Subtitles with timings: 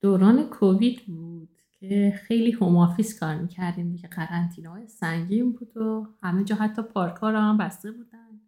[0.00, 6.06] دوران کووید بود که خیلی home office کار می‌کردیم که قرنطینه های سنگین بود و
[6.22, 8.40] همه جا حتی پارک ها هم بسته بودن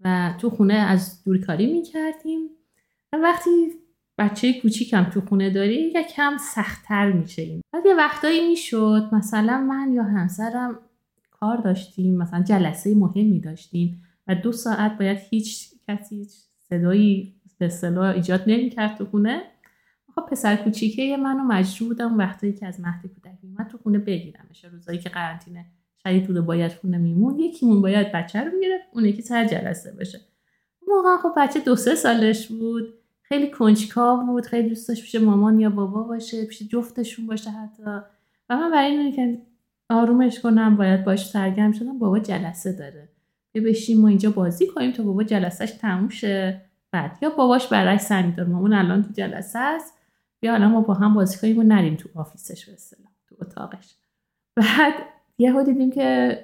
[0.00, 2.48] و تو خونه از دورکاری می‌کردیم.
[3.12, 3.50] و وقتی
[4.18, 7.60] بچه کوچیکم تو خونه داری کم سختتر میشه این.
[7.72, 10.78] بعد یه وقتایی می‌شد مثلا من یا همسرم
[11.30, 16.26] کار داشتیم مثلا جلسه مهمی داشتیم و دو ساعت باید هیچ کسی
[16.58, 19.42] صدایی به اصطلاح ایجاد نمی‌کرد تو خونه.
[20.14, 24.64] خب پسر کوچیکه منو مجبور بودم وقتی که از مهد کودک میومد تو خونه بگیرمش.
[24.64, 25.66] روزایی که قرنطینه
[26.02, 30.20] شدید بود باید خونه میمون یکیمون باید بچه رو می‌گرفت اون یکی سر جلسه باشه.
[30.88, 35.60] موقع خب بچه دو سه سالش بود خیلی کنجکاو بود خیلی دوست داشت پیش مامان
[35.60, 37.82] یا بابا باشه پیش جفتشون باشه حتی.
[38.48, 39.42] و من برای اینه که
[39.90, 43.08] آرومش کنم باید باش سرگرم شدم بابا جلسه داره.
[43.52, 46.60] بیا بشیم ما اینجا بازی کنیم تا بابا جلسهش تموم شه.
[46.92, 49.94] بعد یا باباش برای سمی داره مامان الان تو جلسه است.
[50.44, 52.76] بیا الان ما با هم بازی کنیم و نریم تو آفیسش به
[53.28, 53.94] تو اتاقش.
[54.56, 54.94] بعد
[55.38, 56.38] یهو دیدیم که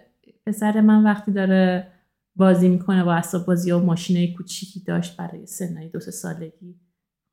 [0.46, 1.86] پسر من وقتی داره
[2.36, 6.74] بازی می‌کنه با اسباب بازی و ماشینای کوچیکی داشت برای سنای دو سه سالگی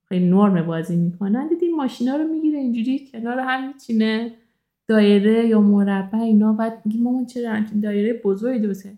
[0.09, 4.33] خیلی نرم بازی می‌کنن دیدیم ماشینا رو می‌گیره اینجوری کنار هم میچینه.
[4.87, 8.89] دایره یا مربع اینا بعد میگیم مامان چرا همچین دایره بزرگی درست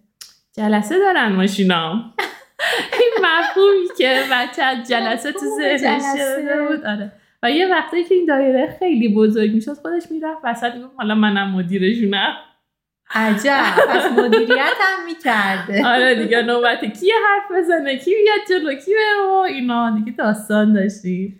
[0.53, 2.13] جلسه دارن ماشینا.
[2.99, 6.03] این مفهومی که بچه از جلسه تو ذهنش
[6.69, 6.85] بود.
[6.85, 7.19] آره.
[7.43, 11.51] و یه وقتی که این دایره خیلی بزرگ می‌شد خودش می‌رفت وسط می‌گفت حالا منم
[11.51, 12.33] مدیرشونم.
[13.11, 13.63] عجب.
[13.89, 15.87] پس مدیریت هم می‌کرده.
[15.95, 18.91] آره دیگه نوبت کی حرف بزنه؟ کی بیاد جلو؟ کی
[19.29, 19.95] و اینا.
[19.97, 21.38] دیگه داستان داشتیم.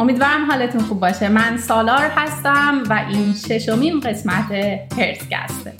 [0.00, 1.28] امیدوارم حالتون خوب باشه.
[1.28, 4.52] من سالار هستم و این ششمین قسمت
[4.98, 5.72] هرسگسته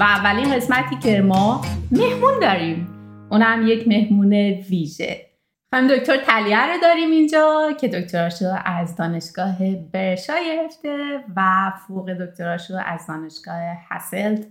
[0.00, 2.88] و اولین قسمتی که ما مهمون داریم.
[3.30, 4.32] اونم یک مهمون
[4.70, 5.26] ویژه.
[5.70, 9.56] خانم دکتر تلیه رو داریم اینجا که دکتراشو از دانشگاه
[9.92, 13.60] برشا گرفته و فوق دکتراشو از دانشگاه
[13.90, 14.46] هسلت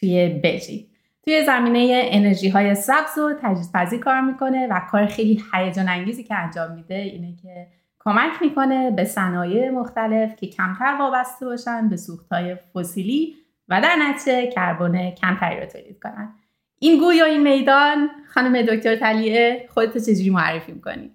[0.00, 0.86] توی بلژیک
[1.24, 6.34] توی زمینه انرژی های سبز و تجهیزپذیر کار می‌کنه و کار خیلی هیجان انگیزی که
[6.34, 7.66] انجام میده اینه که
[8.04, 13.34] کمک می‌کنه به صنایع مختلف که کمتر وابسته باشن به سوختهای فسیلی
[13.68, 16.34] و در نتیجه کربن کمتری رو تولید کنن.
[16.78, 21.10] این گوی یا این میدان خانم دکتر تلیه خودتو چجوری معرفی می‌کنی؟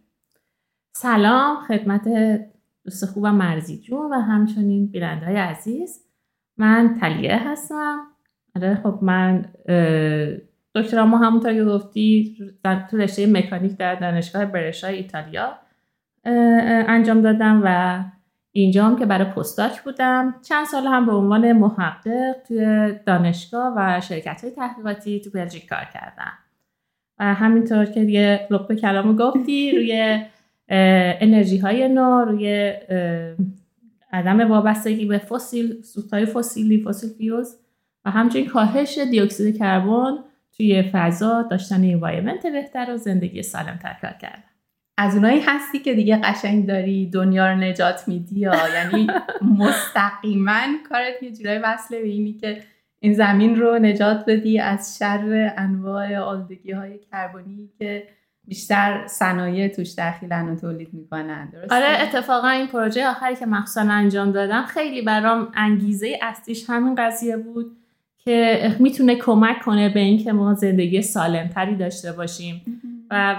[0.92, 2.08] سلام خدمت
[2.86, 6.06] دوست خوبم مرزی جون و همچنین بیننده عزیز.
[6.58, 8.00] من تلیه هستم.
[8.56, 9.46] آره خب من
[10.76, 15.60] دکترامو همونطور که گفتی در تو رشته مکانیک در دانشگاه برشای ایتالیا.
[16.88, 18.00] انجام دادم و
[18.52, 20.36] اینجا هم که برای postdoc بودم.
[20.42, 25.88] چند سال هم به عنوان محقق توی دانشگاه و شرکت های تحقیقاتی تو بلژیک کار
[25.94, 26.32] کردم.
[27.20, 30.20] و همینطور که یه لقب کلام گفتی روی
[31.22, 32.74] انرژی های نو روی
[34.14, 37.56] عدم وابستگی به فسیل سوختهای فسیلی fossil fuels
[38.06, 40.18] و همچنین کاهش دیوکسید کربن
[40.58, 44.49] توی فضا داشتن انوایرمنت بهتر و زندگی سالمتر کار کردم.
[45.02, 49.08] از اونایی هستی که دیگه قشنگ داری دنیا رو نجات میدی یا یعنی
[49.58, 52.64] مستقیما کارت یه جورایی وصله به اینی که
[53.00, 58.08] این زمین رو نجات بدی از شر انواع آلودگی های کربنی که
[58.48, 61.50] بیشتر صنایع توش دخیلن و تولید می‌کنن.
[61.54, 66.96] درسته؟ آره اتفاقا این پروژه آخری که مخصوصا انجام دادم خیلی برام انگیزه اصلیش همین
[66.96, 67.78] قضیه بود
[68.18, 72.62] که می‌تونه کمک کنه به اینکه ما زندگی سالمتری داشته باشیم.
[73.12, 73.36] و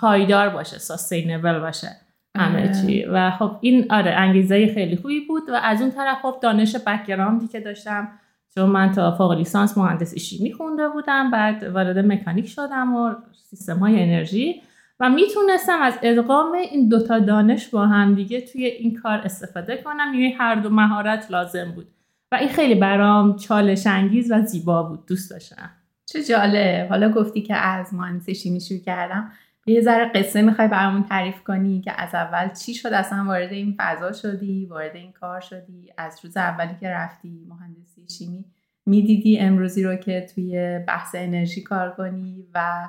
[0.00, 1.88] پایدار باشه ساستینبل باشه
[2.36, 2.74] همه آره.
[2.82, 3.04] چی.
[3.04, 7.48] و خب این آره انگیزه خیلی خوبی بود و از اون طرف خب دانش بکگراندی
[7.48, 8.08] که داشتم
[8.54, 13.14] چون من تا فوق لیسانس مهندسی شیمی خونده بودم بعد وارد مکانیک شدم و
[13.50, 14.62] سیستم های انرژی
[15.00, 20.14] و می‌تونستم از ادغام این دوتا دانش با هم دیگه توی این کار استفاده کنم.
[20.14, 21.86] یعنی هر دو مهارت لازم بود.
[22.32, 25.06] و این خیلی برام چالش انگیز و زیبا بود.
[25.06, 25.70] دوست داشتم.
[26.06, 26.88] چه جالب.
[26.88, 29.32] حالا گفتی که از مهندسی شیمی شروع کردم.
[29.66, 33.74] یه ذره قصه می‌خوای برامون تعریف کنی که از اول چی شد؟ اصلا وارد این
[33.78, 38.44] فضا شدی؟ وارد این کار شدی؟ از روز اولی که رفتی مهندسی شیمی
[38.86, 42.88] می‌دیدی امروزی رو که توی بحث انرژی کار کنی و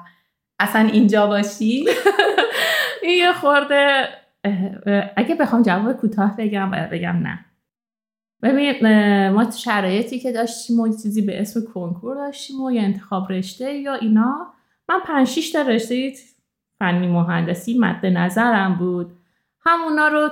[0.60, 1.86] اصلا اینجا باشی؟
[3.20, 4.08] یه خورده
[5.16, 7.46] اگه بخوام جواب کوتاه بگم بگم نه.
[8.44, 8.88] ببین
[9.30, 13.94] ما شرایطی که داشتیم و چیزی به اسم کنکور داشتیم و یا انتخاب رشته یا
[13.94, 14.48] اینا.
[14.89, 16.13] من پنج شیش تا رشته
[16.80, 19.12] فنی مهندسی مد نظرم بود.
[19.66, 20.30] همونا رو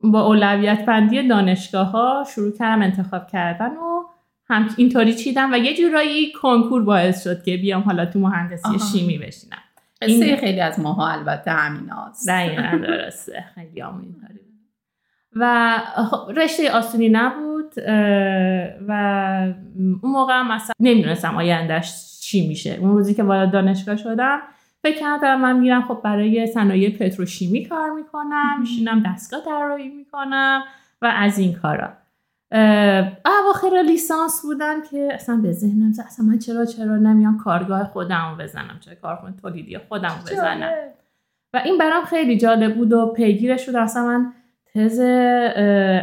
[0.00, 4.02] با اولویت بندی دانشگاه ها شروع کردم انتخاب کردن و
[4.48, 8.78] هم اینطوری چیدم و یه جورایی کنکور باعث شد که بیام حالا تو مهندسی آها.
[8.78, 9.58] شیمی بشینم.
[10.02, 13.44] قصه این- خیلی از ماها البته همین هاست دقیقا درسته.
[13.54, 14.51] خیلی هم اینطوری بود.
[15.36, 15.78] و
[16.10, 17.74] خب، رشته آسونی نبود
[18.88, 18.92] و
[20.02, 22.78] اون موقع هم مثلا نمی‌دونستم آیندهش چی میشه.
[22.80, 24.38] اون روزی که وارد دانشگاه شدم
[24.82, 30.62] فکر کردم من میرم خب برای صنایع پتروشیمی کار می‌کنم میشینم دستگاه طراحی می‌کنم
[31.02, 31.88] و از این کارا.
[33.26, 38.30] اواخر لیسانس بودم که اصلا به ذهنم زد اصلا من چرا چرا نمیام کارگاه خودم
[38.30, 40.70] رو بزنم؟ چرا کارخونه تولیدی خودم رو بزنم؟
[41.54, 44.32] و این برام خیلی جالب بود و پیگیرش بود اصلا من
[44.74, 45.00] تز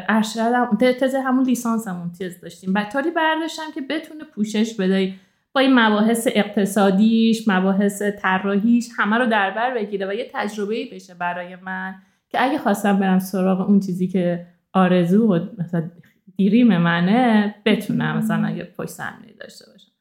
[0.10, 2.74] ارشدم تز همون لیسانسمون تز داشتیم.
[2.76, 5.14] و طوری برداشتم که بتونه پوشش بده
[5.54, 11.14] با این مباحث اقتصادیش مباحث طراحیش همه رو در بر بگیره و یه تجربه بشه
[11.14, 11.96] برای من
[12.30, 15.90] که اگه خواستم برم سراغ اون چیزی که آرزو و مثلا
[16.38, 19.92] دیریم منه بتونم مثلا یه پشت صحنه داشته باشم.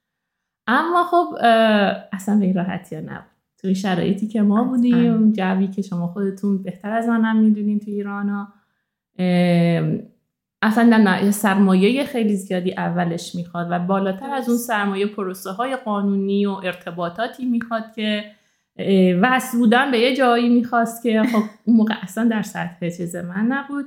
[0.66, 1.34] اما خب
[2.12, 3.20] اصلا به این راحتی ها
[3.60, 8.48] توی شرایطی که ما بودیم جوی که شما خودتون بهتر از منم می‌دونین تو ایران
[10.62, 16.46] اصلا نه سرمایه خیلی زیادی اولش می‌خواد و بالاتر از اون سرمایه پروسه های قانونی
[16.46, 18.24] و ارتباطاتی می‌خواد که
[19.20, 23.46] وصل بودن به یه جایی می‌خواست که خب اون موقع اصلا در سطح چیز من
[23.46, 23.86] نبود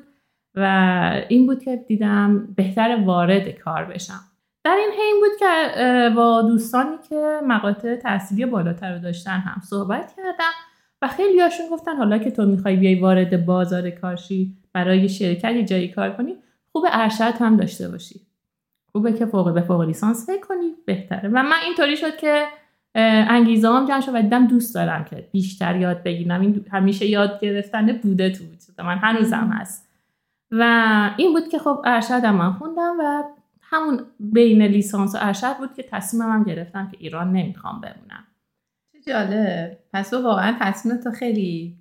[0.56, 4.20] و این بود که دیدم بهتر وارد کار بشم.
[4.64, 10.14] در این حین بود که با دوستانی که مقاطع تحصیلی بالاتر رو داشتن هم صحبت
[10.18, 10.52] کردم
[11.02, 15.88] و خیلی هاشون گفتن حالا که تو می‌خوای بیای وارد بازار کارشی برای شرکتی جایی
[15.88, 16.36] کار کنی
[16.72, 18.22] خوب ارشد هم داشته باشی.
[18.92, 21.30] خوبه که فوق به فوق لیسانس فکر کنی بهتره.
[21.30, 22.46] و من اینطوری شد که
[22.96, 26.42] انگیزه هم جمع شد و دیدم دوست دارم که بیشتر یاد بگیرم.
[26.42, 29.90] این همیشه یاد گرفتن بوده تو وجود من هنوزم هست.
[30.52, 30.64] و
[31.18, 33.24] این بود که خب ارشدم من خوندم و
[33.72, 38.24] همون بین لیسانس و ارشد بود که تصمیمم هم گرفتم که ایران نمی‌خوام بمونم.
[38.94, 39.78] چه جالب.
[39.94, 41.78] پس تو واقعا تصمیم تو خیلی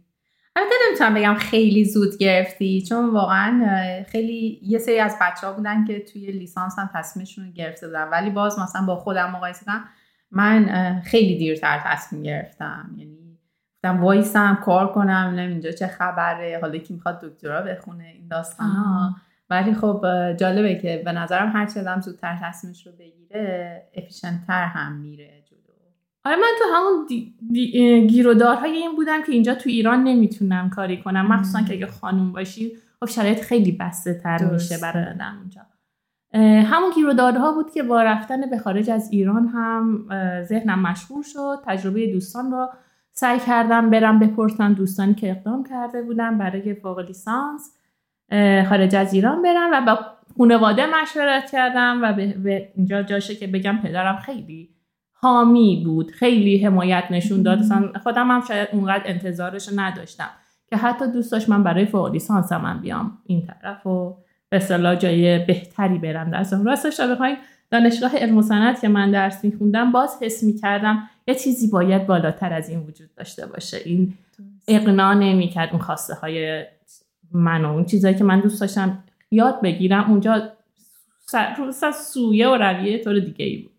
[0.57, 5.85] البته نمی‌تونم بگم خیلی زود گرفتی چون واقعا خیلی یه سری از بچه ها بودن
[5.85, 8.09] که توی لیسانس هم تصمیمشون رو گرفته بودن.
[8.09, 9.85] ولی باز مثلا با خودم مقایسه کنم
[10.31, 12.95] من خیلی دیرتر تصمیم گرفتم.
[12.97, 13.39] یعنی
[13.77, 18.67] گفتم وایسم کار کنم ببینم اینجا چه خبره حالا کی می‌خواد دکترا بخونه این داستان
[18.67, 19.15] ها.
[19.51, 20.05] ولی خب
[20.37, 25.59] جالبه که به نظرم هر چه آدم زودتر تصمیمش رو بگیره افیشنتر هم میره جلو.
[26.25, 27.35] آره من تو همون دی...
[27.53, 27.73] دی...
[27.75, 31.27] اه، گیرودارهای این بودم که اینجا تو ایران نمی‌تونم کاری کنم.
[31.27, 31.63] مخصوصا.
[31.63, 34.79] که اگه خانوم باشی خب شرایط خیلی بسته تر میشه.
[34.79, 35.61] برای آدم اونجا.
[36.65, 40.07] همون گیرودارها بود که با رفتن به خارج از ایران هم
[40.43, 41.59] ذهنم مشغول شد.
[41.67, 42.69] تجربه دوستان رو
[43.13, 47.77] سعی کردم برم بپرسم دوستانی که اقدام کرده بودم برای فوق لیسانس.
[48.69, 49.99] خارج از ایران برم و با
[50.39, 54.69] خانواده مشورت کردم و به, به اینجا جاشه که بگم پدرم خیلی
[55.13, 57.61] حامی بود خیلی حمایت نشون داد.
[58.03, 60.31] خودم هم شاید اونقدر انتظارش نداشتم
[60.71, 64.17] که حتی دوست داشت من برای فوق لیسانس هم بیام این طرف و
[64.49, 66.31] به اصطلاح جای بهتری برم.
[66.31, 67.37] درسم راستش رو بخواین
[67.71, 72.53] دانشگاه علم و صنعت که من درس میخوندم باز حس می‌کردم یه چیزی باید بالاتر
[72.53, 73.77] از این وجود داشته باشه.
[73.85, 74.15] این
[74.69, 76.65] اقنا نمی‌کرد اون خواسته های
[77.33, 80.53] من و اون چیزایی که من دوست داشتم یاد بگیرم اونجا
[81.27, 83.73] س- رو س- سویه و رویه طور دیگه ای بود.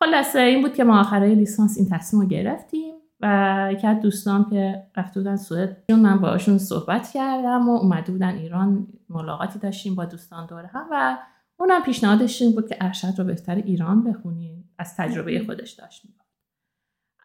[0.00, 4.46] خلاصه این بود که ما آخرای لیسانس این تصمیم رو گرفتیم و یکی از دوستان
[4.50, 10.04] که رفته بودن سوئد من باشون صحبت کردم و اومده بودن ایران ملاقاتی داشتیم با
[10.04, 11.18] دوستان دور هم و
[11.56, 16.02] اونم پیشنهادش این بود که ارشد رو بهتر ایران بخونیم از تجربه خودش داشت.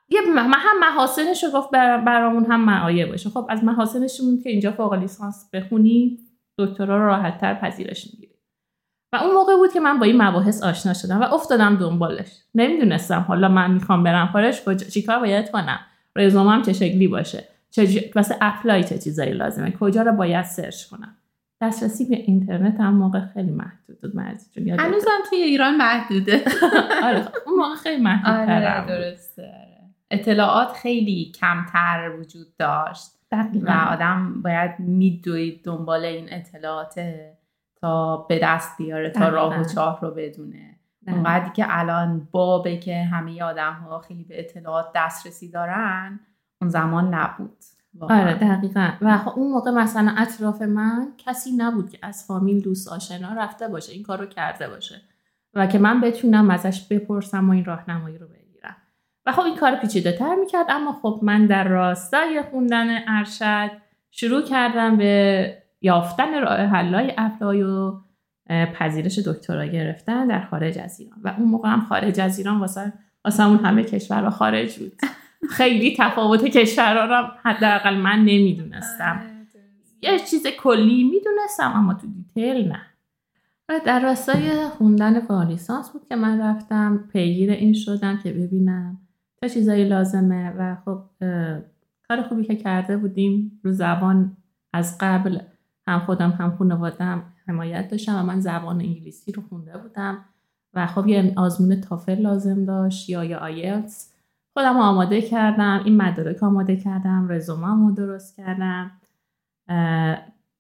[0.10, 3.30] یه هم محاسنش رو گفت بر- برامون هم معایه باشه.
[3.30, 6.20] خب از محاسنش بود که اینجا فوق لیسانس بخونی
[6.58, 8.36] دکترا رو راحتتر پذیرش می‌گیری.
[9.14, 12.32] و اون موقع بود که من با این مباحث آشنا شدم و افتادم دنبالش.
[12.56, 15.80] نمی‌دونستم حالا من می‌خوام برم خارج کجا چیکار باید کنم؟
[16.16, 18.00] رزومم چه شکلی باشه؟ چه ج...
[18.16, 21.16] واسه اپلای چه چیزایی لازمه؟ کجا رو باید سرچ کنم؟
[21.62, 24.16] دسترسی به اینترنت هم موقع خیلی محدود بود
[24.80, 26.44] هنوزم توی ایران محدوده.
[27.04, 29.75] آره خب، اون موقع خیلی محدود آره درسته
[30.12, 33.12] اطلاعات خیلی کمتر وجود داشت.
[33.64, 37.00] و آدم باید میدوید دنبال این اطلاعات
[37.76, 39.36] تا به دست بیاره تا دقیقاً.
[39.36, 40.76] راه و چاه رو بدونه.
[41.08, 46.20] اونقدری که الان بابه که همه آدم ها خیلی به اطلاعات دسترسی دارن
[46.62, 47.58] اون زمان نبود.
[47.94, 48.22] واقعاً.
[48.22, 48.92] آره دقیقا.
[49.02, 53.68] و خب اون موقع مثلا اطراف من کسی نبود که از فامیل دوست آشنا رفته
[53.68, 55.02] باشه این کار رو کرده باشه.
[55.54, 58.45] و که من بتونم ازش بپرسم و این راهنمایی رو بگیرم
[59.26, 63.72] و خب این کار پیچیده تر می‌کرد اما خب من در راستای خوندن ارشد
[64.12, 67.94] شروع کردم به یافتن راه حلای اپلای و
[68.50, 71.20] پذیرش دکترا گرفتن در خارج از ایران.
[71.24, 72.94] و اون موقع هم خارج از ایران واسه
[73.26, 74.94] واسه اون همه کشورها خارج بود.
[75.58, 79.22] خیلی تفاوت کشورها رو حداقل من نمی‌دونستم.
[80.02, 82.82] یه چیز کلی می‌دونستم اما تو دیتیل نه.
[83.70, 89.05] و در راستای خوندن فارلیسانس بود که من رفتم پیگیر این شدم که ببینم
[89.42, 91.04] چه چیزایی لازمه و خب
[92.08, 94.38] کار خوبی که کرده بودیم رو زبان
[94.74, 95.40] از قبل
[95.88, 100.26] هم خودم هم خانوادم حمایت داشتم و من زبان انگلیسی رو خونده بودم
[100.74, 104.14] و خب یه آزمون تافل لازم داشت یا یا آیلتس.
[104.54, 108.92] خودم آماده کردم این مدارک آماده کردم رزومم رو درست کردم.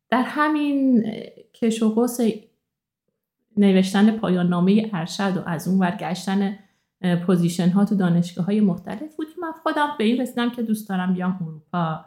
[0.09, 1.03] در همین
[1.53, 2.07] کش و قوس
[3.57, 6.57] نوشتن پایان نامه ارشد و از اون ور گشتن
[7.25, 11.13] position ها تو دانشگاه های مختلف بود من خودم به این رسیدم که دوست دارم
[11.13, 12.05] بیام اروپا.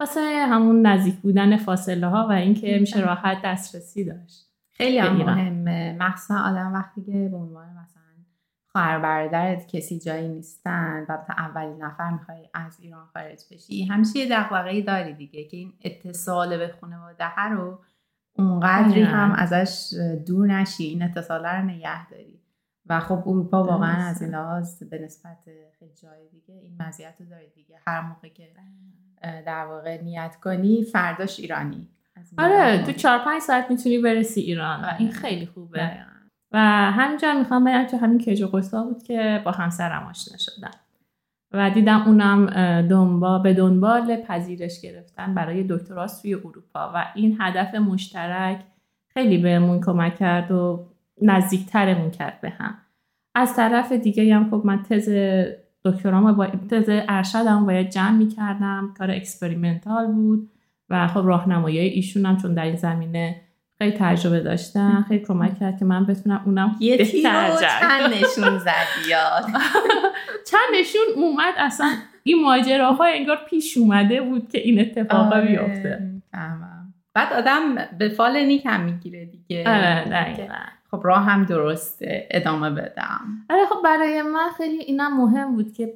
[0.00, 5.96] واسه همون نزدیک بودن فاصله ها و اینکه میشه راحت دسترسی داشت خیلی هم مهمه.
[6.00, 8.02] مخصوصا آدم وقتی که به عنوان مثلا
[8.66, 14.18] خواهر برادرت کسی جایی نیستن و تا اولین نفر می‌خوای از ایران خارج بشی همیشه
[14.18, 17.78] یه دغدغه‌ای داری دیگه که این اتصال به خانواده رو
[18.32, 19.94] اونقدری هم ازش
[20.26, 22.41] دور نشی این اتصال رو نگه داری.
[22.86, 25.38] و خب اروپا واقعا از این لحاظ به نسبت
[25.78, 27.76] خیلی جای دیگه این مزیت رو داره دیگه.
[27.86, 28.48] هر موقع که
[29.22, 31.88] در واقع نیت کنی فرداش ایرانی.
[32.38, 34.84] آره تو چهار پنج ساعت می‌تونی برسی ایران.
[34.84, 35.16] و این آره.
[35.16, 35.90] خیلی خوبه.
[36.52, 36.58] و
[36.92, 40.70] همینجا می‌خوام بگم که همین کج و بود که با همسرم آشنا شدم.
[41.52, 42.46] و دیدم اونم
[42.88, 46.92] دنبال به دنبال پذیرش گرفتن برای دکتراست توی اروپا.
[46.94, 48.64] و این هدف مشترک
[49.08, 50.88] خیلی بهمون کمک کرد و
[51.22, 52.78] نزدیکترمون کرد به هم.
[53.34, 55.08] از طرف دیگه هم خب من تز
[55.84, 58.94] دکترام با تز ارشدم باید جمع می‌کردم.
[58.98, 60.50] کار experimental بود
[60.90, 63.40] و خب راهنمایی ایشون هم چون در این زمینه
[63.78, 69.44] خیلی تجربه داشتن خیلی کمک کرد که من بتونم اونم یه چند نشون زدی یاد.
[70.50, 75.46] چند نشون اومد اصلا این ماجراها انگار پیش اومده بود که این اتفاقا آره.
[75.46, 76.12] بیفته.
[77.14, 79.64] بعد آدم به فال نیک هم می‌گیره دیگه.
[79.66, 80.04] آره
[80.94, 81.98] خب راه هم درست
[82.30, 83.20] ادامه بدم.
[83.50, 85.94] آره خب برای من خیلی اینم مهم بود که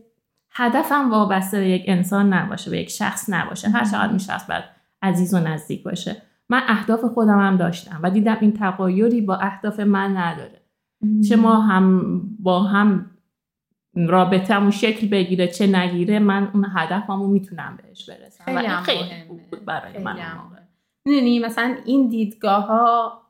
[0.50, 3.68] هدفم وابسته به یک انسان نباشه به یک شخص نباشه.
[3.68, 4.64] هر چقدر این شخص باید
[5.02, 6.22] عزیز و نزدیک باشه.
[6.48, 10.60] من اهداف خودم هم داشتم و دیدم این تقایری با اهداف من نداره.
[11.28, 13.10] چه ما هم با هم
[13.94, 18.44] رابطه شکل بگیره چه نگیره من اون هدفمو می‌تونم بهش برسم.
[18.44, 20.16] خیلی و این خیلی بود برای من
[21.04, 23.22] می‌دونی مثلا این دیدگاه ها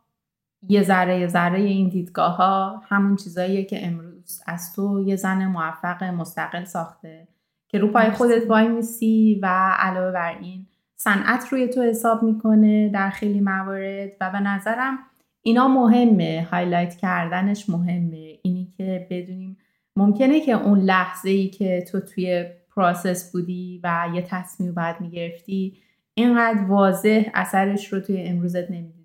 [0.69, 5.47] یه ذره یه ذره این دیدگاه ها همون چیزاییه که امروز از تو یه زن
[5.47, 7.29] موفق مستقل ساخته
[7.69, 9.47] که رو پای خودت وای میسی و
[9.79, 14.99] علاوه بر این صنعت روی تو حساب می‌کنه در خیلی موارد و به نظرم
[15.43, 18.39] اینا مهمه highlight کردنش مهمه.
[18.43, 19.57] اینی که بدونیم
[19.97, 22.45] ممکنه که اون لحظه ای که تو توی
[22.77, 25.79] process بودی و یه تصمیم بعد می‌گرفتی
[26.15, 28.96] اینقدر واضح اثرش رو توی امروزت نمی‌دیدی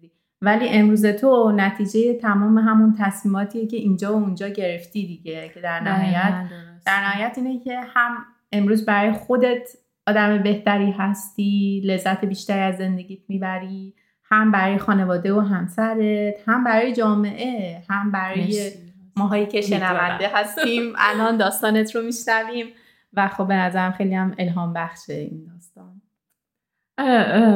[0.42, 5.80] ولی امروز تو نتیجه تمام همون تصمیماتیه که اینجا و اونجا گرفتی دیگه که در
[5.80, 6.50] نهایت
[6.86, 8.12] در نهایت اینه که هم
[8.52, 9.70] امروز برای خودت
[10.08, 13.94] آدم بهتری هستی لذت بیشتری از زندگیت می‌بری
[14.24, 18.72] هم برای خانواده و همسرت هم برای جامعه هم برای
[19.18, 20.94] ماهایی که شنونده هستیم.
[20.98, 22.66] الان داستانت رو میشنویم.
[23.14, 25.71] و خب به نظرم خیلی هم الهام بخشه این داستان.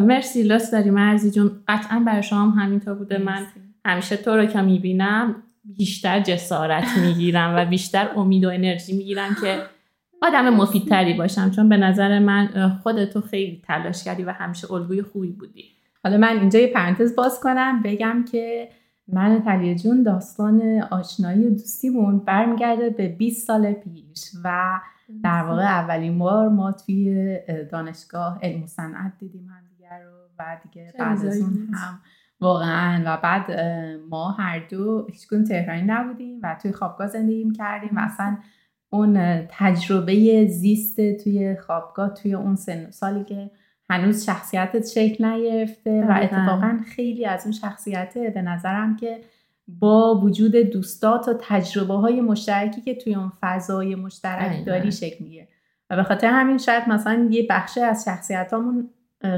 [0.02, 1.52] مرسی لاس داری مرزی جون.
[1.68, 3.18] قطعا برای شما هم همینطور بوده.
[3.18, 3.46] من
[3.86, 9.62] همیشه تو رو که می‌بینم بیشتر جسارت می‌گیرم و بیشتر امید و انرژی می‌گیرم که
[10.22, 11.52] آدم مفیدتری باشم.
[11.52, 15.64] چون به نظر من خودتو خیلی تلاش کردی و همیشه الگوی خوبی بودی.
[16.04, 17.82] حالا من اینجا یه پرانتز باز کنم.
[17.82, 18.70] بگم که
[19.08, 24.80] من تلیه جون داستان آشنایی و دوستیمون برمیگرده به 20 سال پیش و
[25.24, 27.40] در واقع اولین بار ما توی
[27.72, 32.00] دانشگاه علم و صنعت دیدیم هم دیگر رو و دیگه بعد از اون هم
[32.42, 33.04] واقعا.
[33.06, 33.52] و بعد
[34.10, 38.38] ما هر دو هیچ تهرانی نبودیم و توی خوابگاه زندگی کردیم و اصلا
[38.90, 43.52] اون تجربه زیست توی خوابگاه توی اون سن سالی که
[43.90, 49.22] هنوز شخصیتت شکل نگرفته و اتفاقا خیلی از اون شخصیته به نظرم که
[49.68, 55.48] با وجود دوستات و تجربه های مشترکی که توی اون فضای مشترک داری شکل می‌گیره.
[55.90, 58.90] و به خاطر همین شاید مثلا یه بخشه از شخصیتامون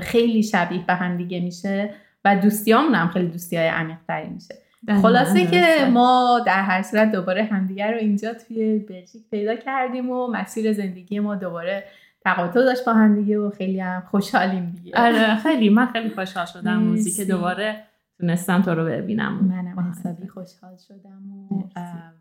[0.01, 1.93] خیلی شبیه به هم دیگه میشه
[2.25, 3.97] و دوستیامون هم خیلی دوستی های عمیق
[4.33, 4.55] میشه
[5.01, 10.27] خلاصه که ما در هر صورت دوباره همدیگر رو اینجا توی بلژیک پیدا کردیم و
[10.27, 11.83] مسیر زندگی ما دوباره
[12.21, 14.97] تقاطع داشت با هم دیگه و خیلی هم خوشحالیم دیگه.
[14.97, 15.69] آره خیلی.
[15.69, 17.83] من خیلی خوشحال شدم موزی که دوباره
[18.19, 19.33] تونستم تو رو ببینم.
[19.33, 21.63] منم حسابی خوشحال شدم و,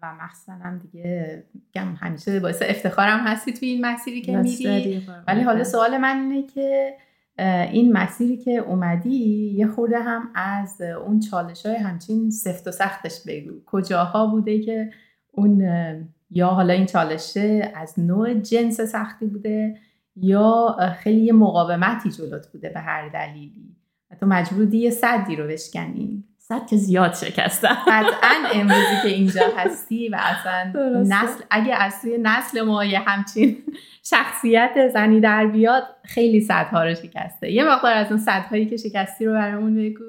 [0.03, 5.07] و مخصوصا دیگه گم همیشه باعث افتخارم هستی توی این مسیری که میری.
[5.27, 6.97] ولی حالا سوال من اینه که
[7.73, 13.21] این مسیری که اومدی یه خورده هم از اون چالش های همچین سفت و سختش
[13.27, 13.51] بگو.
[13.67, 14.91] کجاها بوده که
[15.33, 15.61] اون
[16.31, 19.79] یا حالا این چالشه از نوع جنس سختی بوده
[20.17, 23.77] یا خیلی مقاومتی جلوت بوده به هر دلیلی؟
[24.21, 26.25] تو مجبور یه صدی رو بشکنی.
[26.39, 27.77] صد که زیاد شکستم.
[27.87, 33.57] قطعا امروزی که اینجا هستی و اصلا نسل اگه از توی نسل ما یه همچین
[34.03, 37.53] شخصیت زنی در بیاد خیلی صدها رو شکسته.
[37.53, 40.05] یه مقدار از اون صدهایی که شکستی رو برامون بگو.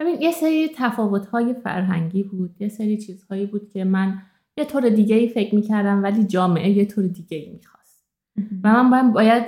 [0.00, 2.50] ببین یه سری تفاوت‌های فرهنگی بود.
[2.60, 4.22] یه سری چیزهایی بود که من
[4.56, 8.06] یه طور دیگه ای فکر می‌کردم ولی جامعه یه طور دیگه ای می‌خواست
[8.64, 9.44] و من باید, باید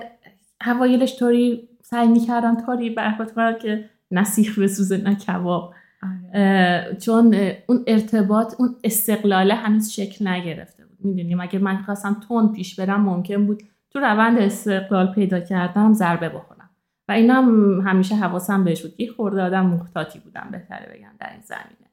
[0.60, 5.74] هوایلش طوری سعی می‌کردم طوری برخورد کنم که نسیخ بسوزه نه کباب.
[6.02, 6.96] آره.
[7.00, 7.34] چون
[7.66, 10.98] اون ارتباط اون استقلاله هنوز شکل نگرفته بود.
[11.04, 16.28] می‌دونیم؟ اگه من خواستم تون پیش برم ممکن بود تو روند استقلال پیدا کردم ضربه
[16.28, 16.70] بخورم.
[17.08, 19.00] و اینا هم همیشه حواسم بهش بود.
[19.00, 21.92] یه خورده آدم محتاطی بودم بهتره بگم در این زمینه.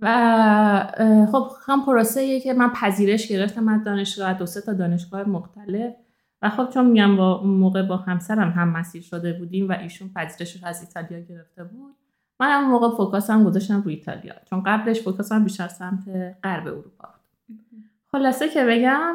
[0.00, 5.94] و خب هم پروسه که من پذیرش گرفتم از دانشگاه دو سه تا دانشگاه مختلف.
[6.42, 10.10] و خب چون میگم با اون موقع با همسرم هم مسیر شده بودیم و ایشون
[10.14, 11.94] پذیرش رو از ایتالیا گرفته بود
[12.40, 16.08] من هم موقع فوکاسم گذاشتم روی ایتالیا چون قبلش فوکاسم بیشتر سمت
[16.44, 17.08] غرب اروپا
[18.12, 19.14] خلاصه که بگم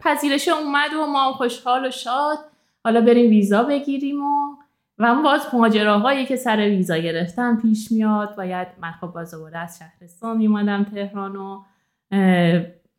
[0.00, 2.38] پذیرش اومد و ما خوشحال و شاد
[2.84, 4.56] حالا بریم ویزا بگیریم و
[4.98, 9.78] و باز ماجراهایی که سر ویزا گرفتن پیش میاد باید من خب باز دوباره از
[9.78, 11.62] شهرستان میومدم تهران و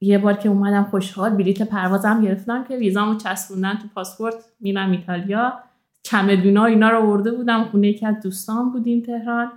[0.02, 5.54] یه بار که اومدم خوشحال بلیت پروازم گرفتم که ویزامو چسبوندن تو پاسپورت میرم ایتالیا.
[6.04, 9.52] چمدونا اینا رو آورده بودم خونه یکی از دوستان بودیم تهران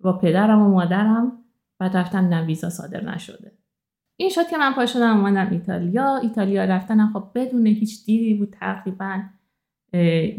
[0.00, 1.32] با پدرم و مادرم
[1.78, 3.52] بعد رفتم دیدم ویزا صادر نشده.
[4.16, 6.16] این شد که من پا شدم اومدم ایتالیا.
[6.16, 9.22] ایتالیا رفتنم خب بدون هیچ دیدی بود تقریبا.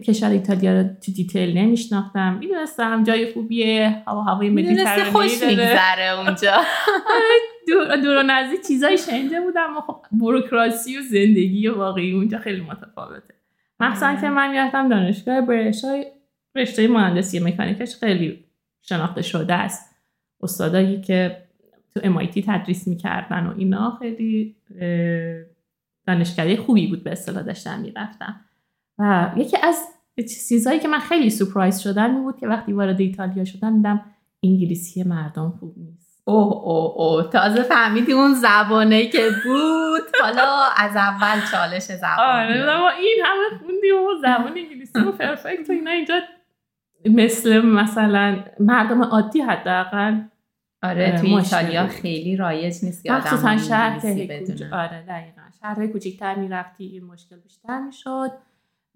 [0.05, 2.33] کشور ایتالیا رو تو دیتیل نمیشناختم.
[2.33, 6.51] می‌دونستم جای خوبیه هوا هوای مدیترانه‌ای خوش میگذره اونجا.
[7.67, 12.61] دور, دور و نزدیک چیزایی شنیده بودم و خب بروکراسی و زندگی واقعی اونجا خیلی
[12.61, 13.33] متفاوته.
[13.79, 16.05] مخصوصا که من می‌رفتم دانشگاه برشای
[16.55, 18.45] رشته مهندسی مکانیکش خیلی
[18.81, 19.95] شناخته شده است.
[20.41, 21.37] استادایی که
[21.93, 24.55] تو امایتی تدریس می‌کردن و اینا خیلی
[26.07, 28.41] دانشگاهی خوبی بود به اصطلاح داشتم می‌رفتم
[28.99, 29.87] و یکی از
[30.47, 34.05] چیزهایی که من خیلی سپرایز شدن می بود که وقتی وارد ایتالیا شدم دیدم
[34.43, 36.00] انگلیسی مردم خوب نیست.
[36.23, 37.29] اوه اوه اوه.
[37.29, 43.95] تازه فهمیدی اون زبانه که بود؟ حالا از اول چالش زبان آره این همه خوندیم
[43.95, 46.19] و زبان انگلیسی و پرفکت و اینا اینجا
[47.05, 50.21] مثل مثلا مردم عادی حداقل
[50.83, 53.99] آره تو ایتالیا خیلی رایج نیست که مخصوصا شهر
[54.73, 55.41] آره دقیقا.
[55.61, 58.31] شهرهای کوچیکتر می‌رفتی این مشکل بیشتر می‌شد.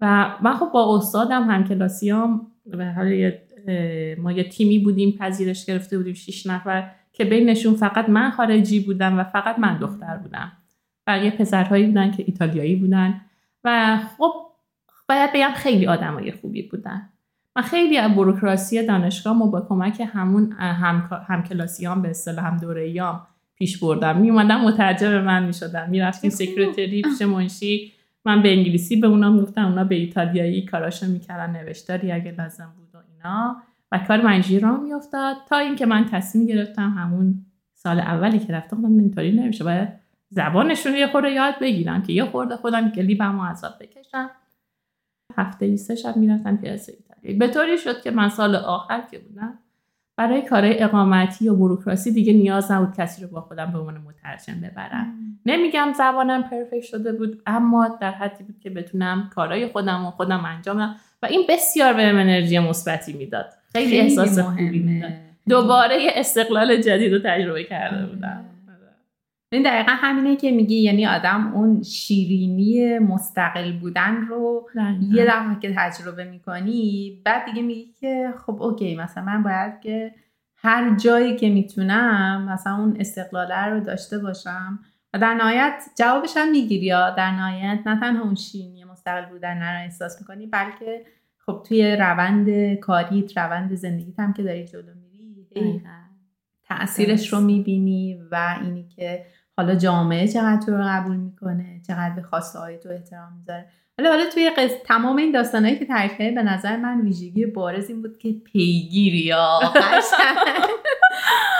[0.00, 3.32] و من خب با استادم هم کلاسیام به حال
[4.18, 6.90] ما یه تیمی بودیم پذیرش گرفته بودیم شیش نفر.
[7.16, 10.52] که بینشون فقط من خارجی بودم و فقط من دختر بودم.
[11.06, 13.20] بقیه پسرهایی بودن که ایتالیایی بودن.
[13.64, 14.32] و خب
[15.08, 17.08] باید بگم خیلی آدمای خوبی بودن.
[17.56, 21.08] من خیلی از بروکراسی دانشگاه ما با کمک همون هم,
[21.86, 23.14] هم به اصطلاح هم دوره
[23.54, 24.16] پیش بردم.
[24.16, 25.90] می اومدم مترجم من می شدم.
[25.90, 27.92] می رفتیم سکرتری پیش منشی.
[28.24, 32.88] من به انگلیسی به اونا گفتم اونا به ایتالیایی کاراشو می‌کردن نوشتاری اگه لازم بود
[32.94, 33.62] و اینا.
[33.92, 38.76] و کار منجی را میافتاد تا اینکه من تصمیم گرفتم همون سال اولی که رفتم
[38.76, 39.64] گفتم اینطوری نمیشه.
[39.64, 39.88] باید
[40.30, 44.30] زبانشون یه خورده یاد بگیرم که یه خورده خودم گلیبم و عذاب بکشم.
[45.36, 47.38] هفته ای سه شب می‌رفتم پیاده ایتالیایی.
[47.38, 49.58] به طوری شد که من سال آخر که بودم
[50.16, 54.60] برای کارهای اقامتی و بروکراسی دیگه نیاز نبود کسی رو با خودم به عنوان مترجم
[54.60, 55.14] ببرم.
[55.46, 60.44] نمیگم زبانم پرفکت شده بود اما در حدی بود که بتونم کارهای خودم و خودم
[60.44, 60.96] انجام بدم.
[61.22, 63.52] و این بسیار به انرژی مثبتی می‌داد.
[63.76, 65.12] خیلی, احساس خوبی می‌داد
[65.48, 68.44] دوباره یه استقلال جدید رو تجربه کرده بودم.
[69.52, 74.68] این دقیقا همینه که میگی یعنی آدم اون شیرینی مستقل بودن رو
[75.12, 80.14] یه دفعه که تجربه می‌کنی بعد دیگه میگی که خب اوکی مثلا من باید که
[80.56, 84.78] هر جایی که می‌تونم مثلا اون استقلاله رو داشته باشم
[85.14, 89.62] و در نهایت جوابش هم می‌گیری یا در نهایت نه تنها اون شیرینی مستقل بودن
[89.62, 91.04] رو احساس می‌کنی بلکه
[91.46, 95.82] خب توی روند کاریت روند زندگیت هم که داری جلو میری
[96.68, 102.22] تاثیرش رو می‌بینی و اینی که حالا جامعه چقدر تو رو قبول می‌کنه چقدر به
[102.22, 103.66] خواسته های تو احترام می‌ذاره.
[103.98, 104.70] حالا حالا توی قص...
[104.84, 109.60] تمام این داستانهایی که تعریف به نظر من ویژگی بارز این بود که پیگیری یا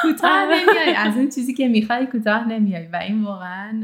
[0.03, 0.57] کوتاه آره.
[0.57, 0.95] نمیای.
[0.97, 2.87] از اون چیزی که می‌خوای کوتاه نمیای.
[2.87, 3.83] و این واقعا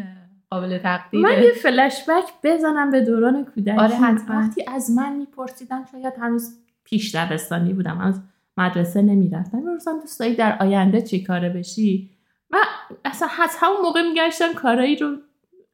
[0.53, 1.23] قابل تقدیره.
[1.23, 3.79] من یه فلش بک بزنم به دوران کودکی.
[3.79, 4.37] آره، حتما.
[4.37, 8.21] وقتی از من میپرسیدن شاید هنوز پیش دبستانی بودم از
[8.57, 12.11] مدرسه نمی‌رفتم می‌پرسن دوست داری در آینده چی کاره بشی؟
[12.51, 12.57] و
[13.05, 15.17] اصلا از همون موقع میگشتم کارایی رو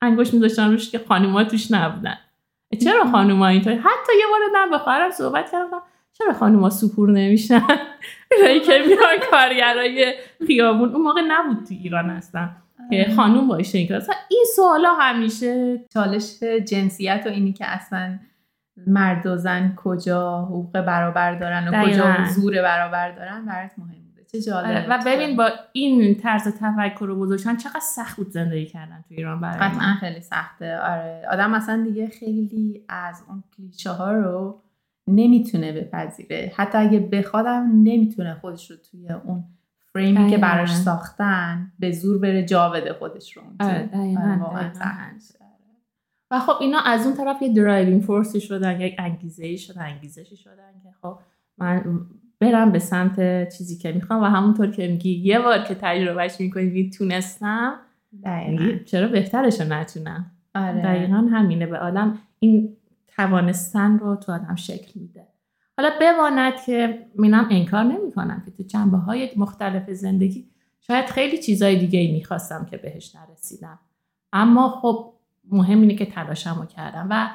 [0.02, 2.16] انگوش میذاشتم روش که خانوما توش نبودن.
[2.84, 7.60] چرا خانوما اینطوری؟ حتی یه بار من با خواهرم صحبت کردم چرا خانوما سپور نمیشن؟
[8.66, 10.14] که میان کارگرای
[10.46, 10.88] خیابون.
[10.94, 12.67] اون موقع نبود تو ایران هستن که
[13.16, 18.18] خانوم باشه این اصلا این سوالا همیشه چالش جنسیت و اینی که اصلا
[18.86, 21.92] مرد و زن کجا حقوق برابر دارن و دقیقاً.
[21.92, 24.24] کجا حضور برابر دارن برات مهم بوده.
[24.32, 24.66] چه جالب.
[24.66, 29.14] آره، و ببین با این طرز تفکر رو گذاشتن چقدر سخت بود زندگی کردن تو
[29.14, 29.94] ایران برای قطعا.
[30.00, 30.78] خیلی سخته.
[30.78, 31.22] آره.
[31.30, 34.62] آدم اصلا دیگه خیلی از اون کلیشه ها رو
[35.08, 36.52] نمی‌تونه بپذیره.
[36.56, 39.44] حتی اگه بخوادم نمی‌تونه خودش رو توی اون
[39.98, 40.38] فریمی که.
[40.38, 43.42] براش ساختن به زور بره جا بده خودش رو.
[43.60, 44.70] آره، آره، واقعاً.
[46.30, 49.82] و خب اینا از اون طرف یه driving force ی شدن یک انگیزه ای شدن
[49.82, 51.18] انگیزشی شدن که خب
[51.58, 52.00] من
[52.40, 56.64] برم به سمت چیزی که می‌خوام و همونطور که میگی یه بار که تجربهش می‌کنی
[56.64, 57.74] میگی تونستم
[58.24, 60.82] دقیقاً چرا بهترش رو نتونم آره.
[60.82, 62.76] دقیقا همینه به آدم این
[63.16, 65.26] توانستن رو تو آدم شکل میده
[65.78, 70.48] حالا بماند که منم انکار نمی کنم که تو جنبه های مختلف زندگی
[70.80, 73.78] شاید خیلی چیزای دیگه ای می‌خواستم که بهش نرسیدم.
[74.32, 75.12] اما خب
[75.50, 77.30] مهم اینه که تلاشمو کردم و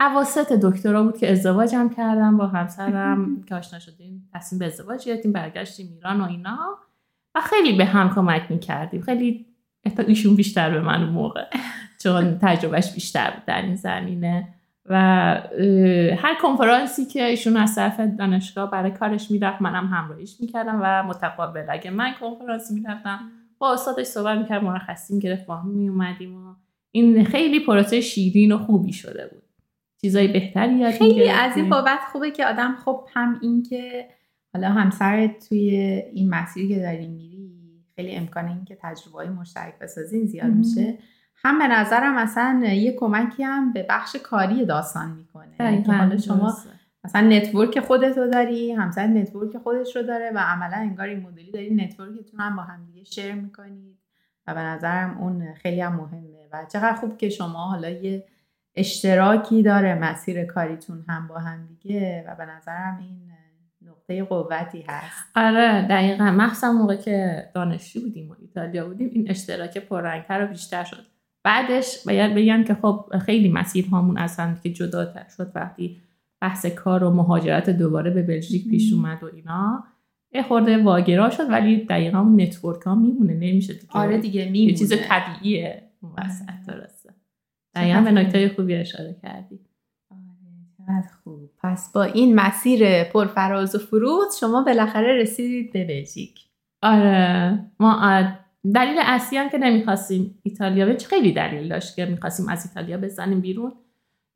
[0.00, 5.32] اواسط دکترا بود که ازدواجم کردم با همسرم که آشنا شدیم تصمیم به ازدواج گرفتیم
[5.32, 6.78] برگشتیم ایران و اینا
[7.34, 9.00] و خیلی به هم کمک می‌کردیم.
[9.00, 9.46] خیلی
[9.86, 11.44] حتی ایشون بیشتر به من اون موقع
[12.02, 14.54] چون تجربهش بیشتر بود در این زمینه.
[14.90, 14.94] و
[16.16, 21.64] هر کنفرانسی که ایشون از طرف دانشگاه برای کارش می‌رفت منم همراهیش می‌کردم و متقابل
[21.68, 23.20] اگه من کنفرانسی می‌رفتم
[23.58, 26.54] با استادش صحبت می‌کرد مرخصی می‌گرفت با هم میومدیم و
[26.90, 29.42] این خیلی پروسه شیرین و خوبی شده بود
[30.00, 31.30] چیزای بهتری یاد خیلی.
[31.30, 34.08] از این بابت خوبه که آدم خب هم این که
[34.54, 35.70] حالا همسرت توی
[36.14, 37.52] این مسیری که داری میری
[37.96, 40.46] خیلی امکان این که تجربه های مشترک بسازین زیاد.
[40.46, 40.98] میشه
[41.44, 45.50] هم به نظرم اصلا یه کمکی هم به بخش کاری داستان می‌کنه.
[45.58, 46.56] که دقیقاً، حالا شما.
[47.04, 51.50] مثلا network خودت رو داری همسر network خودش رو داره و عملا انگار این مدلی
[51.50, 53.98] داری network تون هم با هم دیگه share می‌کنید
[54.46, 56.48] و به نظرم اون خیلی هم مهمه.
[56.52, 58.24] و چقدر خوب که شما حالا یه
[58.74, 63.30] اشتراکی داره مسیر کاریتون هم با هم دیگه و به نظرم این
[63.82, 65.24] نقطه قوتی هست.
[65.36, 66.24] آره دقیقا.
[66.24, 71.06] مخصوصا موقع که دانشجو بودیم و ایتالیا بودیم این اشتراک پررنگتر و بیشتر شد.
[71.44, 76.00] بعدش باید بگم که خب خیلی مسیرهامون از هم که جداتر شد وقتی
[76.40, 79.84] بحث کار و مهاجرت دوباره به بلژیک پیش اومد و اینا.
[80.32, 83.92] یه خورده واگرا شد ولی دقیقا اون نتورک ها میمونه نمیشه دیگه.
[83.92, 84.76] آره دیگه یه میمونه.
[84.76, 86.80] چیز طبیعیه اون وسط آره.
[86.80, 87.14] درسته.
[87.74, 89.60] دقیقا به نکته خوبی اشاره کردی.
[90.88, 91.50] آره، خوب.
[91.62, 96.40] پس با این مسیر پرفراز و فرود شما بالاخره رسیدید به بلژیک.
[96.82, 98.00] آره ما
[98.74, 103.40] دلیل اصلی هم که نمی‌خواستیم ایتالیا به خیلی دلیل داشت که می‌خواستیم از ایتالیا بزنیم
[103.40, 103.72] بیرون.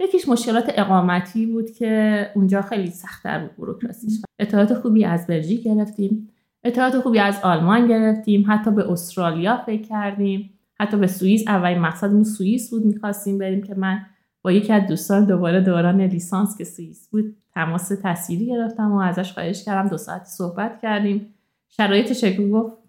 [0.00, 4.22] یکیش مشکلات اقامتی بود که اونجا خیلی سختتر بود بروکراسیش.
[4.38, 6.28] اطلاعات خوبی از بلژیک گرفتیم.
[6.64, 8.44] اطلاعات خوبی از آلمان گرفتیم.
[8.48, 10.58] حتی به استرالیا فکر کردیم.
[10.80, 12.86] حتی به سوئیس اولین مقصدمون سوئیس بود.
[12.86, 14.06] می‌خواستیم بریم که من
[14.42, 19.32] با یکی از دوستان دوباره دوران لیسانس که سوئیس بود تماس تصویری گرفتم و ازش
[19.32, 19.88] خواهش کردم.
[19.88, 21.34] دو ساعت صحبت کردیم.
[21.68, 22.81] شرایطش رو گفت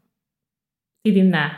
[1.04, 1.52] دیدیم نه.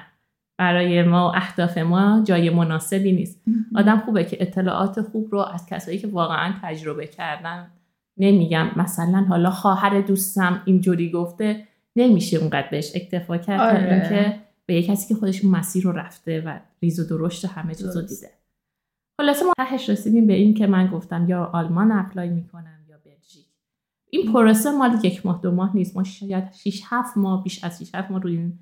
[0.57, 3.43] برای ما و اهداف ما جای مناسبی نیست.
[3.75, 7.71] آدم خوبه که اطلاعات خوب رو از کسایی که واقعا تجربه کردن
[8.17, 8.71] نمیگم.
[8.75, 13.93] مثلا حالا خواهر دوستم اینجوری گفته نمیشه اونقدر بهش اکتفا کرد تا آره.
[13.93, 17.95] اینکه به یه کسی که خودش مسیر رو رفته و ریز و درشت همه چیز
[17.95, 18.01] رو.
[18.01, 18.29] دیده.
[19.21, 23.45] خلاصه ما تهش رسیدیم به این که من گفتم یا آلمان اپلای می‌کنم یا بلژیک.
[24.09, 25.97] این پروسه مال یک ماه دو ماه نیست.
[25.97, 28.59] ما شاید 6 7 ماه بیش از 6 7 ماه روی این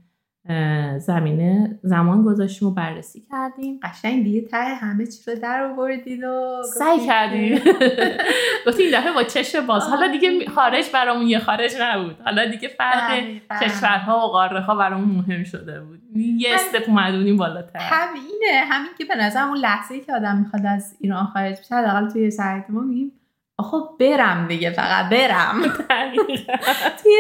[0.98, 3.80] زمینه زمان گذاشتیم و بررسی کردیم.
[3.84, 7.60] قشنگ دیگه ته همه چی رو در آوردید و سعی کردیم.
[8.68, 9.84] گفتیم این دفعه با چشم باز.
[9.84, 12.22] حالا دیگه خارج برامون یه خارج نبود.
[12.26, 13.56] حالا دیگه فرق دقیقاً.
[13.62, 16.00] کشورها و قاره ها برامون مهم شده بود.
[16.16, 17.80] یه استپ اومدونیم بالاتر.
[17.80, 21.76] همینه همین که به نظر اون لحظه ای که آدم می‌خواد از ایران خارج بشه
[21.76, 23.12] حداقل توی سرعت ما میگیم
[23.58, 25.62] آخه برم دیگه فقط برم.
[27.04, 27.14] توی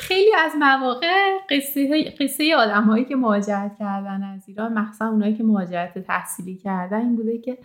[0.00, 5.44] خیلی از مواقع قصه قصه آدم هایی که مهاجرت کردن از ایران مخصوصا اونایی که
[5.44, 7.58] مهاجرت تحصیلی کردن این بوده که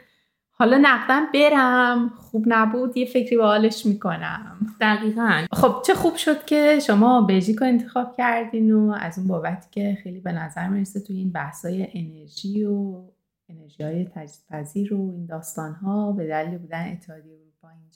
[0.52, 4.58] حالا نقدم برم خوب نبود یه فکری به حالش می‌کنم.
[4.82, 5.46] دقیقا.
[5.52, 9.98] خب چه خوب شد که شما بلژیک رو انتخاب کردین و از اون بابت که
[10.04, 13.02] خیلی به نظر می‌رسه توی این بحثای انرژی و
[13.50, 17.47] انرژی های تجدیدپذیر و این داستان ها به دلیل بودن اتحادیه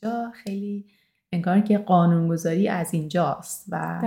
[0.04, 0.86] اینجا خیلی
[1.32, 4.02] انگار که قانونگذاری از اینجاست و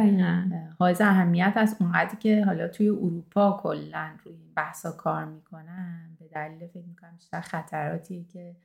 [0.79, 6.29] حائز اهمیت از اونقدری که حالا توی اروپا کلا روی این بحثا کار می‌کنن به
[6.29, 8.57] دلیل فکر می‌کنم بیشتر خطراتی که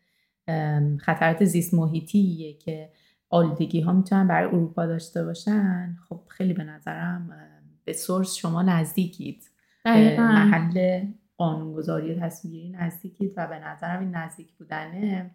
[0.98, 2.89] خطرات زیست محیطیه که
[3.30, 5.98] آلودگی ها می‌تونن برای اروپا داشته باشن.
[6.10, 7.30] خب خیلی به نظرم
[7.86, 9.44] به سورس شما نزدیکید.
[9.86, 11.02] محل
[11.38, 15.32] قانونگذاری و تصمیم نزدیکید و به نظرم این نزدیک بودنه.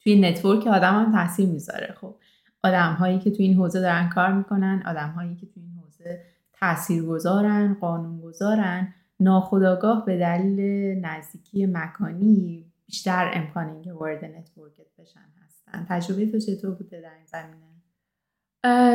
[0.00, 1.94] توی نتورک آدم هم تاثیر می‌ذاره.
[2.00, 2.14] خب
[2.62, 6.20] آدم هایی که تو این حوزه دارن کار می‌کنن آدم هایی که تو این حوزه
[6.52, 10.60] تأثیر گذارن قانون گذارن ناخداگاه به دلیل
[11.04, 15.86] نزدیکی مکانی بیشتر امکان اینکه وارد network ت بشن هستن.
[15.88, 17.68] تجربه تو چطور بوده در این زمینه؟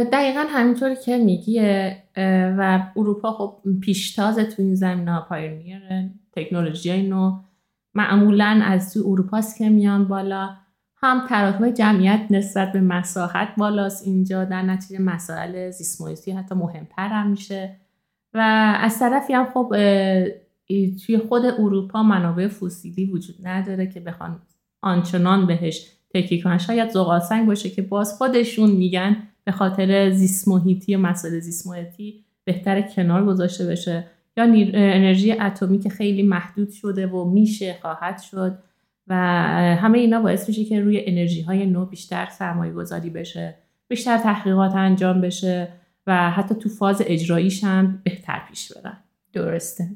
[0.04, 2.04] دقیقا همینطوری که میگی
[2.58, 5.82] و اروپا خب پیشتاز تو این زمینه ها pioneer
[6.32, 7.39] تکنولوژی نو.
[7.94, 10.50] معمولا از تو اروپاست که میان بالا.
[11.04, 14.08] هم تراکم جمعیت نسبت به مساحت بالاست.
[14.08, 17.76] اینجا در نتیجه مسائل زیست حتی مهمتر هم میشه.
[18.34, 18.39] و
[18.82, 19.70] از طرفی هم خب
[21.06, 24.42] توی خود اروپا منابع فسیلی وجود نداره که بخوان
[24.82, 26.58] آنچنان بهش تکیه کنن.
[26.58, 31.70] شاید زغالسنگ باشه که باز خودشون میگن به خاطر زیست محیطی مسائل زیست
[32.44, 34.08] بهتر کنار گذاشته بشه.
[34.38, 38.60] یا انرژی اتمی که خیلی محدود شده و میشه خواهد شد.
[39.08, 39.16] و
[39.76, 43.56] همه اینا باعث میشه که روی انرژی های نو بیشتر سرمایه گذاری بشه
[43.88, 45.68] بیشتر تحقیقات انجام بشه
[46.08, 48.98] و حتی تو فاز اجراییش هم بهتر پیش برن.
[49.34, 49.89] درسته.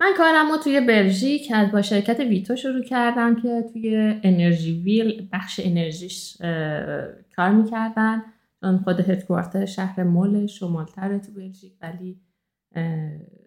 [0.00, 5.60] من کارم رو توی بلژیک با شرکت ویتو شروع کردم که توی انرژی ویل بخش
[5.64, 6.36] انرژیش
[7.36, 8.22] کار می‌کردن.
[8.60, 12.20] چون خود هدکوارتر شهر مول شمالتره تو بلژیک ولی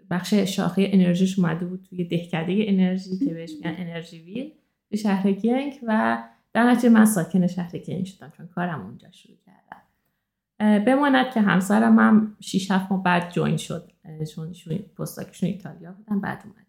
[0.09, 4.51] بخش شاخه انرژیش اومده بود توی دهکده انرژی که بهش میگن انرژی ویل
[4.89, 6.17] به شهر گنگ و
[6.53, 10.85] در نتیجه من ساکن شهر گنگ شدم چون کارم اونجا شروع کردم.
[10.85, 13.91] بماند که همسرم هم 6 7 ماه بعد جوین شد.
[14.35, 14.53] چون
[14.97, 16.65] پستاکشون ایتالیا بودن بعد اومدم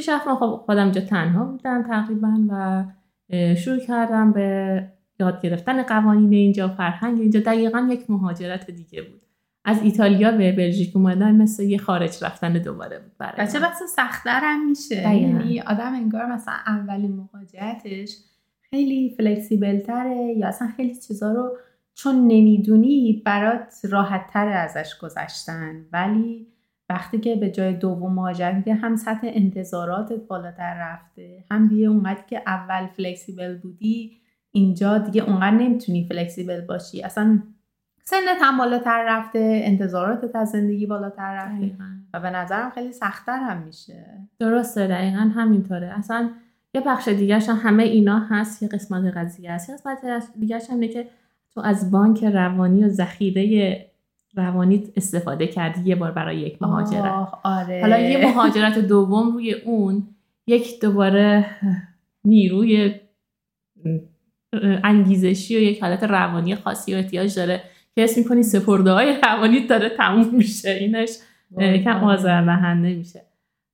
[0.00, 2.84] 6 7 ماه خب خودم اینجا تنها بودم تقریبا و
[3.54, 4.88] شروع کردم به
[5.20, 7.40] یاد گرفتن قوانین اینجا فرهنگ اینجا.
[7.40, 9.22] دقیقا یک مهاجرت دیگه بود.
[9.64, 14.40] از ایتالیا به بلژیک اومدن مثل یه خارج رفتن دوباره بود برای چه بسا سختتر
[14.42, 18.16] هم میشه یعنی آدم انگار مثلا اولین مهاجرتش
[18.70, 21.56] خیلی flexible تره یا اصلا خیلی چیزا رو
[21.94, 25.86] چون نمی‌دونی برات راحت تره ازش گذشتن.
[25.92, 26.46] ولی
[26.88, 32.22] وقتی که به جای دوم مهاجرت میده هم سطح انتظاراتت بالاتر رفته هم دیگه اونقدر
[32.28, 34.12] که اول flexible بودی
[34.52, 37.02] اینجا دیگه اونقدر نمی‌تونی flexible باشی.
[37.02, 37.42] اصلا
[38.10, 41.72] سنت هم بالاتر رفته انتظاراتت از زندگی بالاتر رفته.
[42.14, 44.04] و به نظرم خیلی سختتر هم میشه.
[44.38, 45.98] درسته دقیقا همینطوره.
[45.98, 46.30] اصلا
[46.74, 49.98] یه بخش دیگرش هم همه اینا هست یه قسمت قضیه هست یه قسمت
[50.40, 51.06] دیگرش هم که
[51.54, 53.86] تو از بانک روانی و ذخیره
[54.34, 57.28] روانی استفاده کردی یه بار برای یک مهاجرت.
[57.42, 57.80] آره.
[57.80, 60.08] حالا یه مهاجرت دوم روی اون
[60.46, 61.46] یک دوباره
[62.24, 62.94] نیروی
[64.84, 67.62] انگیزشی و یک حالت روانی خاصی و احتیاج داره.
[68.04, 71.10] اسم می‌کنی سپرده های روانی داره تموم میشه اینش
[71.84, 73.22] کم آزاردهنده میشه.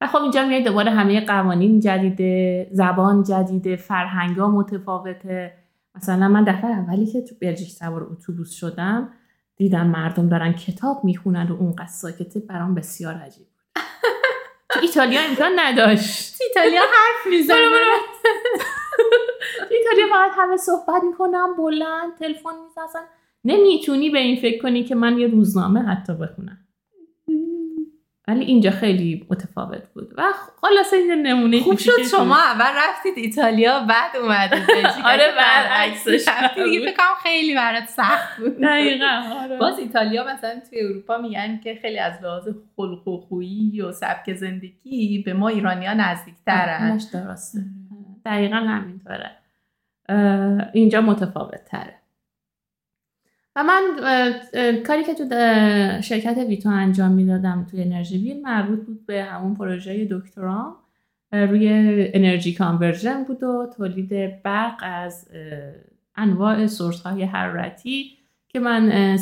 [0.00, 5.52] و خب اینجا میای دوباره همه قوانین جدیده زبان جدیده فرهنگا متفاوته.
[5.94, 9.12] مثلا من دفعه اولی که تو بلژیک سوار اتوبوس شدم
[9.56, 13.82] دیدم مردم دارن کتاب می‌خونن و اونقدر ساکته برام بسیار عجیب بود.
[14.70, 16.36] تو ایتالیا امکان نداشت.
[16.48, 17.56] ایتالیا حرف می‌زنه.
[19.70, 23.06] ایتالیا فقط همه صحبت می‌کنم بلند تلفن می‌زنن.
[23.46, 26.58] نمی‌تونی به این فکر کنی که من یه روزنامه حتی بخونم.
[28.28, 30.14] ولی اینجا خیلی متفاوت بود.
[30.16, 30.22] و
[30.60, 32.36] خلاصه این نمونه خوب شد شما.
[32.36, 38.60] اول رفتید ایتالیا بعد اومدید آره بعد عکسش دیگه فکر خیلی برات سخت بود.
[38.60, 39.58] دقیقاً آره.
[39.58, 44.34] باز ایتالیا مثلا توی اروپا میگن که خیلی از لحاظ خلق و خویی و سبک
[44.34, 47.60] زندگی به ما ایرانیا نزدیکترن درسته.
[48.24, 49.30] دقیقا همینطوره.
[50.72, 51.94] اینجا متفاوت تره
[53.56, 53.82] و من
[54.86, 55.24] کاری که تو
[56.02, 60.76] شرکت ویتو انجام می‌دادم توی انرژی ویل مربوط بود به همون پروژه دکترام.
[61.32, 61.68] روی
[62.14, 65.28] انرژی کانورژن بود و تولید برق از
[66.16, 68.10] انواع سورس های حرارتی
[68.48, 69.16] که من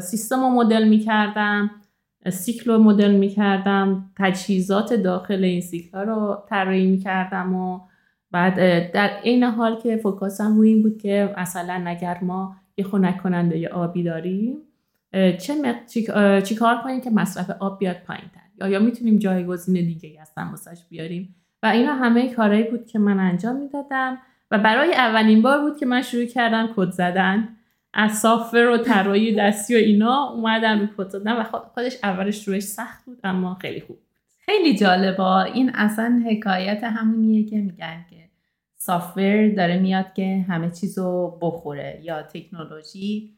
[0.00, 1.70] سیستم رو مدل می کردم
[2.30, 7.80] سیکل رو مدل می کردم تجهیزات داخل این سیکل ها رو طراحی می کردم و
[8.30, 8.56] بعد
[8.92, 13.58] در عین حال که فوکاسم روی این بود که مثلا اگر ما یه خنک کننده
[13.58, 14.56] یا آبی داریم.
[15.12, 15.54] چه
[16.44, 20.34] چی کار کنیم که مصرف آب بیاد پایین تر یا یا می‌تونیم جایگزین دیگه از
[20.34, 24.18] تماسش بیاریم؟ و اینا همه کارهایی بود که من انجام می‌دادم
[24.50, 27.48] و برای اولین بار بود که من شروع کردم کد زدن.
[27.96, 32.62] از سافر و طراحی دستی و اینا اومدم رو کد زدن و خودش اولش روش
[32.62, 33.98] سخت بود اما خیلی خوب
[34.38, 38.23] خیلی جالبا این اصلا حکایت همونیه که میگن که
[38.86, 43.36] سافر داره میاد که همه چیزو بخوره یا تکنولوژی.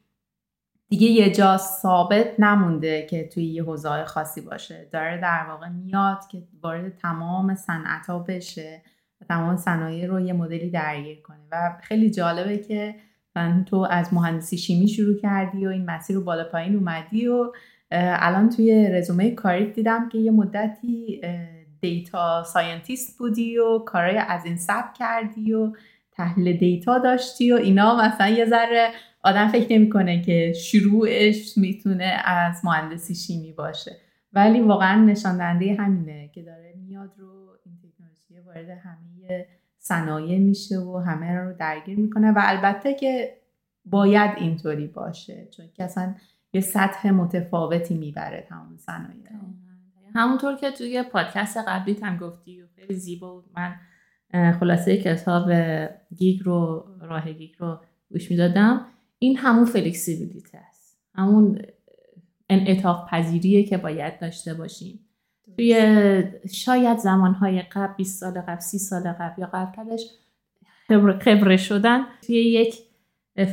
[0.88, 4.88] دیگه یه جا ثابت نمونده که توی یه حوزه خاصی باشه.
[4.92, 8.82] داره در واقع میاد که وارد تمام صنعت ها بشه
[9.20, 11.40] و تمام صنایع رو یه مدلی درگیر کنه.
[11.52, 12.94] و خیلی جالبه که
[13.36, 17.52] من تو از مهندسی شیمی شروع کردی و این مسیر رو بالا پایین اومدی و
[17.90, 21.20] الان توی رزومه کاریت دیدم که یه مدتی
[21.86, 25.72] data scientist بودی و کارهای از این سبک کردی و
[26.12, 27.96] تحلیل data داشتی و اینا.
[27.96, 28.90] مثلا یه ذره
[29.22, 33.96] آدم فکر نمی‌کنه که شروعش می‌تونه از مهندسی شیمی باشه.
[34.32, 39.46] ولی واقعا نشان دهنده همینه که داره میاد رو این تکنولوژی وارد همه
[39.78, 43.36] صنایع میشه و همه رو درگیر می‌کنه و البته که
[43.84, 46.14] باید اینطوری باشه چون که اصلا
[46.52, 49.26] یه سطح متفاوتی می‌بره تمام صنایع.
[50.16, 53.44] همونطور که توی پادکست قبلی هم گفتی و خیلی زیبا بود.
[53.56, 53.74] من
[54.52, 55.50] خلاصه کتاب
[56.16, 58.86] گیگ رو راه گیگ رو گوش می‌دادم.
[59.18, 60.98] این همون فلکسیبیلیته است.
[61.14, 61.58] همون
[62.50, 65.00] انعطاف پذیریه که باید داشته باشیم.
[65.56, 70.10] توی شاید زمانهای قبل 20 سال قبل 30 سال قبل یا قبلترش
[71.20, 72.74] خبره شدن توی یک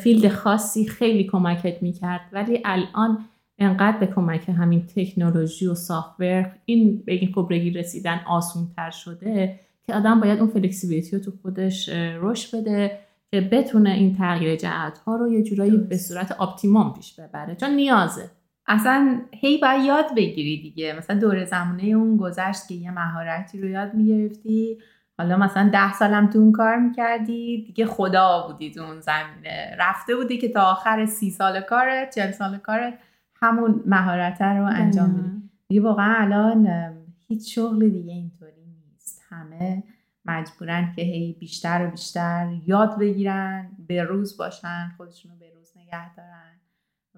[0.04, 2.21] field خاصی خیلی کمکت می‌کرد.
[2.32, 3.26] ولی الان
[3.60, 9.60] انقدر به کمک همین تکنولوژی و software این به این خبرگی رسیدن آسون تر شده
[9.84, 13.00] که آدم باید اون flexibility رو تو خودش رشد بده
[13.32, 17.56] که بتونه این تغییر جهت ها رو یه جورایی به صورت optimum پیش ببره.
[17.56, 18.32] چون نیازه.
[18.68, 20.94] اصلا هی باید یاد بگیری دیگه.
[20.98, 24.78] مثلا دور زمانه اون گذشت که یه مهارتی رو یاد می‌گرفتی.
[25.18, 27.63] حالا مثلا ده سالم تو اون کار می‌کردی.
[27.68, 29.76] دیگه خدا بودی تو اون زمینه.
[29.80, 32.94] رفته بودی که تا آخر سی سال کارت چل سال کارت.
[33.43, 36.93] همون مهارت رو انجام بدی دیگه واقعا الان
[37.27, 39.21] هیچ شغل دیگه اینطوری نیست.
[39.29, 39.84] همه
[40.25, 45.73] مجبورن که هی بیشتر و بیشتر یاد بگیرن به روز باشن خودشون رو به روز
[45.77, 46.53] نگه دارن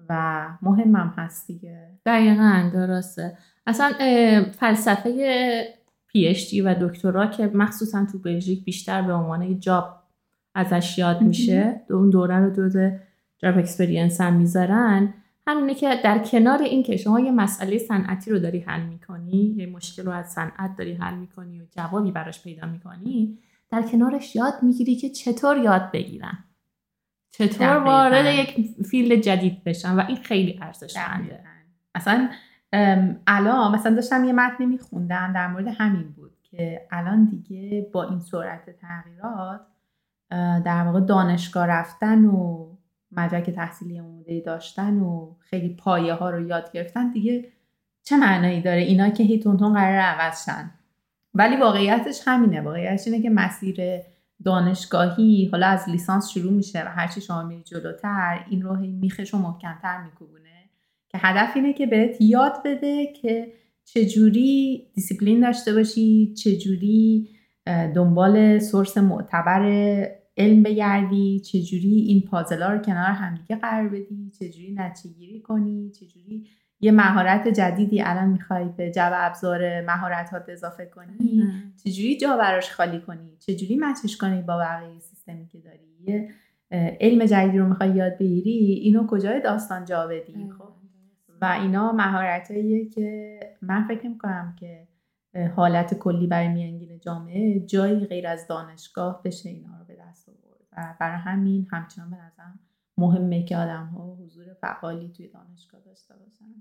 [0.08, 1.90] و مهمم هست دیگه.
[2.06, 3.38] دقیقا درسته.
[3.66, 3.92] اصلا
[4.52, 5.64] فلسفه
[6.08, 10.02] PhD و دکترا که مخصوصا تو بلژیک بیشتر به عنوان job
[10.54, 13.00] ازش یاد میشه اون دوره رو دوره
[13.38, 15.14] job experience هم می‌ذارن.
[15.48, 19.66] همینه که در کنار این که شما یه مسئله صنعتی رو داری حل می‌کنی یه
[19.66, 23.38] مشکل رو از صنعت داری حل می‌کنی و جوابی براش پیدا می‌کنی
[23.70, 26.44] در کنارش یاد می‌گیری که چطور یاد بگیرن
[27.30, 31.44] چطور وارد یک فیلد جدید بشن و این خیلی ارزشمنده.
[31.94, 32.28] اصلا
[33.26, 38.20] الان مثلا داشتم یه متنی میخوندم در مورد همین بود که الان دیگه با این
[38.20, 39.60] سرعت تغییرات
[40.64, 42.75] در واقع دانشگاه رفتن و
[43.12, 47.44] مدرک تحصیلی عموده داشتن و خیلی پایه ها رو یاد گرفتن دیگه
[48.02, 50.70] چه معنایی داره؟ اینا که هی تون قرار عوض شن
[51.34, 52.60] ولی واقعیتش همینه.
[52.60, 54.00] واقعیتش اینه که مسیر
[54.44, 59.38] دانشگاهی حالا از لیسانس شروع میشه و هرچی شما میری جلوتر این رو میخش و
[59.38, 60.70] محکمتر میکوبونه.
[61.08, 63.52] که هدف اینه که بهت یاد بده که
[63.84, 67.28] چجوری دیسیپلین داشته باشی چجوری
[67.94, 69.62] دنبال سورس معتبر
[70.36, 76.46] علم بگردی چجوری این پازلا رو کنار همدیگه قرار بدی چجوری نتیجه گیری کنی چجوری
[76.80, 81.42] یه مهارت جدیدی الان می‌خوای به جو ابزار مهارت اضافه کنی؟
[81.84, 86.28] چجوری جا براش خالی کنی؟ چجوری مچش کنی با بقیه سیستمی که داری؟ یه
[87.00, 90.68] علم جدیدی رو می‌خوای یاد بگیری اینو کجای داستان جا بدی؟ خب؟
[91.40, 94.88] و اینا مهارتاییه که من فکر می‌کنم که
[95.56, 99.84] حالت کلی برای میانگین جامعه جایی غیر از دانشگاه بشه اینا رو
[100.76, 102.58] و برای همین همچنان به نظرم
[102.98, 106.54] مهمه که آدم ها حضور فعالی توی دانشگاه داشته باشن.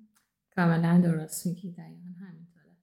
[0.55, 2.75] کاملا درست میگی دقیقا همینطوره.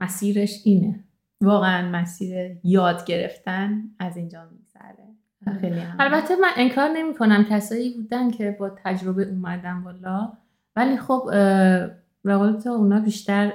[0.00, 1.04] مسیرش اینه.
[1.40, 5.08] واقعا مسیر یاد گرفتن از اینجا میگذره.
[5.98, 10.32] البته من انکار نمی کنم کسایی بودن که با تجربه اومدن والا
[10.76, 11.22] ولی خب
[12.22, 13.52] به تو اونا بیشتر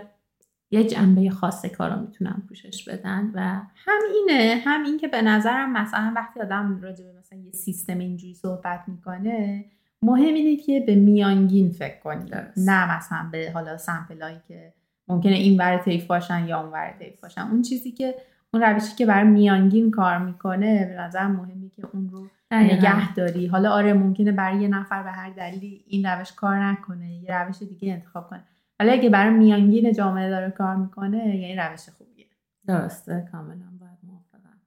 [0.72, 3.42] یه جنبه خاص کارا می‌تونن پوشش بدن و
[3.76, 7.98] هم اینه هم این که به نظرم مثلا وقتی آدم راجع به مثلا یه سیستم
[8.00, 9.66] اینجوری صحبت می‌کنه
[10.02, 12.32] مهم اینه که به میانگین فکر کنی.
[12.58, 14.74] نه مثلا به حالا سمپلایی که
[15.08, 17.42] ممکنه این ور طیف باشن یا اون ور طیف باشن.
[17.42, 18.16] اون چیزی که
[18.54, 23.48] اون روشی که برای میانگین کار می‌کنه به نظر مهمی که اون رو نگه داری
[23.48, 27.60] حالا آره ممکنه برای یه نفر به هر دلیلی این روش کار نکنه یه روش
[27.60, 28.44] دیگه انتخاب کنه.
[28.80, 32.26] ولی اگه برای میانگین جامعه داره کار می‌کنه یعنی روش خوبیه.
[32.68, 34.58] درسته کاملا باید موافقم.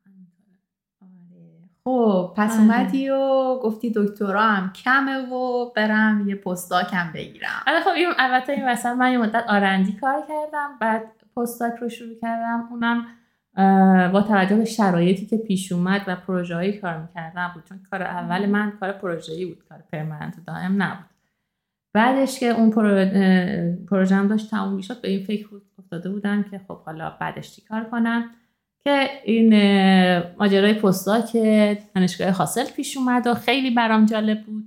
[1.03, 1.69] آره.
[1.85, 2.61] خب پس آره.
[2.61, 3.19] اومدی و
[3.63, 7.63] گفتی دکترا هم کمه و برم یه پستاکم بگیرم.
[7.67, 11.03] آره خب البته این وسط من یه مدت آرندی کار کردم بعد
[11.37, 12.69] پستاک رو شروع کردم.
[12.71, 13.07] اونم
[14.13, 17.65] با توجه به شرایطی که پیش اومد و پروژه‌ای کار می‌کردم بود.
[17.65, 21.07] چون کار اول من کار پروژه‌ای بود کار پرمننت دائم نبود.
[21.93, 22.71] بعدش که اون
[23.91, 27.63] پروژه هم داشت تموم می‌شد به این فکر افتاده بودم که خب حالا بعدش چی
[27.63, 28.31] کار کنم؟
[28.85, 29.49] که این
[30.39, 34.65] ماجرای postdoc دانشگاه هاسلت پیش اومد و خیلی برام جالب بود.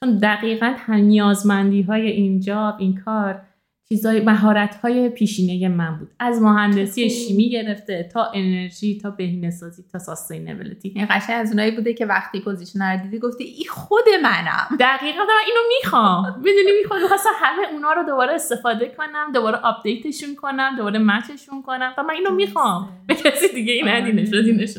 [0.00, 3.42] چون دقیقا نیازمندی های اینجا این کار
[3.88, 6.08] چیزای مهارت های پیشینه من بود.
[6.18, 11.70] از مهندسی شیمی گرفته تا انرژی تا بهینه سازی تا sustainability این قشنگ از اونایی
[11.70, 14.76] بوده که وقتی position رو دیدی گفتی این خود منم.
[14.80, 16.36] دقیقا من اینو می‌خوام.
[16.36, 17.02] می‌دونی می‌خوام.
[17.02, 21.94] می‌خواستم همه اونا رو دوباره استفاده کنم دوباره update شون کنم دوباره match شون کنم.
[21.98, 22.88] و من اینو می‌خوام.
[23.06, 24.74] به کسی دیگه این ندینش بدینش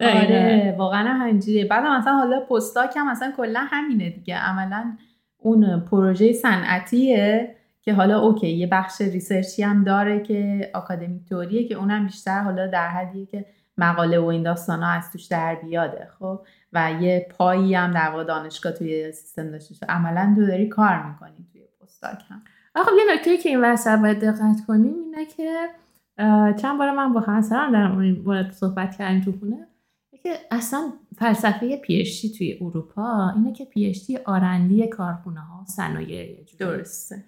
[0.00, 1.64] آره واقعا همینجوریه.
[1.64, 4.36] بعد مثلا حالا پستاک هم مثلا کلا همینه دیگه.
[4.36, 4.96] عملا
[5.38, 7.54] اون پروژه صنعتیه.
[7.88, 12.66] که حالا اوکی یه بخش ریسرچی هم داره که آکادمیک توریه که اونم بیشتر حالا
[12.66, 13.46] در حدیه که
[13.78, 16.40] مقاله و این داستان ها از توش در بیاده خب؟
[16.72, 21.02] و یه پایی هم در واقع دانشگاه توی سیستم داشته شد عملا تو داری کار
[21.02, 22.42] می‌کنی توی پستاک هم.
[22.74, 25.68] خب یه نکته که این وسط باید دقت کنیم اینه که
[26.62, 29.66] چند بار من با همسرم در مورد صحبت کردیم تو خونه
[30.22, 37.24] که اصلا فلسفه پیشتی توی اروپا اینه که پیشتی آرندی کارخونه ها صنایع درسته.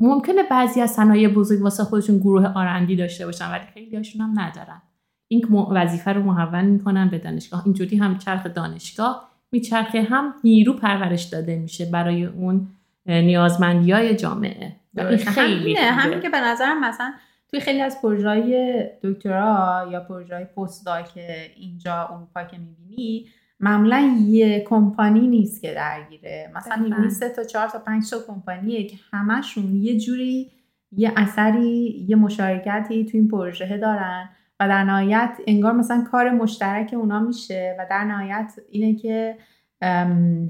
[0.00, 4.40] ممکنه بعضی از صنایع بزرگ واسه خودشون گروه آرندی داشته باشن ولی خیلی هاشون هم
[4.40, 4.82] ندارن.
[5.28, 7.62] این وظیفه رو محول می‌کنن به دانشگاه.
[7.64, 12.68] اینجوری هم چرخ دانشگاه میچرخه هم نیرو پرورش داده میشه برای اون
[13.06, 14.76] نیازمندی های جامعه.
[15.18, 17.12] خیلی همین که به نظرم مثلا
[17.50, 23.26] توی خیلی از پروژه دکترا یا پروژه پست که اینجا اروپا که می‌بینی
[23.62, 26.52] معمولا یه کمپانی نیست که درگیره.
[26.56, 30.50] مثلا می‌بینی سه تا چهار تا پنج تا کمپانیه که همشون یه جوری
[30.92, 34.28] یه اثری یه مشارکتی تو این پروژه دارن
[34.60, 39.36] و در نهایت انگار مثلا کار مشترک اونا میشه و در نهایت اینه که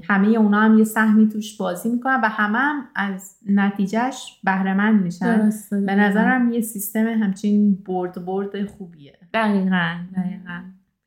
[0.03, 5.49] همه اونا هم یه سهمی توش بازی می‌کنن و همه هم از نتیجهش بهرهمند میشن.
[5.71, 9.17] به نظرم یه سیستم همچین برد برد خوبیه.
[9.33, 10.61] دقیقا دقیقا.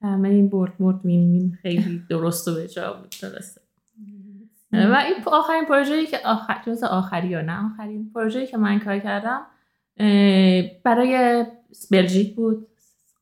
[0.06, 3.60] همه این برد برد وین خیلی درست و به جا بود درسته.
[4.72, 8.98] و این آخرین پروژه‌ای که آخر جز آخری یا نه آخرین پروژه‌ای که من کار
[8.98, 9.40] کردم
[10.84, 11.44] برای
[11.90, 12.66] بلژیک بود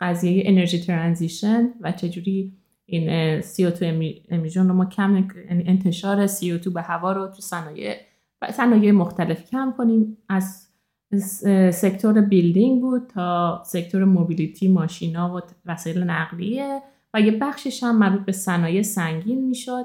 [0.00, 2.52] قضیه انرژی ترانزیشن و چجوری
[2.86, 3.82] این CO2
[4.30, 7.96] امیژن رو ما کم یعنی انتشار CO2 به هوا رو تو صنایع
[8.52, 10.16] صنایع مختلف کم کنیم.
[10.28, 10.68] از
[11.70, 16.82] سکتور بیلدینگ بود تا سکتور موبیلیتی ماشینا و وسایل نقلیه
[17.14, 19.84] و یه بخشش هم مربوط به صنایع سنگین می‌شد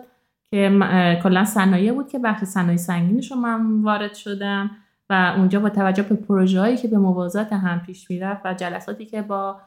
[0.51, 0.79] که
[1.23, 4.71] کلا صنایع بود که بخش صنایع سنگینش رو من وارد شدم
[5.09, 9.21] و اونجا با توجه به پروژه که به موازات هم پیش می‌رفت و جلساتی که
[9.21, 9.61] با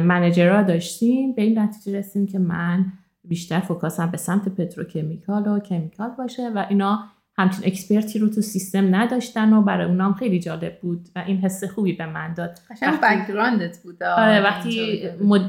[0.00, 2.92] manager ها داشتیم به این نتیجه رسیدیم که من
[3.24, 7.04] بیشتر focus م به سمت petrochemical و chemical باشه و اینا
[7.38, 11.36] همچین expert ی رو تو سیستم نداشتن و برای اونام خیلی جالب بود و این
[11.36, 12.58] حس خوبی به من داد.
[12.70, 14.02] قشنگ background ت بود.
[14.02, 15.02] آره وقتی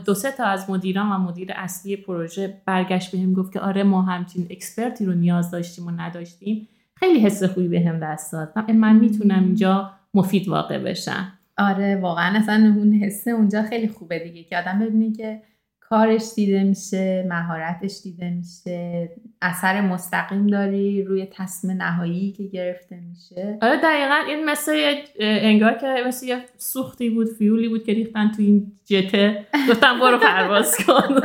[0.05, 4.01] دو سه تا از مدیران و مدیر اصلی پروژه برگشت بهم گفت که آره ما
[4.01, 6.67] همچین expert ی رو نیاز داشتیم و نداشتیم.
[6.95, 8.71] خیلی حس خوبی بهم دست داد.
[8.71, 11.33] من می‌تونم اینجا مفید واقع بشم.
[11.57, 15.41] آره واقعا اصلا اون حسه اونجا خیلی خوبه دیگه که آدم ببینه که
[15.89, 19.09] کارش دیده میشه مهارتش دیده میشه
[19.41, 23.57] اثر مستقیم داری روی تصمیم نهایی که گرفته میشه.
[23.61, 28.41] آره دقیقا این مثل انگار که مثل یه سوختی بود فیولی بود که ریختن تو
[28.41, 29.45] این جته.
[29.69, 31.15] گفتم برو پرواز کن.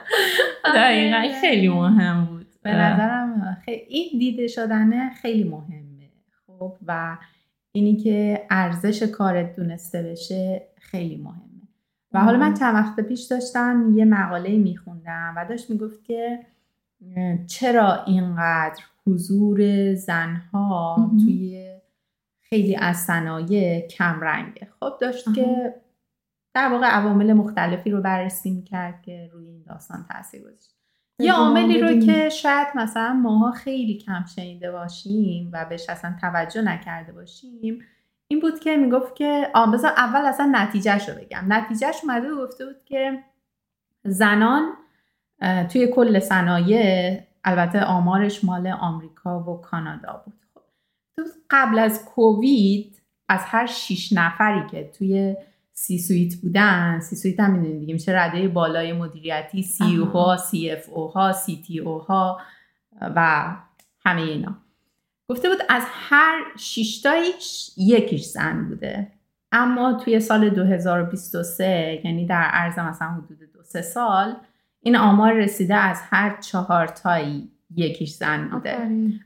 [0.74, 1.40] دقیقا آره.
[1.40, 2.46] خیلی مهم بود.
[2.62, 5.84] به نظرم خیلی این دیده شدنه خیلی مهمه.
[6.46, 7.18] خب و
[7.72, 11.43] اینی که ارزش کارت دونسته بشه خیلی مهمه.
[12.14, 16.46] و حالا من چند وقت پیش داشتم یه مقاله میخوندم و داشت می‌گفت که
[17.46, 21.74] چرا اینقدر حضور زنها توی
[22.42, 25.74] خیلی از صنایع کمرنگه؟ خب داشت که
[26.54, 30.74] در واقع عوامل مختلفی رو بررسی می‌کرد که روی این داستان تاثیر گذاشت.
[31.18, 36.62] یه عاملی رو که شاید مثلا ماها خیلی کم شنیده باشیم و بهش اصلا توجه
[36.62, 37.78] نکرده باشیم
[38.34, 41.44] این بود که می‌گفت که آ بذار اول اصلا نتیجهش رو بگم.
[41.48, 43.24] نتیجهش اومده و گفته بود که
[44.04, 44.72] زنان
[45.72, 50.34] توی کل صنایع البته آمارش مال آمریکا و کانادا بود.
[51.16, 55.36] خب قبل از کووید از هر شیش نفری که توی
[55.72, 61.98] C-suite بودن C-suite هم می‌دونید دیگه میشه رده بالای مدیریتی CEO ها CFO ها CTO
[61.98, 62.40] ها
[63.00, 63.46] و
[64.04, 64.56] همه اینا.
[65.28, 69.10] گفته بود از هر شیشتایش یکیش زن بوده.
[69.52, 74.36] اما توی سال 2023 یعنی در عرض مثلا حدود دو سه سال
[74.80, 78.78] این آمار رسیده از هر چهار تایی یکیش زن بوده.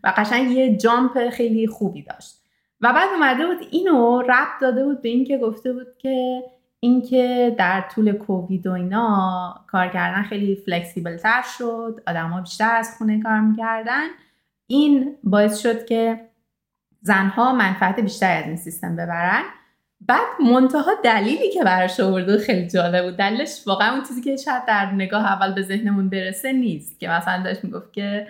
[0.04, 2.34] و قشنگ یه جامپ خیلی خوبی داشت.
[2.80, 6.42] و بعد اومده بود اینو ربط داده بود به اینکه گفته بود که
[6.80, 12.02] اینکه در طول کووید و اینا کار کردن خیلی فلکسیبل تر شد.
[12.06, 14.06] آدما بیشتر از خونه کار می‌کردن.
[14.70, 16.28] این باعث شد که
[17.00, 19.42] زنها منفعت بیشتری از این سیستم ببرن.
[20.00, 23.16] بعد منتها دلیلی که براش آورده خیلی جالب بود.
[23.16, 27.00] دلیلش واقعا اون چیزی که شاید در نگاه اول به ذهنمون برسه نیست.
[27.00, 28.26] که مثلا داشت می‌گفت که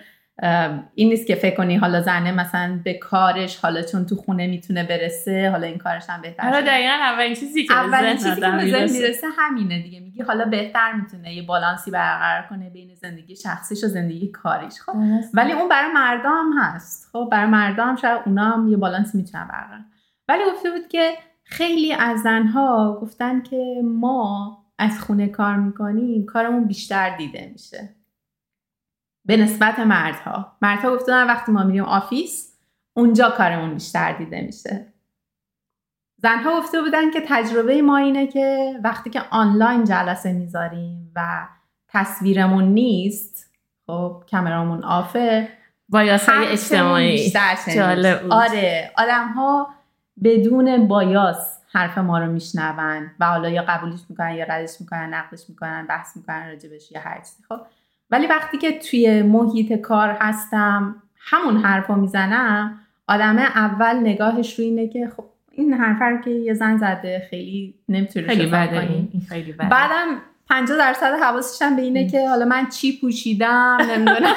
[0.95, 4.83] این نیست که فکر کنی حالا زنه مثلا به کارش حالا چون تو خونه می‌تونه
[4.83, 9.27] برسه حالا این کارش هم بهتر حالا دقیقا اولین چیزی که اولین چیزی که می‌رسه.
[9.37, 9.99] همینه دیگه.
[9.99, 14.73] میگی حالا بهتر می‌تونه یه بالانسی برقرار کنه بین زندگی شخصیش و زندگی کاریش.
[14.85, 14.95] خب
[15.33, 17.09] ولی اون برای مردم هست.
[17.11, 19.79] خب برای مردم شاید اونا هم یه بالانسی می‌تونن برقرار
[20.27, 21.11] ولی گفته بود که
[21.43, 27.98] خیلی از زنها گفتن که ما از خونه کار می‌کنیم کارمون بیشتر دیده میشه.
[29.29, 30.57] به نسبت مردها.
[30.61, 32.57] مردها گفتن وقتی ما میریم آفیس
[32.93, 34.93] اونجا کارمون بیشتر دیده میشه.
[36.17, 41.47] زنها گفته بودن که تجربه ما اینه که وقتی که آنلاین جلسه می‌ذاریم و
[41.87, 43.51] تصویرمون نیست
[43.87, 45.49] خب کمرامون آفه.
[45.89, 47.33] بایاس اجتماعی.
[48.31, 49.67] آره آدم ها
[50.23, 55.49] بدون بایاس حرف ما رو میشنون و حالا یا قبولش می‌کنن یا ردش می‌کنن نقدش
[55.49, 57.43] می‌کنن بحث می‌کنن راجبش یا هر چیزی.
[57.49, 57.59] خب
[58.11, 64.87] ولی وقتی که توی محیط کار هستم همون حرفا می‌زنم آدم اول نگاهش رو اینه
[64.87, 69.07] که خب این حرف رو که یه زن زده خیلی نمی‌تونه خیلی بده.
[69.29, 69.69] خیلی بده.
[69.69, 74.35] بعدم 50 درصد حواسش هم به اینه که حالا من چی پوشیدم نمی‌دونم.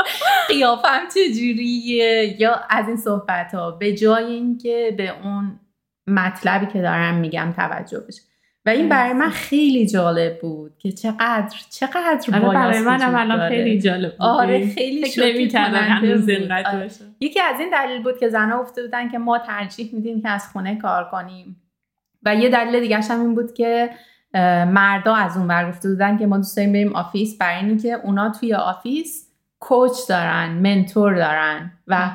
[0.48, 5.60] قیافم چجوریه یا از این صحبت ها به جای اینکه به اون
[6.06, 8.22] مطلبی که دارم میگم توجه بشه.
[8.70, 13.80] و این برای من خیلی جالب بود که چقدر چقدر آره برای من الان خیلی
[13.80, 14.26] جالب بود.
[14.26, 15.60] آره خیلی شوکه
[16.66, 16.90] آره.
[17.20, 20.48] یکی از این دلیل بود که زنها افته بودن که ما ترجیح میدیم که از
[20.52, 21.62] خونه کار کنیم.
[22.22, 23.90] و یه دلیل دیگه هم این بود که
[24.66, 28.32] مردا از اون ور گفته بودن که ما دوست داریم بریم office برای اینکه اونا
[28.40, 29.28] توی office
[29.60, 32.10] coach دارن mentor دارن و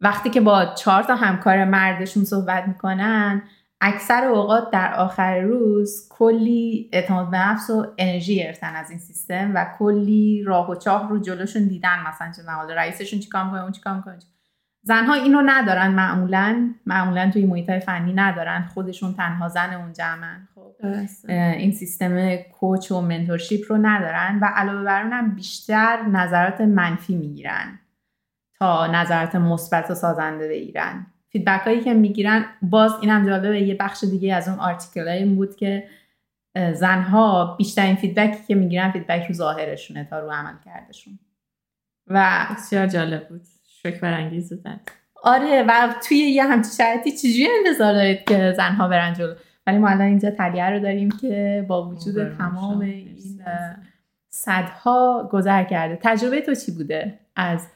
[0.00, 3.42] وقتی که با چهار تا همکار مردشون صحبت می‌کنن
[3.80, 9.52] اکثر اوقات در آخر روز کلی اعتماد به نفس و انرژی گرفتن از این سیستم
[9.54, 13.72] و کلی راه و چاه رو جلوشون دیدن مثلا چه حالا رئیسشون چیکار می‌کنه اون
[13.72, 14.18] چیکار می‌کنه.
[14.82, 18.68] زنها اینو ندارن معمولا معمولا توی محیط های فنی ندارن.
[18.74, 20.48] خودشون تنها زن اون جمعن.
[20.54, 20.74] خب
[21.28, 27.78] این سیستم coach و mentorship رو ندارن و علاوه بر اونم بیشتر نظرات منفی می‌گیرن
[28.58, 31.06] تا نظرات مثبت و سازنده بگیرن.
[31.28, 35.56] feedback هایی که می‌گیرن باز اینم جالبه یه بخش دیگه از اون article این بود
[35.56, 35.88] که
[36.74, 41.18] زنها بیشترین feedback ی که می‌گیرن feedback رو ظاهرشونه تا رو عمل کردشون
[42.06, 43.40] و بسیار جالب بود.
[43.82, 44.80] شک برانگیز بودن
[45.22, 49.34] آره و توی یه همچین شرطی چجوری انتظار دارید که زنها برن جلو؟
[49.66, 53.42] ولی ما الان اینجا تلیه رو داریم که با وجود تمام این
[54.28, 55.98] صدها گذر کرده.
[56.02, 57.68] تجربه تو چی بوده از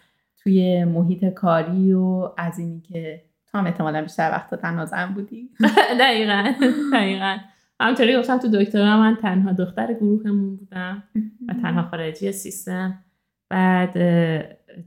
[0.43, 3.23] توی محیط کاری و از اینی که
[3.53, 5.51] تو هم احتمالا بیشتر وقتا تنها زن بودی.
[6.01, 6.53] دقیقا
[6.93, 7.37] دقیقا.
[7.81, 11.03] همطوری گفتم تو دکترا من تنها دختر گروهمون بودم
[11.49, 13.05] و تنها خارجی سیستم.
[13.51, 13.93] بعد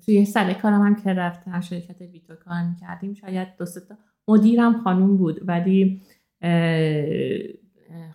[0.05, 3.95] توی سال کارم هم که رفتم شرکت ویتو کار کردیم شاید دو تا.
[4.27, 6.01] مدیرم خانوم بود ولی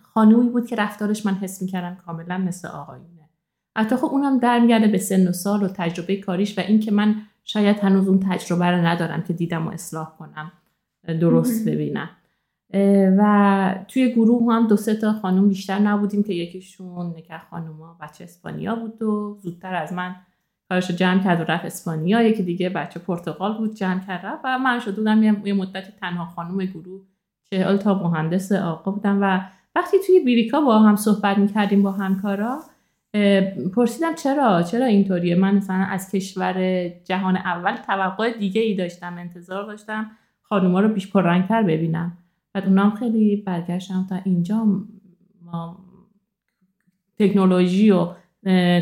[0.01, 3.29] خانومی بود که رفتارش من حس می‌کردم کاملا مثل آقایونه.
[3.77, 7.15] حتی خب اونم در میگرده به سن و سال و تجربه کاریش و اینکه من
[7.43, 10.51] شاید هنوز اون تجربه رو ندارم که دیدم و اصلاح کنم
[11.07, 12.09] درست ببینم.
[13.17, 18.23] و توی گروه هم دو سه تا خانم بیشتر نبودیم که یکیشون نکه خانوما بچه
[18.23, 20.15] اسپانیا بود و زودتر از من
[20.69, 22.21] کارش رو جمع کرد و رفت اسپانیا.
[22.21, 26.65] یکی دیگه بچه پرتغال بود جمع کرد و من شده بودم یه مدت تنها خانم
[26.65, 27.01] گروه
[27.49, 29.17] چهل تا مهندس آقا بودم.
[29.21, 29.41] و
[29.75, 32.59] وقتی توی بیریکا با هم صحبت می‌کردیم با همکارا
[33.75, 39.65] پرسیدم چرا؟ چرا اینطوریه؟ من مثلا از کشور جهان اول توقع دیگه ای داشتم انتظار
[39.65, 42.17] داشتم خانوما رو بیش پررنگتر ببینم.
[42.55, 44.65] و اونام خیلی برگشتم تا اینجا
[45.45, 45.79] ما
[47.19, 48.07] تکنولوژی و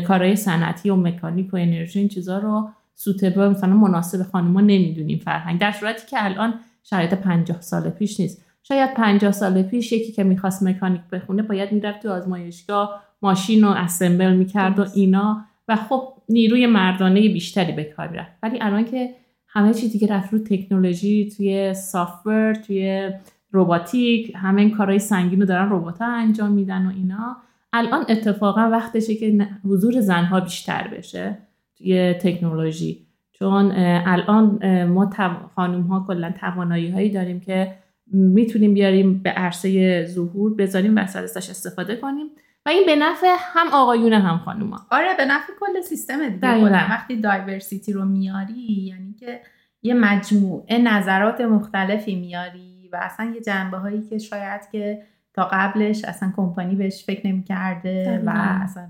[0.06, 5.60] کارهای صنعتی و مکانیک و انرژی این چیزا رو سوتبل مثلا مناسب خانوما نمی‌دونیم فرهنگ.
[5.60, 8.44] در صورتی که الان شرایط پنجاه سال پیش نیست.
[8.62, 13.70] شاید پنجاه سال پیش یکی که می‌خواست مکانیک بخونه باید می‌رفت تو آزمایشگاه ماشین رو
[13.70, 15.44] اسمبل می‌کرد و اینا.
[15.68, 18.32] و خب نیروی مردانه بیشتری به کار می‌رفت.
[18.42, 19.10] ولی الان که
[19.48, 23.10] همه چی دیگه رفت رو تکنولوژی توی سافتور توی
[23.52, 27.36] روباتیک همه این کارهای سنگین رو دارن ربات انجام میدن و اینا.
[27.72, 31.38] الان اتفاقا وقتشه که حضور زنها بیشتر بشه
[31.78, 33.06] توی تکنولوژی.
[33.32, 33.72] چون
[34.06, 35.10] الان ما
[35.54, 37.74] خانوم ها کلا توانایی هایی داریم که
[38.12, 42.26] می‌تونیم بیاریم به عرصه ظهور بذاریم و ازش استفاده کنیم.
[42.66, 44.86] و این به نفع هم آقایون هم خانوما.
[44.90, 46.72] آره به نفع کل سیستم دیگه.
[46.72, 49.40] وقتی دایورسیتی رو میاری یعنی که
[49.82, 55.02] یه مجموعه نظرات مختلفی میاری و اصلا یه جنبه هایی که شاید که
[55.34, 58.30] تا قبلش اصلا کمپانی بهش فکر نمی‌کرده و
[58.62, 58.88] اصلا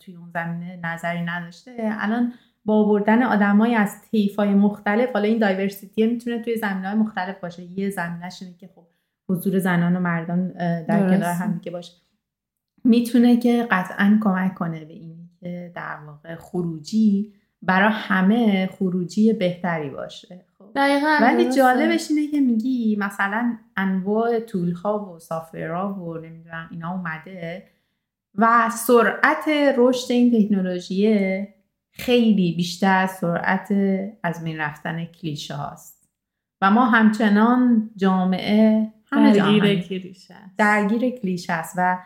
[0.00, 1.76] توی اون زمینه نظری نداشته.
[2.00, 2.32] الان
[2.64, 3.96] با آوردن آدمای از
[4.38, 7.62] های مختلف حالا این دایورسیتی می‌تونه توی زمینه های مختلف باشه.
[7.62, 8.86] یه زمینهش اینه که خب
[9.28, 10.48] حضور زنان و مردان
[10.82, 11.92] در کنار هم دیگه باشه.
[12.88, 17.32] می‌تونه که قطعا کمک کنه به این که در واقع خروجی
[17.62, 20.64] برای همه خروجی بهتری باشه خب.
[20.76, 26.92] دقیقا ولی جالبش اینه که میگی مثلا انواع طول ها و سافرها و نمی‌دونم اینا
[26.92, 27.64] اومده
[28.34, 31.46] و سرعت رشد این تکنولوژی
[31.90, 33.72] خیلی بیشتر از سرعت
[34.22, 36.08] از بین رفتن کلیشه هاست.
[36.62, 41.98] و ما همچنان جامعه همه درگیر کلیشه درگیر کلیشه است و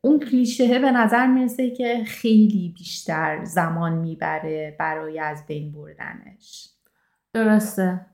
[0.00, 6.70] اون کلیشه به نظر می‌رسه که خیلی بیشتر زمان می‌بره برای از بین بردنش.
[7.32, 8.06] درسته.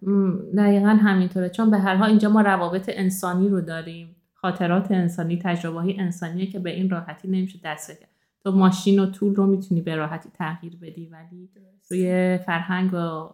[0.56, 1.48] دقیقا همینطوره.
[1.48, 4.16] چون به هر حال اینجا ما روابط انسانی رو داریم.
[4.34, 8.10] خاطرات انسانی تجربه های انسانیه که به این راحتی نمیشه دست کرد
[8.42, 11.50] تو ماشین و طول رو می‌تونی به راحتی تغییر بدی ولی
[11.90, 13.30] روی فرهنگ و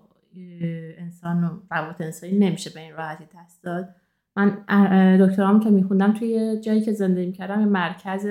[0.98, 3.94] انسان و روابط انسانی نمیشه به این راحتی دست داد.
[4.36, 4.64] من
[5.20, 8.26] دکترام که میخوندم توی جایی که زندگی می‌کردم مرکز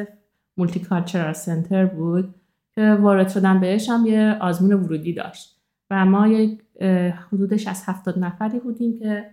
[0.57, 2.35] multicultural center بود
[2.75, 5.57] که وارد شدن بهش هم یه آزمون ورودی داشت.
[5.89, 6.61] و ما یک
[7.31, 9.25] حدودش از هفتاد نفری بودیم که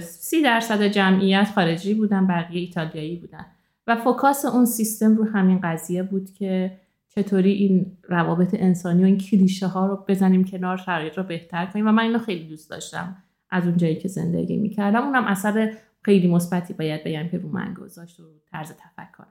[0.00, 3.46] سی درصد جمعیت خارجی بودن بقیه ایتالیایی بودن.
[3.86, 9.18] و focus اون سیستم رو همین قضیه بود که چطوری این روابط انسانی و این
[9.18, 11.88] کلیشه ها رو بزنیم کنار شرایط رو بهتر کنیم.
[11.88, 13.16] و من اینو خیلی دوست داشتم.
[13.50, 15.72] از اون جایی که زندگی می‌کردم اونم اثر
[16.02, 19.26] خیلی مثبتی باید بگم که رو من گذاشت و طرز تفکرم.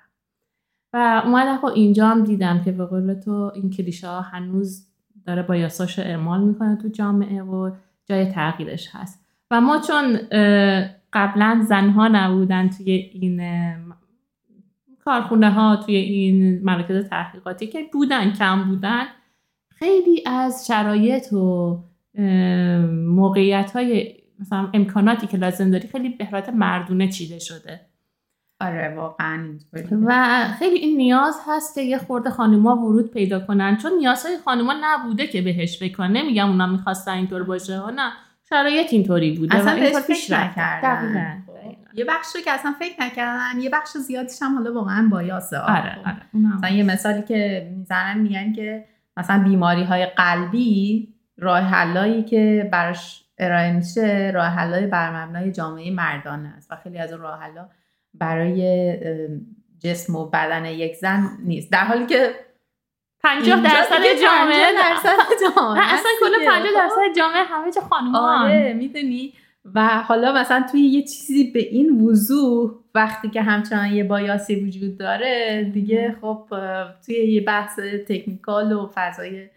[0.94, 4.88] و اومدم خب اینجا هم دیدم که به قول تو این کلیشه هنوز
[5.26, 7.72] داره با یاساش اعمال می‌کنه تو جامعه و
[8.06, 9.26] جای تغییرش هست.
[9.52, 10.18] و ما چون
[11.14, 13.42] قبلا زنها نبودن توی این
[15.00, 19.04] کارخونه ها توی این مرکز تحقیقاتی که بودن کم بودن
[19.70, 21.78] خیلی از شرایط و
[23.06, 27.82] موقعیت های مثلا امکاناتی که لازم داری خیلی به حالت مردونه چیده شده.
[28.62, 29.60] آره واقعا
[30.06, 33.78] و خیلی این نیاز هست که یه خورده خانوما ورود پیدا کنن.
[33.78, 38.12] چون نیازهای خانوما نبوده که بهش بکنه نمیگم اونا می‌خواستن اینطور باشه ها نه.
[38.50, 41.44] شرایط اینطوری بوده اصلا بهش فکر نکردن.
[41.94, 45.98] یه بخش رو که اصلا فکر نکردن یه بخش زیادیش هم حالا واقعا بایاسه آره
[46.06, 46.22] آره.
[46.34, 48.86] مثلا یه مثالی که می‌زنن میگن که
[49.18, 51.08] مثلا بیماری های قلبی
[51.40, 56.98] راه حلایی که براش ارائه میشه راه حلای بر مبنای جامعه مردانه است و خیلی
[56.98, 57.70] از اون راه حلا
[58.14, 58.98] برای
[59.80, 61.72] جسم و بدن یک زن نیست.
[61.72, 62.32] در حالی که
[63.24, 69.34] 50 درصد جامعه درصد جامعه اصلا کل 50 درصد جامعه همه چه خانومان آره می‌دونی؟
[69.76, 74.98] و حالا مثلا توی یه چیزی به این وضوح وقتی که همچنان یه بایاسی وجود
[74.98, 76.48] داره دیگه خب
[77.06, 79.50] توی یه بحث تکنیکال و فضای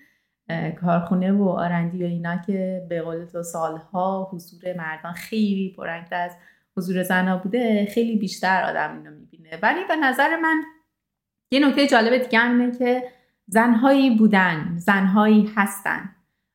[0.80, 6.36] کارخونه و آرندی و اینا که به قول تو سالها حضور مردان خیلی پرنگتر از
[6.76, 9.58] حضور زنها بوده خیلی بیشتر آدم اینو می‌بینه.
[9.62, 10.62] ولی به نظر من
[11.50, 13.02] یه نکته جالب دیگه اینه که
[13.46, 16.10] زنهایی بودن زنهایی هستن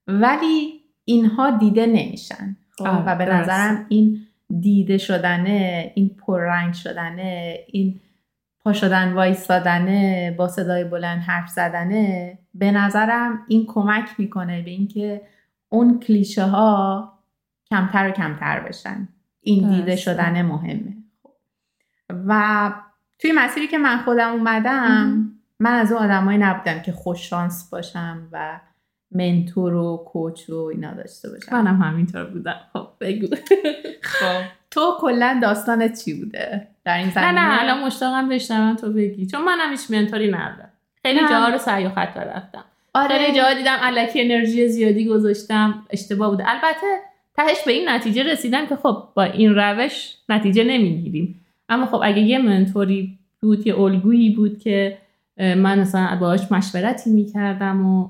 [0.08, 2.58] ولی اینها دیده نمیشن.
[2.78, 4.28] خب، و به نظرم این
[4.60, 8.00] دیده شدنه این پررنگ شدنه این
[8.68, 15.22] پا شدن وایستادنه با صدای بلند حرف زدنه به نظرم این کمک می‌کنه به اینکه
[15.70, 17.14] اون کلیشه ها
[17.70, 19.08] کمتر و کمتر بشن.
[19.42, 20.94] این دیده شدن مهمه.
[22.28, 22.72] و
[23.20, 28.28] توی مسیری که من خودم اومدم من از اون آدمایی نبودم که خوش شانس باشم
[28.32, 28.60] و
[29.12, 31.64] منتور و کوچ و اینا داشته باشم.
[31.64, 32.60] منم همینطور بودم.
[32.74, 33.28] خب بگو.
[34.02, 34.42] خب
[34.72, 39.26] تو کلا داستانت چی بوده؟ در این نه زمینه؟ نه الان مشتاقم بشنوم تو بگی.
[39.26, 40.72] چون منم هیچ منتوری ندارم.
[41.02, 41.30] خیلی نه.
[41.30, 42.64] جاها رو سعی و خطا رفتم
[42.94, 43.18] آره.
[43.18, 45.86] خیلی جاها دیدم الکی انرژی زیادی گذاشتم.
[45.90, 46.44] اشتباه بوده.
[46.50, 46.98] البته
[47.38, 51.46] تهش به این نتیجه رسیدم که خب با این روش نتیجه نمی‌گیریم.
[51.70, 54.98] اما خب اگه یه منتوری بود یه الگویی بود که
[55.38, 58.10] من مثلا باهاش مشورتی می‌کردم و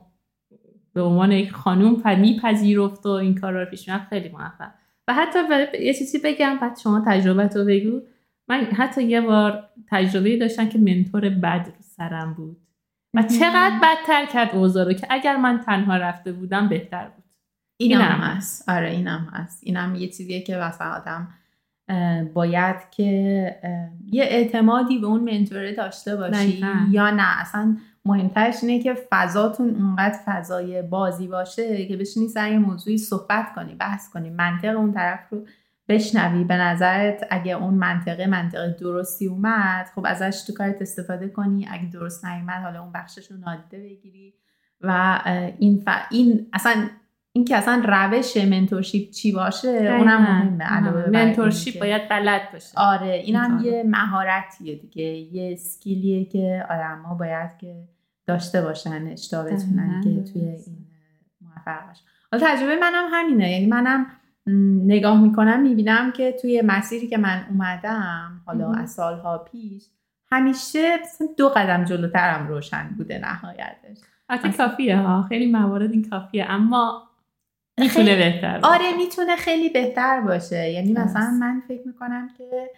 [0.94, 4.70] به عنوان یک خانوم پ- میپذیرفت و این کار رو پیش خیلی موفق.
[5.08, 5.40] و حتی
[5.82, 8.02] یه چیزی بگم بعد شما تجربه تو بگو.
[8.48, 12.58] من حتی یه بار تجربه داشتم که منتور بد رو سرم بود.
[13.14, 17.24] و چقدر بدتر کرد اوضاع رو که اگر من تنها رفته بودم بهتر بود.
[17.80, 18.70] اینم اینم هست.
[18.70, 19.60] آره اینم هست.
[19.64, 21.28] اینم یه چیزیه که مثلا آدم
[22.34, 23.06] باید که
[24.12, 26.88] یه اعتمادی به اون منتوره داشته باشی دقیقاً.
[26.92, 27.42] یا نه.
[27.42, 33.54] اصلا مهمترش اینه که فضاتون اونقدر فضای بازی باشه که بشینی سر یه موضوعی صحبت
[33.56, 34.30] کنی بحث کنی.
[34.30, 35.46] منطق اون طرف رو
[35.90, 36.44] بشنوی.
[36.44, 41.68] به نظرت اگه اون منطقه منطقه درستی اومد خب ازش تو کارت استفاده کنی.
[41.72, 44.34] اگه درست نیومد حالا اون بخشش رو نادیده بگیری.
[44.82, 45.20] و
[45.60, 45.90] این ف...
[46.12, 46.88] این اصلا
[47.32, 50.64] این که اصلا روش منتورشیپ چی باشه اونم مهمه.
[50.64, 52.74] علاوه منتورشیپ اینکه- باید بلد باشه.
[52.78, 55.04] آره اینم این یه مهارتیه دیگه.
[55.04, 57.84] یه اسکیلیه که آدما باید که
[58.26, 60.42] داشته باشن اشتباه بتونن که توی.
[60.42, 60.88] این
[61.42, 63.52] موفق باشن تجربه منم همینه.
[63.52, 64.06] یعنی منم
[64.88, 68.72] نگاه می‌کنم می‌بینم که توی مسیری که من اومدم حالا.
[68.72, 69.84] از سالها پیش
[70.32, 70.98] همیشه
[71.38, 73.98] دو قدم جلوترم روشن بوده نهایتش
[74.30, 77.04] حتی کافیه ها خیلی موارد این کافیه اما
[77.80, 78.74] می‌تونه خیلی- بهتر باشه.
[78.74, 81.38] آره می‌تونه خیلی بهتر باشه یعنی مثلا.
[81.40, 82.70] من فکر می‌کنم که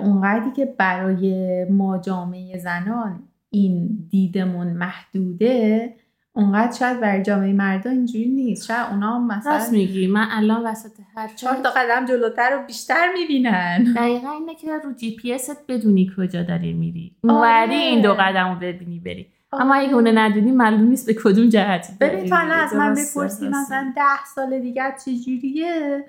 [0.00, 5.94] اونقدری که برای ما جامعه زنان این دیدمون محدوده
[6.36, 8.66] اونقدر شاید برای جامعه مردا اینجوری نیست.
[8.66, 10.06] شاید اونا هم راست مثلا میگی.
[10.06, 13.92] من الان وسط هر چهار تا قدم جلوتر رو بیشتر می‌بینن.
[13.96, 17.16] دقیقا اینه که رو جی پی است بدونی کجا داری میری.
[17.24, 17.34] آره.
[17.34, 19.26] اونوری این دو قدم رو ببینی بری.
[19.52, 22.34] اما اگه اونو ندونی معلوم نیست به کدوم داری ببین تو.
[22.52, 23.48] از من بپرسی.
[23.48, 26.04] مثلا ده سال دیگه چجوریه؟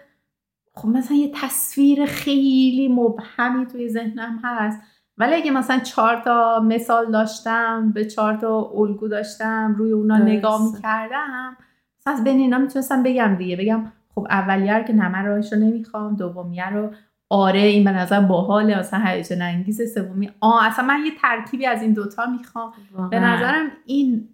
[0.74, 4.82] خب مثلا یه تصویر خیلی مبهمی توی ذهنم هست.
[5.18, 10.32] ولی اگه مثلا چهار تا مثال داشتم به چهار تا الگو داشتم روی اونا درسته.
[10.32, 11.58] نگاه می‌کردم
[12.06, 15.60] از بین اینا می‌تونستم بگم دیگه بگم خب اولیه رو که نه من راهش رو
[15.60, 16.90] نمی‌خوام دومیه رو
[17.30, 21.82] آره این به نظر باحاله مثلا هیجان انگیز سومی آه اصلا من یه ترکیبی از
[21.82, 23.36] این دوتا می‌خوام به واقعاً.
[23.36, 24.30] نظرم این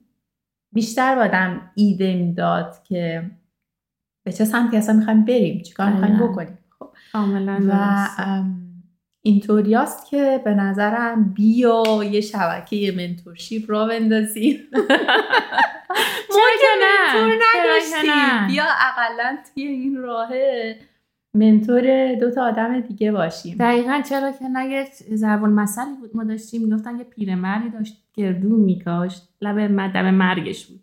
[0.73, 3.31] بیشتر بادم ایده می‌داد که
[4.25, 6.17] به چه سمتی اصلا می‌خوایم بریم چیکار می‌خوایم.
[6.17, 6.89] بکنیم خب.
[7.67, 8.07] و
[9.23, 9.51] درسته.
[9.51, 14.59] ام، اینطوریاست که به نظرم بیا یه شبکه منتورشیپ را بندازیم.
[16.29, 16.67] ما که؟
[17.13, 20.75] منتور نداشتیم؟ بیا اقلا توی این راهه
[21.33, 23.57] منتور دو تا آدم دیگه باشیم.
[23.57, 26.15] دقیقا چرا که نه یک ضرب المثلی بود.
[26.15, 29.29] ما داشتیم می‌گفتن یه پیرمردی داشت گردو میکاشت.
[29.41, 30.81] لب مدب مرگش بود.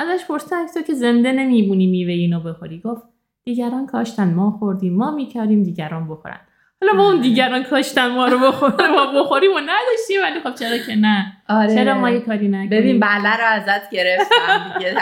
[0.00, 3.02] ازش پرسیدن تو که زنده نمیمونی میوه اینو بخوری؟ گفت
[3.44, 4.96] دیگران کاشتن ما خوردیم.
[4.96, 6.40] ما می‌کردیم دیگران بخورن.
[6.84, 10.78] حالا با اون دیگران کاشتن ما رو بخورن ما بخوریم و نداشتیم ولی خب چرا
[10.78, 11.74] که نه؟ آره.
[11.74, 14.94] چرا ما یه کاری نکنیم؟ ببین بله رو ازت گرفتم دیگه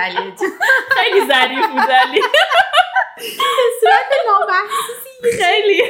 [0.90, 2.20] خیلی ظریف بود ولی
[3.80, 5.82] صورت نامحسوسی خیلی.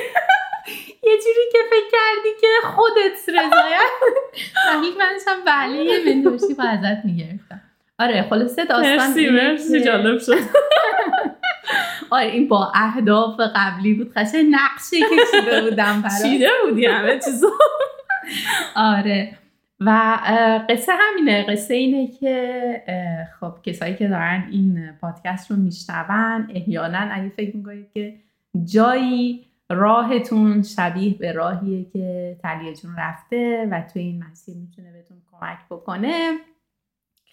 [1.04, 3.90] یه جوری که فکر کردی که خودت رضایت
[4.68, 7.61] دقیق منش هم بله یه منتورشیپ رو ازت می‌گرفتم.
[7.98, 10.32] آره خلاصه داستان مرسی مرسی جالب شد.
[12.10, 14.12] آره این با اهداف قبلی بود.
[14.12, 17.50] قشنگ نقشه کشیده بودم برات چیده بودی همه چیزو؟
[18.76, 19.38] آره.
[19.80, 20.18] و
[20.68, 21.46] قصه همینه.
[21.48, 22.82] قصه اینه که
[23.40, 28.14] خب کسایی که دارن این پادکست رو میشنون احیانا اگه فکر می‌کنید که
[28.64, 35.16] جایی راهتون شبیه به راهیه که تلیه جون رفته و توی این مسیر می‌تونه بهتون
[35.32, 36.32] کمک بکنه.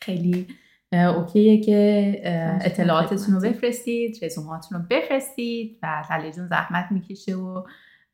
[0.02, 0.48] خیلی
[0.94, 2.22] اوکیه که
[2.62, 3.42] اطلاعاتتون رو.
[3.42, 7.64] بفرستید رزوماتون رو بفرستید و تلیه جون زحمت می‌کشه و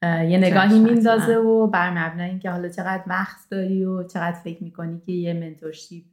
[0.03, 1.37] یه نگاهی میندازه.
[1.37, 6.05] و بر مبنای اینکه حالا چقدر وقت داری و چقدر فکر می‌کنی که یه منتورشیپ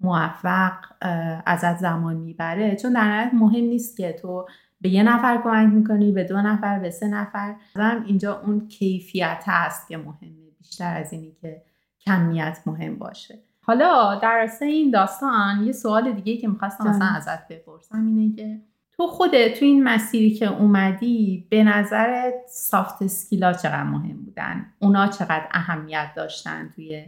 [0.00, 4.46] موفق اه، ازت زمان می‌بره چون در نهایت مهم نیست که تو
[4.80, 9.44] به یه نفر کمک می‌کنی به دو نفر به سه نفر هم اینجا اون کیفیت
[9.46, 11.62] هست که مهمه بیشتر از اینی که
[12.00, 16.88] کمیت مهم باشه حالا در راستای این داستان یه سوال دیگه که می‌خواستم.
[16.88, 18.60] مثلا ازت بپرسم اینه که
[18.92, 24.66] تو خودت تو این مسیری که اومدی به نظرت soft skill ا چقدر مهم بودن
[24.78, 27.06] اونا چقدر اهمیت داشتن توی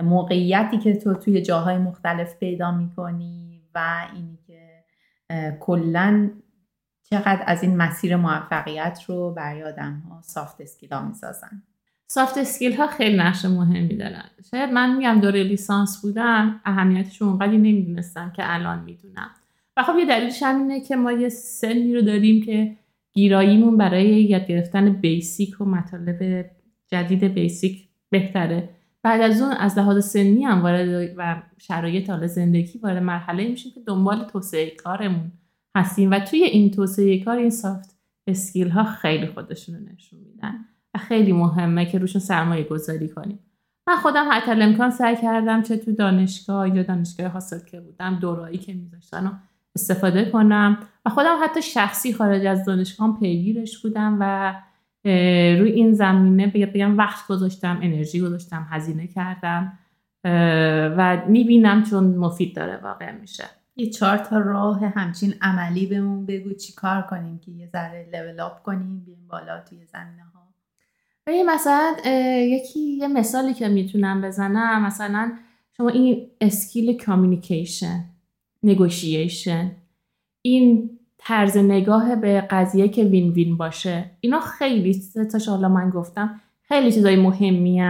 [0.00, 4.84] موقعیتی که تو توی جاهای مختلف پیدا می‌کنی و اینی که
[5.60, 6.30] کلا
[7.10, 11.62] چقدر از این مسیر موفقیت رو برای آدم ها soft skill ها می‌سازن
[12.08, 14.24] soft skill ها خیلی نقش مهمی دارن.
[14.50, 19.30] شاید من میگم دوره لیسانس بودم اهمیتش اونقدری نمی‌دونستم که الان می‌دونم.
[19.76, 22.76] و خب یه دلیلش هم اینه که ما یه سنی رو داریم که
[23.12, 26.50] گیراییمون برای یاد گرفتن basic و مطالب
[26.88, 28.68] جدید basic بهتره.
[29.02, 33.72] بعد از اون از لحاظ سنی هم وارد و شرایط حال زندگی وارد مرحله میشیم
[33.74, 35.32] که دنبال توسعه کارمون
[35.76, 36.10] هستیم.
[36.10, 40.65] و توی این توسعه کار این soft اسکیل ها خیلی خودشون رو نشون میدن.
[40.96, 43.38] خیلی مهمه که روشون سرمایه گذاری کنیم.
[43.88, 48.58] من خودم حتی امکان سعی کردم چه تو دانشگاه یا دانشگاه حاصل که بودم دورایی
[48.58, 49.30] که میذاشتن و
[49.74, 54.54] استفاده کنم و خودم حتی شخصی خارج از دانشگاه پیگیرش بودم و
[55.58, 59.78] روی این زمینه بگم وقت گذاشتم انرژی گذاشتم هزینه کردم
[60.96, 63.44] و می‌بینم چون مفید داره واقع میشه.
[63.76, 68.40] یه چهار تا راه همچین عملی بهمون بگو چی کار کنیم که یه ذره level
[68.40, 70.35] up کنیم بیم بالا توی زمینه ها
[71.26, 71.96] و مثلا
[72.40, 75.32] یکی یه مثالی که می‌تونم بزنم مثلا
[75.76, 78.04] شما این skill communication
[78.62, 79.70] negotiation
[80.42, 85.02] این طرز نگاه به قضیه که win-win باشه اینا خیلی
[85.32, 87.80] تا حالا من گفتم خیلی چیزای مهمی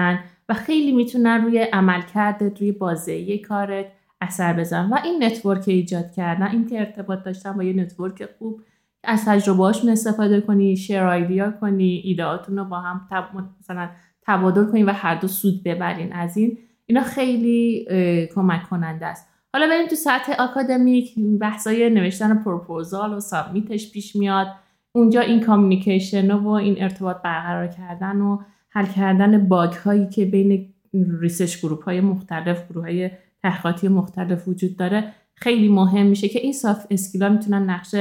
[0.48, 3.86] و خیلی می‌تونن روی عملکردت روی بازه کارت
[4.20, 8.60] اثر بزن و این network ایجاد کردن این که ارتباط داشتن با یه network خوب
[9.06, 13.24] از تجربهاشون استفاده کنی share idea کنی ایدهاتون رو با هم تب...
[13.60, 13.88] مثلا
[14.22, 16.12] تبادل کنی و هر دو سود ببرین.
[16.12, 17.86] از این اینا خیلی
[18.34, 19.28] کمک کننده است.
[19.52, 24.46] حالا بریم تو سطح آکادمیک بحثای نوشتن پروپوزال و submit ش پیش میاد.
[24.92, 28.38] اونجا این communication و این ارتباط برقرار کردن و
[28.70, 30.74] حل کردن bug هایی که بین
[31.20, 33.10] research group های مختلف گروه های
[33.42, 37.94] تحقیقاتی مختلف وجود داره خیلی مهم میشه که این soft skill ا می‌تونن نقش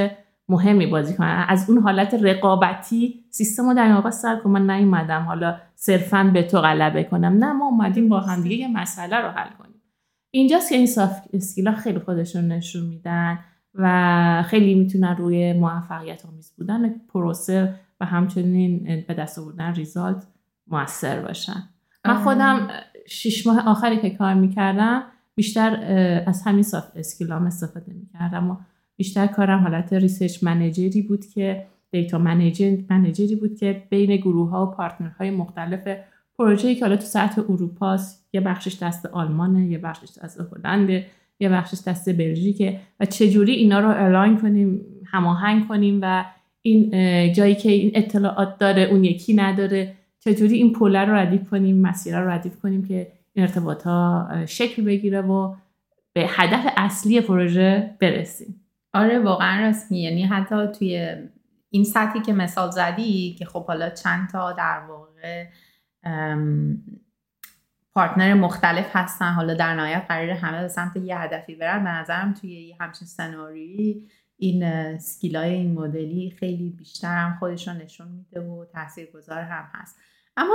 [0.48, 1.44] مهمی بازی کنن.
[1.48, 4.50] از اون حالت رقابتی سیستم رو در آقا سر کن.
[4.50, 5.22] من نیومدم.
[5.22, 7.44] حالا صرفا به تو غلبه کنم.
[7.44, 9.82] نه ما اومدیم با هم دیگه یه مسئله رو حل کنیم.
[10.30, 13.38] اینجاست که این soft skill ا خیلی خودشون نشون میدن
[13.74, 20.26] و خیلی می‌تونن روی موفقیت آمیز بودن پروسه و همچنین به دست آوردن result
[20.66, 21.62] موثر باشن.
[22.04, 22.68] من خودم
[23.08, 25.02] شیش ماه آخری که کار می‌کردم
[25.34, 25.76] بیشتر
[26.26, 28.56] از همین soft skill ام استفاده می‌کردم و
[28.96, 34.50] بیشتر کارم حالت research manager ی بود که data manager ی بود که بین گروه
[34.50, 35.98] ها و partner های مختلف
[36.38, 41.06] پروژه‌ای که حالا تو سطح اروپاست یه بخشش دست آلمانه یه بخشش دست هلنده
[41.40, 46.24] یه بخشش دست بلژیکه و چجوری اینا رو align کنیم هماهنگ کنیم و
[46.62, 46.90] این
[47.32, 52.20] جایی که این اطلاعات داره اون یکی نداره چجوری این پوله رو ردیف کنیم مسیر
[52.20, 55.54] رو ردیف کنیم که این ارتباط ها شکل بگیره و
[56.12, 58.65] به هدف اصلی پروژه برسیم.
[58.96, 61.16] آره واقعا رسمی یعنی حتی توی
[61.70, 65.46] این سطحی که مثال زدی که خب حالا چند تا در واقع
[67.92, 72.34] پارتنر مختلف هستن حالا در نهایت قرار همه به سمت یه هدفی برن به نظرم
[72.34, 78.64] توی یه همچین سناریویی این سکیلای این مدلی خیلی بیشتر هم خودشون نشون میده و
[78.64, 79.98] تاثیرگذار هم هست.
[80.36, 80.54] اما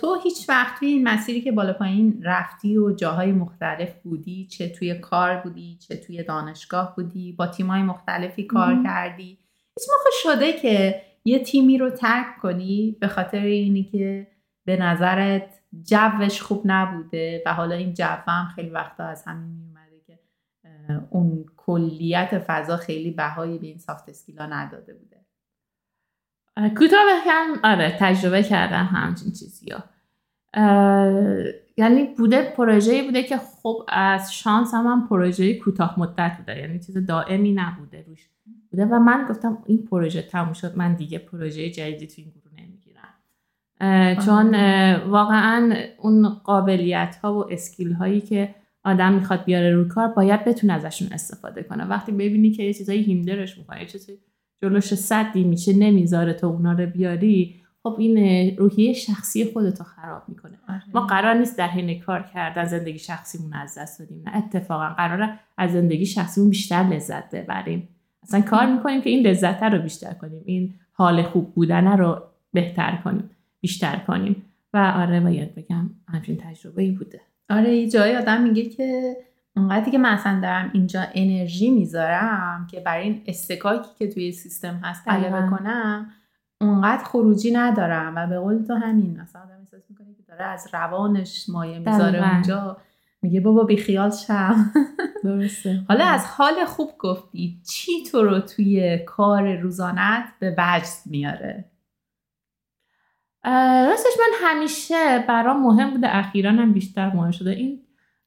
[0.00, 4.68] تو هیچ وقت توی این مسیری که بالا پایین رفتی و جاهای مختلف بودی چه
[4.68, 9.38] توی کار بودی چه توی دانشگاه بودی با تیمای مختلفی کار کردی؟
[9.78, 14.26] هیچ موقع شده که یه تیمی رو ترک کنی به خاطر اینی که
[14.64, 20.00] به نظرت جوش خوب نبوده و حالا این جو هم خیلی وقتا از همین میومده
[20.06, 20.18] که
[21.10, 25.19] اون کلیت فضا خیلی بهایی به این سافت اسکیلا نداده بوده.
[26.56, 29.84] کوتاه بگم آره تجربه کردم همچین چیزی ها
[31.76, 36.58] یعنی بوده پروژه بوده که خب از شانس هم, هم پروژه کوتاه مدت بوده.
[36.58, 38.28] یعنی چیز دائمی نبوده روش.
[38.70, 42.52] بوده و من گفتم این پروژه تموم شد من دیگه پروژه جدیدی تو این گروه
[42.58, 43.14] نمی‌گیرم.
[44.24, 44.54] چون
[44.94, 50.72] واقعا اون قابلیت ها و اسکیل هایی که آدم می‌خواد بیاره رو کار باید بتونه
[50.72, 51.84] ازشون استفاده کنه.
[51.84, 54.18] وقتی ببینی که یه چیزایی هیندرش می‌کنه یه چیزی
[54.62, 60.58] جلوش صدی میشه نمی‌ذاره تو اونا رو بیاری خب این روحیه شخصی خودتو خراب می‌کنه.
[60.68, 60.82] آره.
[60.94, 64.36] ما قرار نیست در حین کار کردن زندگی شخصیمون از دست بدیم نه.
[64.36, 67.88] اتفاقا قرار از زندگی شخصیمون بیشتر لذت ببریم.
[68.22, 72.98] اصلا کار می‌کنیم که این لذت رو بیشتر کنیم این حال خوب بودن رو بهتر
[73.04, 73.30] کنیم
[73.60, 74.42] بیشتر کنیم.
[74.74, 77.20] و آره باید بگم همچین تجربه ای بوده.
[77.50, 79.16] آره یه جایی آدم میگه که
[79.56, 84.74] اونقدری که من اصلا دارم اینجا انرژی می‌ذارم که برای این استکاکی که توی سیستم
[84.74, 86.10] هست غلبه کنم
[86.60, 90.68] اونقدر خروجی ندارم و به قول تو همین مثلا آدم احساس می‌کنه که داره از
[90.72, 92.76] روانش مایه می‌ذاره اونجا
[93.22, 94.72] میگه بابا بیخیال شم.
[95.24, 95.84] درسته.
[95.88, 101.64] حالا از حال خوب گفتی چی تو رو توی کار روزانت به وجد میاره؟
[103.88, 107.50] راستش من همیشه برام مهم بوده اخیرا هم بیشتر مهم شده.
[107.50, 107.80] این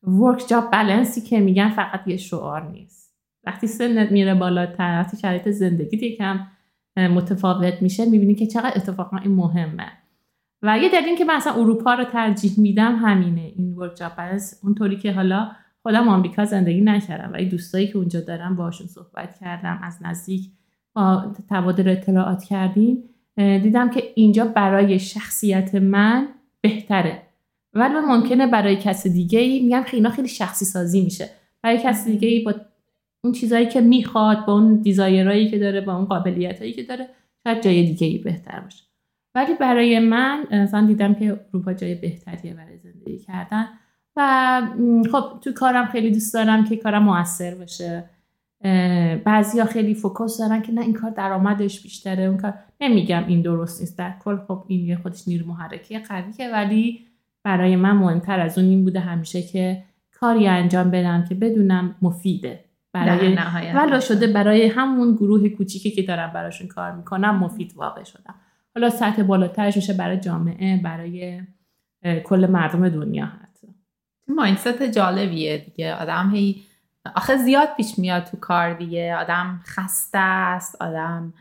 [0.04, 3.14] ورک جاب بلنسی که میگن فقط یه شعار نیست.
[3.45, 6.47] وقتی سنت میره بالاتر وقتی شرایط زندگی یکم
[6.97, 9.91] متفاوت میشه می‌بینی که چقدر اتفاقا این مهمه.
[10.62, 13.51] و یه دلیل که من اصلا اروپا رو ترجیح میدم همینه.
[13.56, 15.51] این ورک جاب بلنس اونطوری که حالا
[15.84, 20.51] خودم آمریکا زندگی نکردم و این دوستایی که اونجا دارم باشون صحبت کردم از نزدیک
[20.93, 23.04] با تبادل اطلاعات کردیم
[23.36, 26.28] دیدم که اینجا برای شخصیت من
[26.62, 27.22] بهتره.
[27.74, 31.30] ولی ممکنه برای کس دیگه ای میگم خیلی خیلی شخصی سازی میشه.
[31.61, 32.53] برای کس دیگه ای با
[33.24, 37.09] اون چیزایی که می‌خواد با اون دیزایرایی که داره با اون قابلیتایی که داره
[37.43, 38.84] شاید جای دیگه ای بهتر باشه.
[39.36, 43.67] ولی برای من مثلا دیدم که اروپا جای بهتریه برای زندگی کردن.
[44.15, 44.61] و
[45.11, 48.09] خب تو کارم خیلی دوست دارم که کارم موثر باشه.
[49.26, 52.53] بعضیا خیلی فوکس دارن که نه این کار درآمدش بیشتره اون کار.
[52.82, 53.97] نمیگم این درست نیست.
[53.97, 57.05] در کل خب این یه خودش نیرو محرکه قویه ولی
[57.44, 62.64] برای من مهمتر از اون این بوده همیشه که کاری انجام بدم که بدونم مفیده.
[62.94, 63.38] برای
[63.76, 68.36] ولا شده برای همون گروه کوچیکی که دارم براشون کار می‌کنم مفید واقع شدم.
[68.76, 71.41] حالا سطح بالاترش میشه برای جامعه برای
[72.24, 73.68] کل مردم دنیا حتی.
[74.28, 75.96] ماینست جالبیه دیگه.
[75.96, 76.64] آدم هی
[77.16, 79.16] آخه زیاد پیش میاد تو کار دیگه.
[79.16, 81.34] آدم خسته است آدم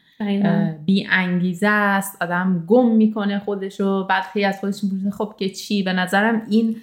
[0.85, 2.23] بی انگیزه است.
[2.23, 4.07] آدم گم می‌کنه خودشو.
[4.07, 6.77] بعد خیلی از خودش می‌پرسه خب که چی؟ به نظرم این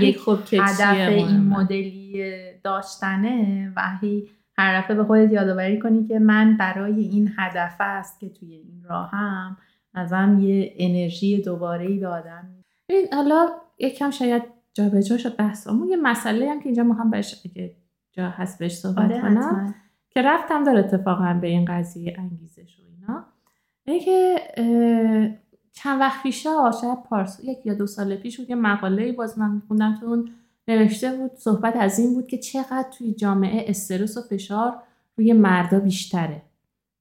[0.00, 2.24] یک خب که هدف این مدلی
[2.64, 3.72] داشتنه.
[3.76, 3.80] و
[4.58, 8.82] هر دفعه به خودت یادآوری کنی که من برای این هدف است که توی این
[8.84, 9.56] راه هم
[9.94, 12.48] ازم یه انرژی دوباره ای دادم
[13.12, 14.42] حالا یکم شاید
[14.74, 15.88] جابجا شد بحثمون.
[15.88, 17.34] یه مسئله هم که اینجا ما هم بهش
[18.12, 19.74] جا هست بهش صحبت آره کنم.
[20.10, 23.24] که رفتم داره اتفاقا به این قضیه انگیزش و اینا.
[24.04, 24.36] که
[25.72, 29.50] چند وقت پیشا شاید پارس یک یا دو سال پیش بود یه مقاله باز من
[29.50, 30.30] میخوندم تو اون
[30.68, 34.76] نوشته بود صحبت از این بود که چقدر توی جامعه استرس و فشار
[35.16, 36.42] روی مردا بیشتره.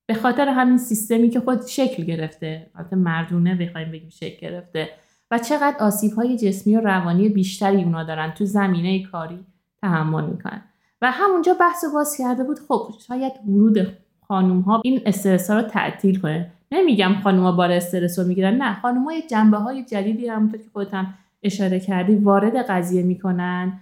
[0.06, 2.72] به خاطر همین سیستمی که خود شکل گرفته.
[2.76, 4.90] البته مردونه بخوایم بگیم شکل گرفته.
[5.32, 8.32] و چقدر آسیب های جسمی و روانی بیشتری اونا دارن.
[8.32, 9.46] تو زمینه کاری
[9.82, 10.62] تحمل می‌کنن.
[11.02, 13.98] و همونجا بحث باز کرده بود خب شاید ورود
[14.28, 16.52] خانوم ها این استرس ها رو تعطیل کنه.
[16.72, 18.80] نمیگم خانوم ها بار استرس رو می‌گیرن نه.
[18.82, 23.80] خانوم های جنبه های جدیدی همونطور که خودت هم اشاره کردی وارد قضیه می‌کنن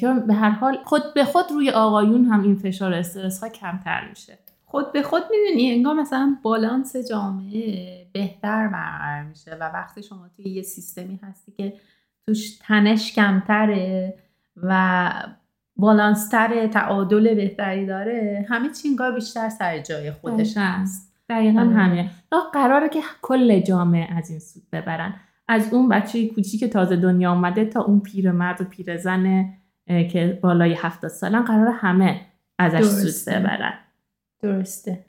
[0.00, 4.08] که به هر حال خود به خود روی آقایون هم این فشار استرس ها کمتر
[4.08, 4.38] میشه.
[4.64, 10.50] خود به خود می‌دونی انگار مثلا بالانس جامعه بهتر برقرار میشه و وقتی شما توی
[10.50, 11.72] یه سیستمی هستی که
[12.26, 14.14] توش تنش کمتره
[14.56, 15.10] و
[15.78, 21.14] بالانستر تعادل بهتری داره همه چی انگار بیشتر سر جای خودش هست.
[21.28, 21.70] دقیقا آره.
[21.70, 22.10] همینه
[22.52, 25.14] قراره که کل جامعه از این سود ببرن.
[25.48, 29.54] از اون بچه کوچیک که تازه دنیا آمده تا اون پیرمرد و پیرزن
[29.86, 32.20] که بالای هفتاد سالن قرار همه
[32.58, 33.74] ازش سود ببرن.
[34.42, 35.04] درسته.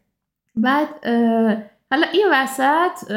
[0.56, 0.88] بعد
[1.92, 3.16] حالا این وسط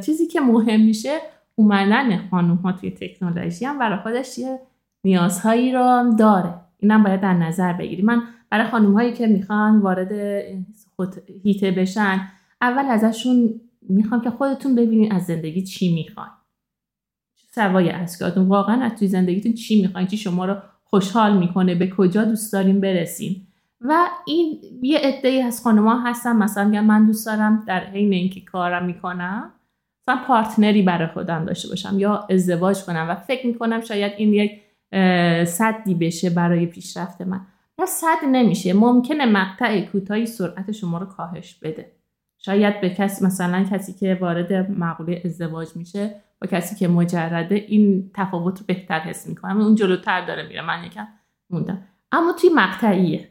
[0.00, 1.18] چیزی که مهم میشه
[1.54, 4.58] اومدن خانوم ها توی تکنولوژی هم برای خودش یه
[5.04, 6.54] نیازهایی رو داره.
[6.84, 8.02] اینم باید در نظر بگیری.
[8.02, 10.12] من برای خانم هایی که می‌خوان وارد
[11.42, 12.20] هیته بشن
[12.60, 16.30] اول ازشون می‌خوام که خودتون ببینید از زندگی چی می‌خواین
[17.50, 22.24] سوای اسکاتون واقعا از توی زندگیتون چی می‌خواین چی شما رو خوشحال می‌کنه به کجا
[22.24, 23.48] دوست داریم برسیم
[23.80, 28.40] و این یه عده از خانمها هستن مثلا میگن من دوست دارم در حین اینکه
[28.40, 29.52] کارم می‌کنم
[30.02, 34.63] مثلا پارتنری برای خودم داشته باشم یا ازدواج کنم و فکر می‌کنم شاید این یک
[35.44, 37.40] صدی بشه برای پیشرفت من.
[37.78, 38.72] یا صد نمیشه.
[38.72, 41.92] ممکنه مقطع کوتاهی سرعت شما رو کاهش بده.
[42.38, 48.10] شاید به کسی مثلا کسی که وارد مقوله ازدواج میشه با کسی که مجرده این
[48.14, 50.62] تفاوت رو بهتر حس می‌کنم اون جلوتر داره میره.
[50.62, 51.06] من یکم
[51.50, 51.82] موندم.
[52.12, 53.28] اما توی مقطعیه.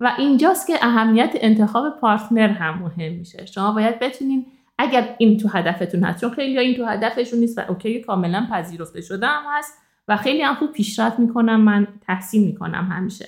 [0.00, 3.46] و اینجاست که اهمیت انتخاب پارتنر هم مهم میشه.
[3.46, 4.46] شما باید بتونین
[4.78, 9.00] اگر این تو هدفتون هست چون خیلی این تو هدفشون نیست و اوکی کاملا پذیرفته
[9.00, 9.78] شده هم هست
[10.08, 13.26] و خیلی هم خوب پیشرفت می‌کنم من تحسین می‌کنم همیشه.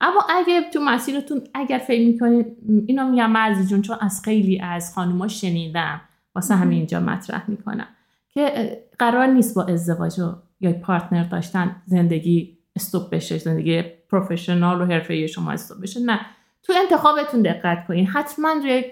[0.00, 2.46] اما اگه تو مسیرتون اگر فکر می‌کنید
[2.86, 6.00] اینو میگم مرزی جون چون از خیلی از خانوما شنیدم
[6.34, 7.88] واسه همین اینجا مطرح می‌کنم
[8.28, 14.84] که قرار نیست با ازدواج و یا پارتنر داشتن زندگی استوب بشه زندگی پروفشنال و
[14.84, 16.00] حرفه شما استوب بشه.
[16.00, 16.20] نه.
[16.62, 18.06] تو انتخابتون دقت کنین.
[18.06, 18.84] حتما روی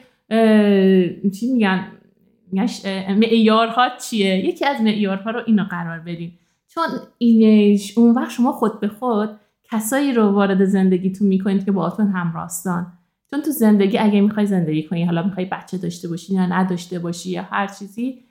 [1.30, 1.86] چی میگن
[3.08, 6.32] معیارها چیه؟ یکی از معیارها رو اینو قرار بدین.
[6.74, 6.84] چون
[7.18, 9.30] ایمیج اون وقت شما خود به خود
[9.64, 12.92] کسایی رو وارد زندگیتون می‌کنید که باهاتون همراستان.
[13.30, 17.30] چون تو زندگی اگه می‌خوای زندگی کنی حالا می‌خوای بچه داشته باشی یا نداشته باشی
[17.30, 18.22] یا هر چیزی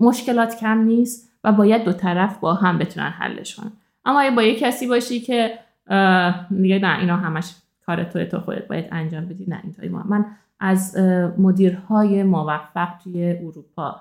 [0.00, 3.72] مشکلات کم نیست و باید دو طرف با هم بتونن حلش کنن.
[4.04, 5.58] اما اگه با یه کسی باشی که
[6.50, 7.54] دیگه نه اینا همش
[7.86, 9.88] کار توی تو خودت باید انجام بدی نه اینطوری.
[9.88, 10.24] من
[10.60, 10.96] از
[11.38, 14.00] مدیرهای موفق توی اروپا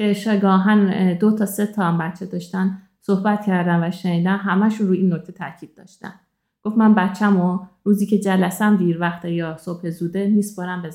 [0.00, 4.98] که شگاهن دو تا سه تا هم بچه داشتن صحبت کردن و شنیدن همشون روی
[4.98, 6.12] این نکته تاکید داشتن.
[6.62, 10.90] گفت من بچم و روزی که جلسم دیر وقت یا صبح زوده میسپرم به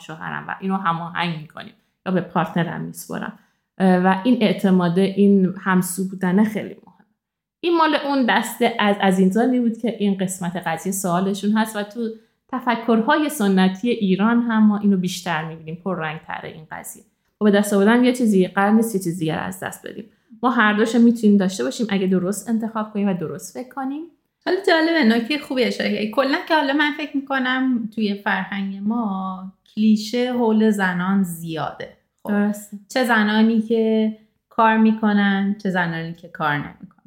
[0.00, 1.72] شوهرم و اینو هماهنگ می‌کنیم
[2.06, 3.38] یا به پارتنرم میسپرم.
[3.78, 7.06] و این اعتماد این همسو بودن خیلی مهم.
[7.60, 11.82] این مال اون دسته از از اینجا بود که این قسمت قضیه سوالشون هست و
[11.82, 12.00] تو
[12.48, 15.74] تفکرهای سنتی ایران هم ما اینو بیشتر می‌بینیم.
[15.84, 17.04] پر رنگ تره این قضیه.
[17.40, 20.04] و به دست آوردن یه چیزی قرار نیست یه چیزی از دست بدیم.
[20.42, 24.02] ما هر دوش می‌تونیم داشته باشیم اگه درست انتخاب کنیم و درست فکر کنیم.
[24.46, 30.32] حالا جالبه نکته خوبی اشاره کلا که حالا من فکر می‌کنم توی فرهنگ ما کلیشه
[30.32, 31.96] حول زنان زیاده.
[32.22, 32.52] خب.
[32.88, 34.16] چه زنانی که
[34.48, 36.99] کار می‌کنن چه زنانی که کار نمی‌کنن.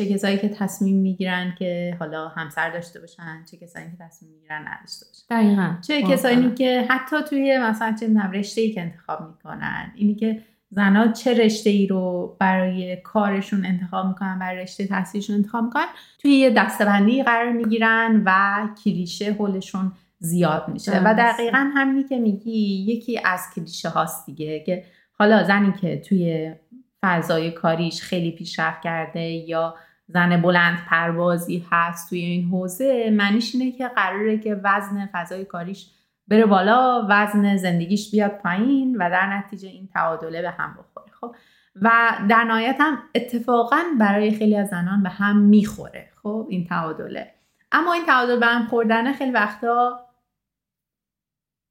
[0.00, 4.64] چه کسایی که تصمیم می‌گیرن که حالا همسر داشته باشن چه کسایی که تصمیم می‌گیرن
[4.68, 5.24] نداشته باشن.
[5.30, 5.74] دقیقا.
[5.86, 11.08] چه کسایی که حتی توی مثلا چه رشته ای که انتخاب می‌کنن اینی که زنها
[11.08, 15.86] چه رشته ای رو برای کارشون انتخاب می‌کنن برای رشته تحصیلشون انتخاب می‌کنن
[16.18, 21.02] توی یه دستبندی قرار می‌گیرن و کلیشه حولشون زیاد میشه.
[21.04, 26.54] و دقیقا همینی که میگی یکی از کلیشه هاست دیگه که حالا زنی که توی
[27.02, 29.74] فضای کاریش خیلی پیشرفت کرده یا
[30.12, 35.90] زن بلند پروازی هست توی این حوزه معنیش اینه که قراره که وزن فضای کاریش
[36.28, 41.12] بره بالا وزن زندگیش بیاد پایین و در نتیجه این تعادله به هم بخوره.
[41.20, 41.34] خب
[41.82, 41.90] و
[42.28, 46.08] در نهایت هم اتفاقا برای خیلی از زنان به هم می‌خوره.
[46.22, 47.34] خب این تعادله.
[47.72, 50.00] اما این تعادل به هم خوردن خیلی وقتا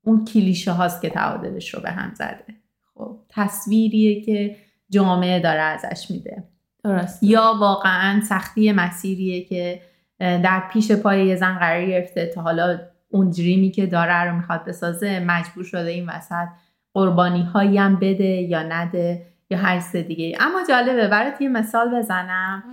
[0.03, 2.45] اون کلیشه هاست که تعادلش رو به هم زده.
[2.93, 4.55] خب تصویریه که
[4.89, 6.43] جامعه داره ازش میده.
[6.83, 9.81] درست یا واقعا سختی مسیریه که
[10.19, 14.65] در پیش پای یه زن قرار گرفته تا حالا اون دریمی که داره رو می‌خواد
[14.65, 16.47] بسازه مجبور شده این وسط
[16.93, 20.37] قربانی هایی هم بده یا نده یا هر چیز دیگه.
[20.39, 22.63] اما جالبه برات یه مثال بزنم.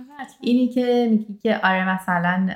[0.41, 2.49] اینی که میگی که آره مثلا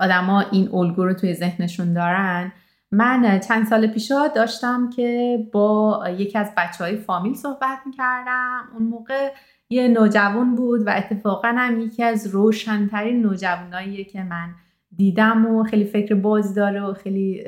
[0.00, 2.52] آدما این الگو رو توی ذهنشون دارن.
[2.92, 8.68] من چند سال پیشا داشتم که با یکی از بچه های فامیل صحبت می‌کردم.
[8.74, 9.30] اون موقع
[9.70, 14.54] یه نوجوان بود و اتفاقا هم یکی از روشنترین نوجواناییه که من
[14.96, 17.44] دیدم و خیلی فکر باز داره و خیلی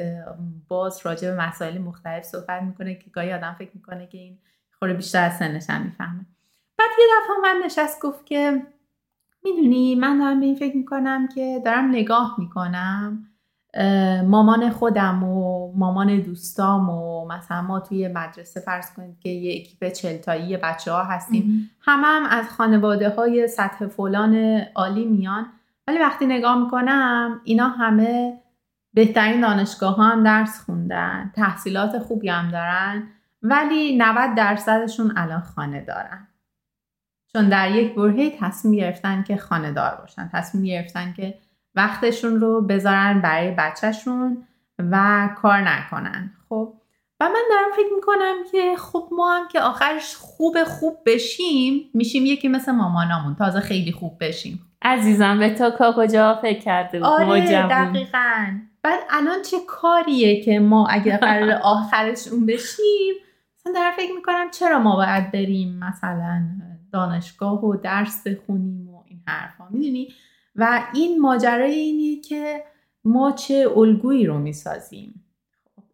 [0.68, 4.38] باز راجع به مسائل مختلف صحبت می‌کنه که گاهی آدم فکر می‌کنه که این
[4.78, 6.26] خورده بیشتر از سنش هم می‌فهمه.
[6.78, 8.62] بعد یه دفعه من نشست گفت که
[9.44, 13.29] می‌دونی من دارم به این فکر می‌کنم که دارم نگاه می‌کنم
[14.26, 19.92] مامان خودم و مامان دوستام و مثلا ما توی مدرسه فرض کنید که یه اکیپ
[19.92, 21.70] چلتایی بچه ها هستیم.
[21.80, 25.46] همه هم از خانواده های سطح فلان عالی میان.
[25.86, 28.40] ولی وقتی نگاه می‌کنم اینا همه
[28.94, 33.08] بهترین دانشگاه ها هم درس خوندن تحصیلات خوبی هم دارن
[33.42, 36.28] ولی 90 درصدشون الان خانه دارن.
[37.32, 41.38] چون در یک برهه تصمیم گرفتن که خانه دار باشن تصمیم گرفتن که
[41.74, 44.46] وقتشون رو بذارن برای بچهشون
[44.78, 46.30] و کار نکنن.
[46.48, 46.74] خب
[47.20, 52.26] و من دارم فکر می‌کنم که خب ما هم که آخرش خوب خوب بشیم میشیم
[52.26, 54.66] یکی مثل مامانامون تازه خیلی خوب بشیم.
[54.82, 58.58] عزیزم به تا کجا فکر کرده بود؟ آره دقیقا.
[58.82, 63.14] بعد الان چه کاریه که ما اگر قرار آخرش اون بشیم؟
[63.58, 66.42] مثلا در فکر می‌کنم چرا ما باید بریم مثلا
[66.92, 70.08] دانشگاه و درس بخونیم و این حرفا می‌دونی؟
[70.56, 72.64] و این ماجرای اینیه که
[73.04, 75.24] ما چه الگویی رو می‌سازیم.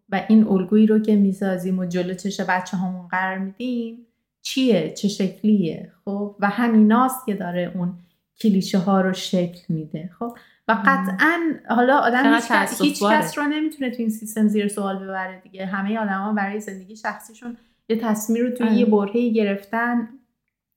[0.09, 4.07] و این الگویی رو که می‌سازیم و جلو چش بچه همون قرار میدیم
[4.43, 7.95] چیه؟ چه شکلیه؟ خب؟ و همیناست که داره اون
[8.41, 10.11] کلیشه ها رو شکل میده.
[10.19, 10.37] خب؟
[10.69, 12.39] و قطعا حالا آدم
[12.81, 15.67] هیچ, کس رو نمی‌تونه تو این سیستم زیر سوال ببره دیگه.
[15.67, 17.57] همه آدما برای زندگی شخصیشون
[17.89, 19.07] یه تصمیم رو توی یه آره.
[19.07, 20.09] برهی گرفتن.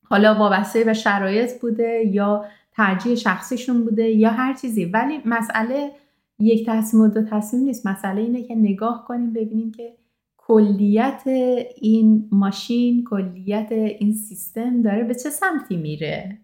[0.03, 2.45] حالا وابسته به شرایط بوده یا
[2.79, 4.85] ترجیح شخصیشون بوده یا هر چیزی.
[4.85, 5.91] ولی مسئله
[6.39, 7.87] یک تصمیم و دو تصمیم نیست.
[7.87, 9.93] مسئله اینه که نگاه کنیم ببینیم که
[10.37, 11.23] کلیت
[11.81, 16.37] این ماشین کلیت این سیستم داره به چه سمتی میره.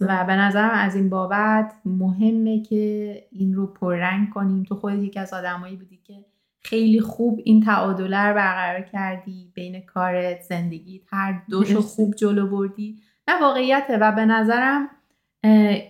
[0.00, 4.62] و به نظرم از این بابت مهمه که این رو پررنگ کنیم.
[4.62, 6.14] تو خودت یکی از آدمایی بودی که
[6.60, 9.52] خیلی خوب این تعادله رو برقرار کردی.
[9.54, 12.98] بین کارت زندگیت هر دوشو خوب جلو بردی.
[13.28, 13.98] نه واقعیته.
[13.98, 14.88] و به نظرم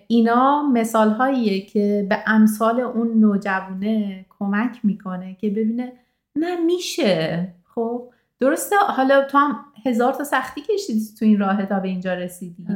[0.06, 5.92] اینا مثال هاییه که به امثال اون نوجوانه کمک می‌کنه که ببینه
[6.36, 7.48] نه میشه.
[7.74, 8.02] خب
[8.40, 8.76] درسته.
[8.76, 9.56] حالا تو هم
[9.86, 12.66] هزار تا سختی کشیدی تو این راه تا به اینجا رسیدی.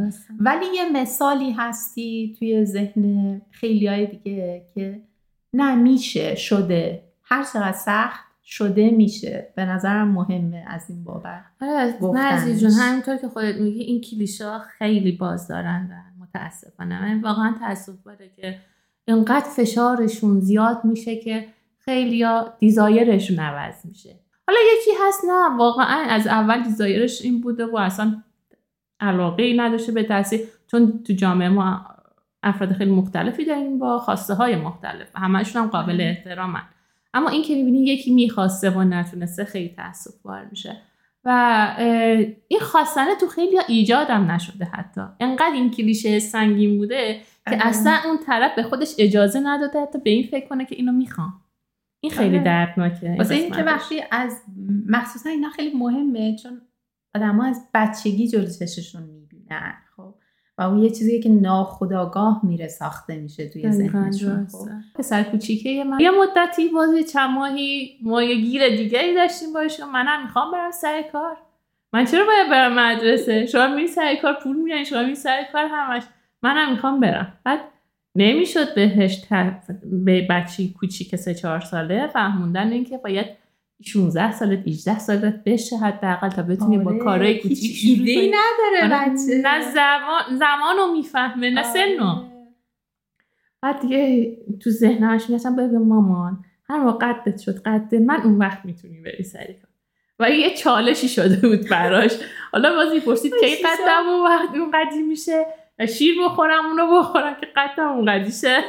[0.40, 5.02] ولی یه مثالی هستی توی ذهن خیلی های دیگه که
[5.52, 7.02] نه میشه شده.
[7.22, 9.52] هر چقدر سخت شده میشه.
[9.56, 15.12] به نظرم مهمه از این بابت آره جون همینطور که خودت میگی این کلیشه خیلی
[15.12, 15.90] باز دارن
[16.34, 17.02] متاسفانه.
[17.02, 18.58] من واقعا تاسف باره که
[19.04, 21.46] اینقدر فشارشون زیاد میشه که
[21.78, 22.24] خیلی
[22.58, 24.20] دیزایرشون عوض میشه.
[24.46, 28.22] حالا یکی هست نه واقعا از اول دیزایرش این بوده و اصلا
[29.00, 30.40] علاقه ای نداشته به تاثیر
[30.70, 31.86] چون تو جامعه ما
[32.42, 36.62] افراد خیلی مختلفی داریم با خواسته های مختلف همشون هم قابل احترامن.
[37.14, 40.76] اما این که می‌بینی یکی می‌خواسته و نتونسته خیلی تاسف بار میشه.
[41.24, 41.68] و
[42.48, 45.00] این خواستنه تو خیلی ایجادم نشده حتی.
[45.20, 50.10] انقدر این کلیشه سنگین بوده که اصلا اون طرف به خودش اجازه نداده حتی به
[50.10, 51.40] این فکر کنه که اینو می‌خوام.
[52.00, 52.44] این خیلی آره.
[52.44, 54.42] دردناکه واسه این که وقتی از
[54.88, 56.60] مخصوصا اینا خیلی مهمه چون
[57.16, 60.14] ها از بچگی جلو چششون می‌بینن خب.
[60.58, 64.68] و اون یه چیزیه که ناخداگاه میره ساخته میشه توی ذهنشون خب.
[64.94, 70.22] پسر کوچیکه من یه مدتی بازی چند ماهی ما یه گیر دیگری داشتیم باش منم
[70.22, 71.36] می‌خوام برم سر کار.
[71.92, 75.66] من چرا باید برم مدرسه؟ شما میری سر کار پول میارین شما میری سر کار
[75.72, 76.02] همش.
[76.42, 77.32] منم می‌خوام برم.
[77.44, 77.60] بعد
[78.14, 79.24] نمی‌شد بهش
[80.04, 83.41] به بچی کوچیک سه چهار ساله فهموندن اینکه باید
[83.82, 88.96] 16 سالت 18 سالت بشه حداقل تا بتونی با آره، کارهای کوچیک ایده ای نداره
[88.96, 89.42] آره، بچه.
[89.42, 91.72] نه زمان زمانو می‌فهمه نه آره.
[91.72, 92.28] سنو.
[93.62, 98.64] بعد دیگه تو ذهنش می‌گفتم بگه مامان هر موقع قدت شد قد من اون وقت
[98.64, 99.72] می‌تونی بری سری کار.
[100.18, 102.12] و یه چالشی شده بود براش.
[102.52, 105.46] حالا بازی پرسید که این قدم اون وقت اون قدی میشه؟
[105.86, 108.64] شیر بخورم اونو بخورم که قطعا اون شه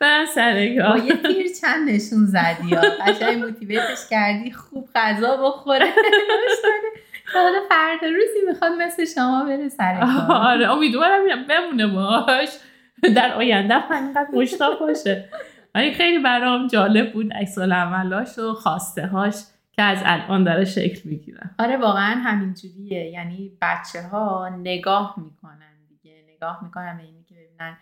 [0.00, 5.88] برم سر با یه تیر چند نشون زدی قشنگ موتیویتش کردی خوب غذا بخوره.
[7.34, 12.48] حالا فردا روزی می‌خواد مثل شما بره سر آره امیدوارم بمونه باش.
[13.16, 15.28] در آینده همینقدر مشتاق باشه.
[15.74, 19.34] ولی خیلی برام جالب بود عکس عملاش و خواسته هاش
[19.72, 23.10] که از الان داره شکل می‌گیرن آره واقعا همینجوریه.
[23.10, 25.71] یعنی بچه ها نگاه می‌کنن.
[26.42, 27.76] نگاه می‌کنن به اینی که ببینن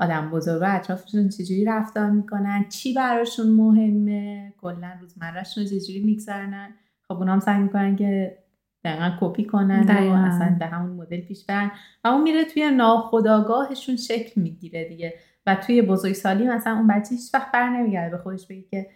[0.00, 6.74] آدم بزرگ و اطرافشون چجوری رفتار می‌کنن چی براشون مهمه کلا روزمرهشون رو چجوری میگذرنن.
[7.08, 8.38] خب اونا هم سعی می‌کنن که
[8.84, 11.70] دقیقا کپی کنن و اصلا به همون مدل پیش برن.
[12.04, 15.14] و اون میره توی ناخداگاهشون شکل می‌گیره دیگه.
[15.46, 18.86] و توی بزرگسالی مثلا اون بچه هیچ وقت بر نمیگرده به خودش بگه که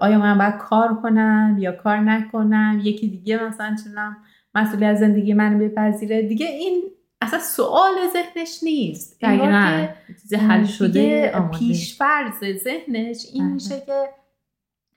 [0.00, 4.16] آیا من باید کار کنم یا کار نکنم؟ یکی دیگه مثلا چونم
[4.54, 6.22] مسئولیت زندگی من بپذیره.
[6.22, 6.82] دیگه این
[7.20, 9.20] اصلا سوال ذهنش نیست.
[9.20, 9.86] دقیقا.
[10.48, 13.54] حل شده پیشفرز ذهنش این بله.
[13.54, 14.08] میشه که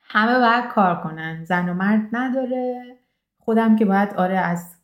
[0.02, 1.46] همه باید کار کنن.
[1.46, 2.98] زن و مرد نداره.
[3.40, 4.76] خودم که باید آره از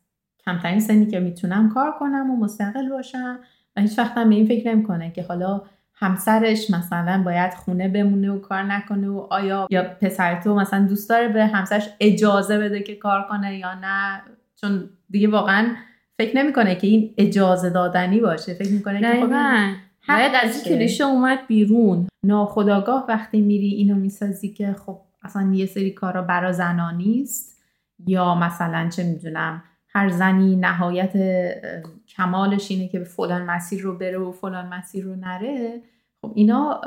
[0.45, 3.39] کمترین سنی که می‌تونم کار کنم و مستقل باشم.
[3.75, 5.61] و هیچ وقت هم به این فکر نمی‌کنه که حالا
[5.93, 11.09] همسرش مثلا باید خونه بمونه و کار نکنه و آیا یا پسر تو مثلا دوست
[11.09, 14.21] داره به همسرش اجازه بده که کار کنه یا نه.
[14.61, 15.75] چون دیگه واقعا
[16.19, 18.53] فکر نمی‌کنه که این اجازه دادنی باشه.
[18.53, 19.29] فکر می‌کنه که خب
[20.07, 22.07] باید از این کلیشه اومد بیرون.
[22.23, 27.61] ناخداگاه وقتی میری اینو می‌سازی که خب اصلا یه سری کارا برا زنا نیست.
[28.07, 31.13] یا مثلا چه می‌دونم هر زنی نهایت
[32.07, 35.81] کمالش اینه که فلان مسیر رو بره و فلان مسیر رو نره.
[36.21, 36.81] خب اینا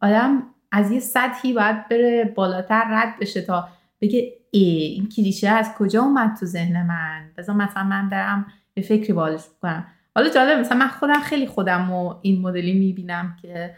[0.00, 0.42] آدم
[0.72, 3.68] از یه سطحی باید بره بالاتر رد بشه تا
[4.00, 8.46] بگه ای این کلیشه از کجا اومد تو ذهن من؟ بذار مثلا من برم
[8.76, 13.36] یه فکری بالش کنم حالا جالب مثلا من خودم خیلی خودم و این مدلی می‌بینم
[13.42, 13.74] که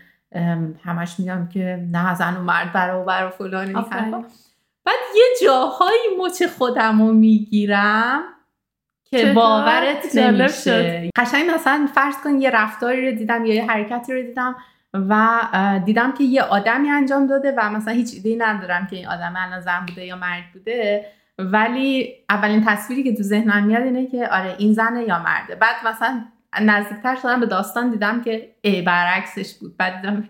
[0.85, 3.73] همش میگم که نه زن و مرد برابر و فلان
[4.85, 8.23] بعد یه جاهایی مچ خودم رو می‌گیرم
[9.05, 11.11] که باورت نمیشه.
[11.17, 14.57] قشنگ مثلا فرض کن یه رفتاری رو دیدم یا یه حرکتی رو دیدم
[14.95, 15.41] و
[15.85, 19.61] دیدم که یه آدمی انجام داده و مثلا هیچ ایده ندارم که این آدم الان
[19.61, 21.07] زن بوده یا مرد بوده.
[21.39, 25.55] ولی اولین تصویری که تو ذهنم میاد اینه که آره این زنه یا مرده.
[25.55, 26.25] بعد مثلا
[26.61, 29.77] نزدیکتر شدم به داستان دیدم که ای برعکسش بود.
[29.77, 30.29] بعد دیدم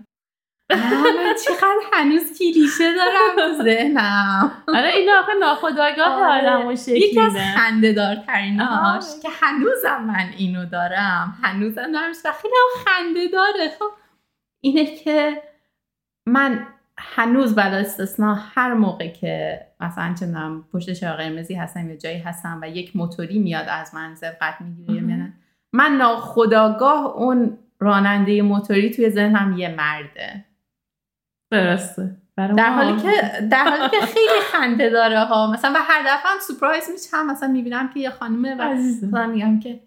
[0.71, 4.53] من چقدر هنوز کلیشه دارم تو ذهنم.
[4.69, 6.51] آره این آخه ناخداگاه آره.
[6.51, 11.39] آدم یکی از خنده دارتریناش که هنوزم من اینو دارم.
[11.43, 12.13] هنوزم دارم.
[12.43, 12.55] خیلی
[12.85, 13.91] خنده داره خب
[14.61, 15.43] اینه که
[16.27, 16.67] من
[16.99, 22.59] هنوز بعد استثنا هر موقع که مثلا چندم پشت چراغ قرمزی هستم یا جایی هستم
[22.63, 25.29] و یک موتوری میاد از من سبقت می‌گیره یا
[25.73, 30.45] من ناخداگاه اون راننده موتوری توی ذهنم یه مرده.
[31.51, 32.17] درسته.
[32.37, 33.11] در حالی که
[33.51, 35.51] در حالی که خیلی خنده داره ها.
[35.51, 39.61] مثلا و هر دفعه هم سورپرایز میشم مثلا می‌بینم که یه خانومه و مثلا میگم
[39.61, 39.81] که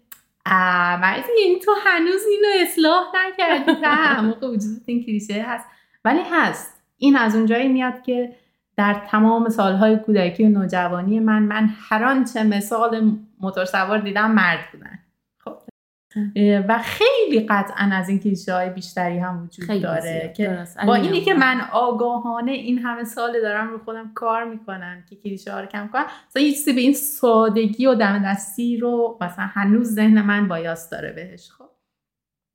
[1.00, 3.74] مرزی این تو هنوز اینو اصلاح نکردی.
[4.14, 5.66] تا موقع وجود این کلیشه هست.
[6.04, 6.82] ولی هست.
[6.96, 8.36] این از اونجایی میاد که
[8.76, 14.60] در تمام سالهای کودکی و نوجوانی من من هر آنچه مثال موتور سوار دیدم مرد
[14.72, 14.98] بودن.
[15.38, 15.58] خب.
[16.68, 21.60] و خیلی قطعا از این های بیشتری هم وجود داره که با اینی که من
[21.72, 26.04] آگاهانه این همه سال دارم رو خودم کار می‌کنم که کلیشه ها رو کم کنم
[26.28, 30.90] مثلا یه چیزی به این سادگی و دم دستی رو مثلا هنوز ذهن من بایاس
[30.90, 31.68] داره بهش خب.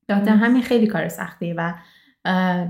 [0.10, 1.74] همین خیلی کار سختیه و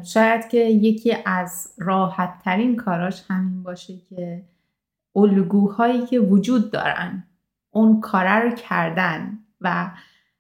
[0.04, 4.44] شاید که یکی از راحت ترین کاراش همین باشه که
[5.16, 7.24] الگوهایی که وجود دارن
[7.72, 9.92] اون کاره رو کردن و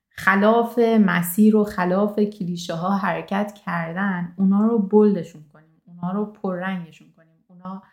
[0.09, 7.07] خلاف مسیر و خلاف کلیشه ها حرکت کردن اونا رو بلدشون کنیم اونا رو پررنگشون
[7.17, 7.83] کنیم اونا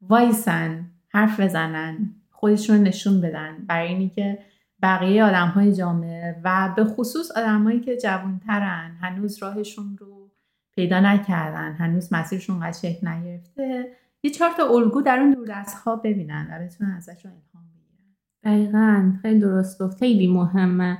[0.00, 4.38] وایسن حرف بزنن خودشون نشون بدن برای اینی که
[4.82, 10.19] بقیه آدم های جامعه و به خصوص آدمهایی که جوانترن هنوز راهشون رو
[10.76, 11.72] پیدا نکردن.
[11.72, 13.88] هنوز مسیرشون قد شکل نگرفته.
[14.22, 18.16] یه چهار تا الگو در اون دوردست ها ببینن و بتونن ازشون الهام بگیرن.
[18.44, 19.12] دقیقا.
[19.22, 19.98] خیلی درست گفت.
[19.98, 20.98] خیلی مهمه.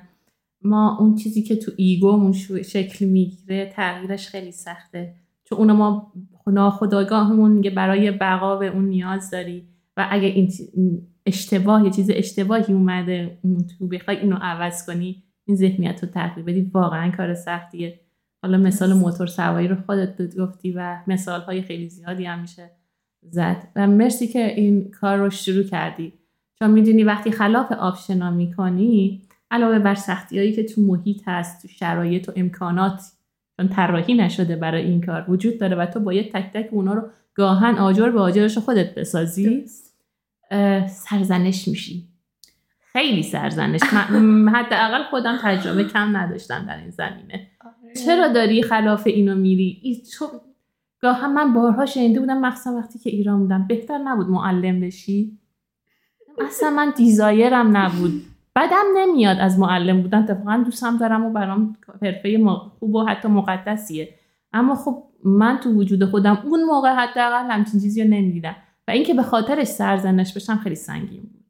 [0.63, 2.33] ما اون چیزی که تو ایگومون
[2.63, 5.15] شکل می‌گیره تغییرش خیلی سخته.
[5.45, 6.13] چون اونو ما
[6.47, 9.69] ناخداگاهمون میگه برای بقا به اون نیاز داری.
[9.97, 10.53] و اگه این
[11.27, 16.47] اشتباه یه چیز اشتباهی اومده اون تو بخوای اینو عوض کنی این ذهنیت رو تغییر
[16.47, 16.71] بدی.
[16.75, 18.01] واقعا کار سختیه.
[18.43, 22.71] حالا مثال موتور سواری رو خودت گفتی و مثال های خیلی زیادی هم میشه
[23.23, 23.69] زد.
[23.77, 26.13] و مرسی که این کار رو شروع کردی.
[26.59, 31.69] چون می‌دونی وقتی خلاف آپشنا می‌کنی علاوه بر سختی هایی که تو محیط هست تو
[31.69, 33.03] شرایط و امکانات
[33.57, 37.09] چون طراحی نشده برای این کار وجود داره و تو باید تک تک اونا رو
[37.35, 39.65] گاهن آجر به آجرش خودت بسازی
[40.89, 42.09] سرزنش میشی.
[42.93, 43.81] خیلی سرزنش.
[44.53, 47.50] حداقل خودم تجربه کم نداشتم در این زمینه.
[48.05, 50.27] چرا داری خلاف اینو میری؟ تو
[51.01, 53.67] گاه من بارها شنیده بودم مخصوصا وقتی که ایران بودم.
[53.67, 55.39] بهتر نبود معلم بشی؟
[56.39, 58.23] اصلا من دیزایرم نبود.
[58.57, 60.23] بدم نمیاد از معلم بودن.
[60.23, 62.45] اتفاقا دوستم دارم و برام حرفه
[62.79, 64.09] خوب و حتی مقدسیه.
[64.53, 68.57] اما خب من تو وجود خودم اون موقع حداقل همچین چیزی رو نمی‌دیدم.
[68.89, 71.45] و اینکه به خاطرش سرزنش بشم خیلی سنگین بود.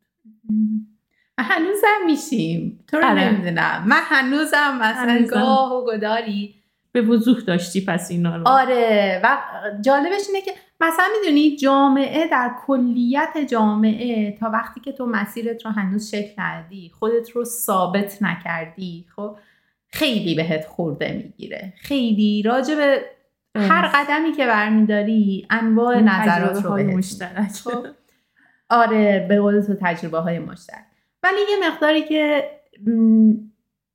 [1.43, 2.85] هنوزم میشیم.
[2.89, 3.33] تو رو آره.
[3.33, 3.85] نمی‌دونم.
[3.87, 6.55] من هنوزم مثلا گاه و گداری
[6.93, 8.49] به وضوح داشتی پس اینا رو.
[8.49, 9.21] آره.
[9.25, 9.39] و
[9.81, 15.71] جالبش اینه که مثلا می‌دونی جامعه در کلیت جامعه تا وقتی که تو مسیرت رو
[15.71, 19.37] هنوز شکل ندی خودت رو ثابت نکردی خب
[19.89, 21.73] خیلی بهت خورده می‌گیره.
[21.77, 23.03] خیلی راجع به
[23.57, 27.51] هر قدمی که برمیداری انواع نظرات رو بهت مشترک.
[27.65, 27.87] خب
[28.71, 30.90] آره به قول تو تجربه های مشترک.
[31.23, 32.51] ولی یه مقداری که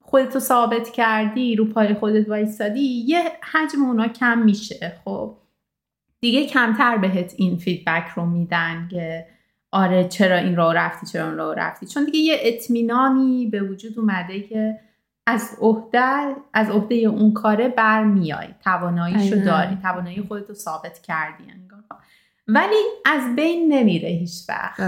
[0.00, 3.22] خودتو ثابت کردی رو پای خودت وایستادی یه
[3.52, 4.92] حجم اونا کم میشه.
[5.04, 5.36] خب
[6.20, 9.26] دیگه کمتر بهت این فیدبک رو میدن که
[9.72, 11.86] آره چرا این راه رفتی چرا اون راه رفتی.
[11.86, 14.80] چون دیگه یه اطمینانی به وجود اومده که
[15.26, 18.48] از عهده از عهده اون کاره برمیای.
[18.64, 21.44] تواناییشو داری توانایی خودتو ثابت کردی.
[21.50, 21.65] انگار
[22.48, 24.80] ولی از بین نمیره هیچ وقت.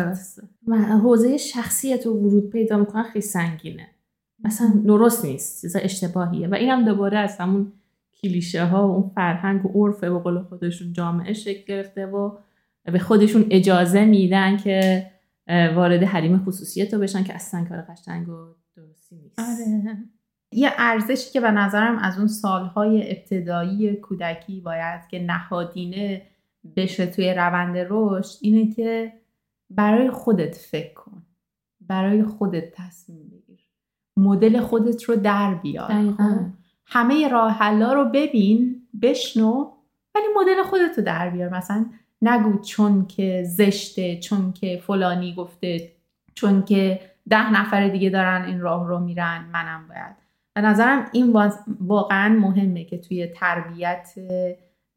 [1.02, 3.88] حوزه شخصیت رو ورود پیدا می‌کنن خیلی سنگینه.
[4.44, 6.48] مثلا درست نیست چیز اشتباهیه.
[6.48, 7.72] و اینم دوباره از همون
[8.22, 12.36] کلیشه ها و اون فرهنگ و عرف به قول خودشون جامعه شکل گرفته و
[12.84, 15.06] به خودشون اجازه میدن که
[15.48, 19.38] وارد حریم خصوصیت رو بشن که اصلا کار قشنگ و درستی نیست.
[19.38, 19.96] آره.
[20.52, 26.22] یه ارزشی که به نظرم از اون سالهای ابتدایی کودکی باید که نهادینه
[26.76, 29.12] بشه توی روند رشد اینه که
[29.70, 31.22] برای خودت فکر کن.
[31.80, 33.60] برای خودت تصمیم بگیر.
[34.16, 35.88] مدل خودت رو در بیار.
[35.88, 36.40] خب؟
[36.86, 39.70] همه راه رو ببین بشنو
[40.14, 41.48] ولی مدل خودت رو در بیار.
[41.48, 41.86] مثلا
[42.22, 45.92] نگو چون که زشته چون که فلانی گفته
[46.34, 50.16] چون که ده نفر دیگه دارن این راه رو میرن منم باید.
[50.54, 51.32] به نظرم این
[51.80, 54.14] واقعا مهمه که توی تربیت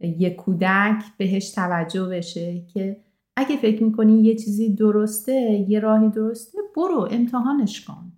[0.07, 2.97] یک کودک بهش توجه بشه که
[3.35, 8.11] اگه فکر می‌کنی یه چیزی درسته یه راهی درسته برو امتحانش کن.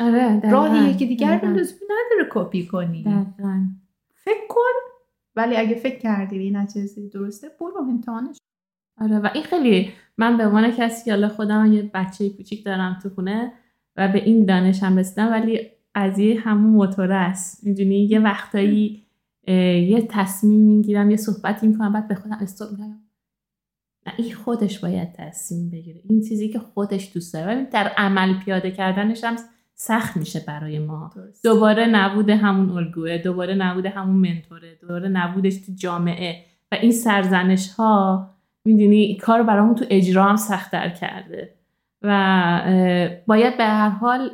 [0.00, 3.04] آره راهی که دیگر به لزومی نداره کپی کنی.
[4.14, 4.60] فکر کن
[5.36, 8.36] ولی اگه فکر کردی این چیزی درسته برو امتحانش
[9.00, 13.08] آره و این خیلی من به عنوان کسی که خودم یه بچه کوچیک دارم تو
[13.08, 13.52] خونه
[13.96, 17.66] و به این دانش هم رسیدم ولی قضیه همون موتور است.
[17.66, 19.06] می‌دونی؟ یه وقتایی
[19.46, 23.00] یه تصمیم می‌گیرم یه صحبتی می‌کنم بعد به خودم استوب می‌کنم.
[24.06, 26.00] نه این خودش باید تصمیم بگیره.
[26.04, 27.68] این چیزی که خودش دوست داره.
[27.72, 29.36] در عمل پیاده کردنش هم
[29.74, 31.10] سخت میشه برای ما.
[31.44, 36.44] دوباره نبود همون الگوه دوباره نبود همون منتوره دوباره نبودش تو جامعه.
[36.72, 38.30] و این سرزنش ها
[38.64, 41.54] می‌دونی کار برامون تو اجرا هم سختتر کرده.
[42.02, 44.30] و باید به هر حال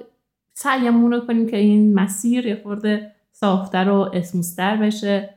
[0.55, 5.35] سعیمون رو کنیم که این مسیر یه خورده صافتر و اسموستر بشه.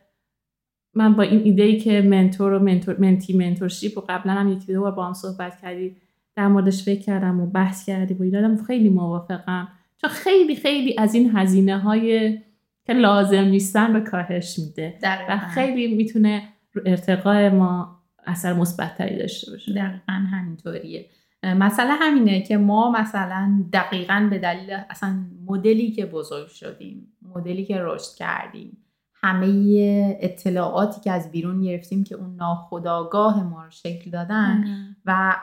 [0.93, 4.73] من با این ایده ای که منتور و منتور منتی منتورشیپ و قبلا هم یکی
[4.73, 5.95] دو بار با هم صحبت کردی
[6.35, 9.67] در موردش فکر کردم و بحث کردی و ایدادم خیلی موافقم.
[10.01, 12.37] چون خیلی خیلی از این هزینه های
[12.85, 14.99] که لازم نیستن به کاهش میده
[15.29, 16.43] و خیلی می‌تونه
[16.73, 19.73] رو ارتقاء ما اثر مثبتتری داشته باشه.
[19.73, 21.05] دقیقا همینطوریه.
[21.43, 27.77] مسئله همینه که ما مثلا دقیقا به دلیل اصلا مدلی که بزرگ شدیم مدلی که
[27.79, 28.77] رشد کردیم
[29.13, 34.63] همه اطلاعاتی که از بیرون گرفتیم که اون ناخداگاه ما رو شکل دادن
[35.05, 35.35] و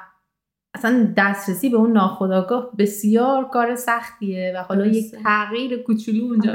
[0.74, 6.52] اصلا دسترسی به اون ناخداگاه بسیار کار سختیه و حالا یک تغییر کوچولو اونجا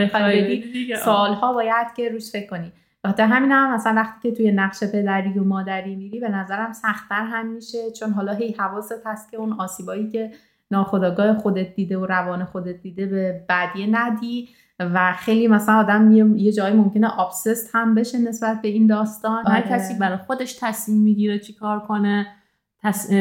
[1.05, 2.71] سالها باید که روش فکر کنی.
[3.05, 7.25] خاطر همین هم مثلا وقتی که توی نقش پدری و مادری میری به نظرم سختتر
[7.25, 10.31] هم میشه چون حالا هی حواست هست که اون آسیبایی که
[10.71, 14.49] ناخداگاه خودت دیده و روان خودت دیده به بدیه ندی
[14.79, 19.47] و خیلی مثلا آدم یه جایی ممکنه آبسست هم بشه نسبت به این داستان.
[19.47, 22.27] هر کسی برای خودش تصمیم می‌گیره چی کار کنه
[22.83, 23.11] تص...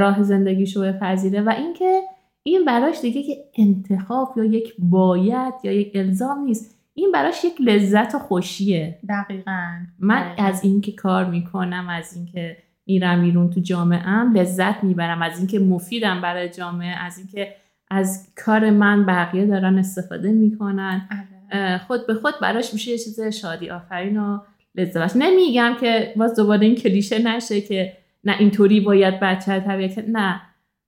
[0.00, 2.02] راه زندگیشو بپذیره و اینکه
[2.42, 6.79] این براش دیگه که انتخاب یا یک باید یا یک الزام نیست.
[7.00, 8.98] این براش یک لذت و خوشیه.
[9.08, 9.70] دقیقا.
[9.98, 12.56] من از اینکه کار می‌کنم از اینکه
[12.86, 15.22] میرم بیرون تو جامعه لذت می‌برم.
[15.22, 17.54] از اینکه مفیدم برای جامعه از اینکه
[17.90, 21.08] از کار من بقیه دارن استفاده می‌کنن.
[21.52, 21.78] آره.
[21.78, 24.38] خود به خود براش میشه یه چیز شادی آفرین و
[24.74, 27.92] لذت نمیگم که باز دوباره این کلیشه نشه که
[28.24, 30.40] نه اینطوری باید بچه تربیت نه.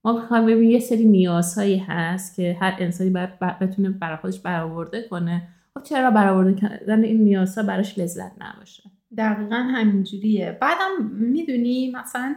[0.04, 5.02] ما می‌خوایم ببینیم یه سری نیازهایی هست که هر انسانی باید بتونه برای خودش برآورده
[5.10, 5.42] کنه.
[5.74, 8.82] خب چرا برآورده کردن این نیازها براش لذت نباشه؟
[9.18, 10.58] دقیقا همینجوریه.
[10.60, 12.34] بعدم می‌دونی مثلا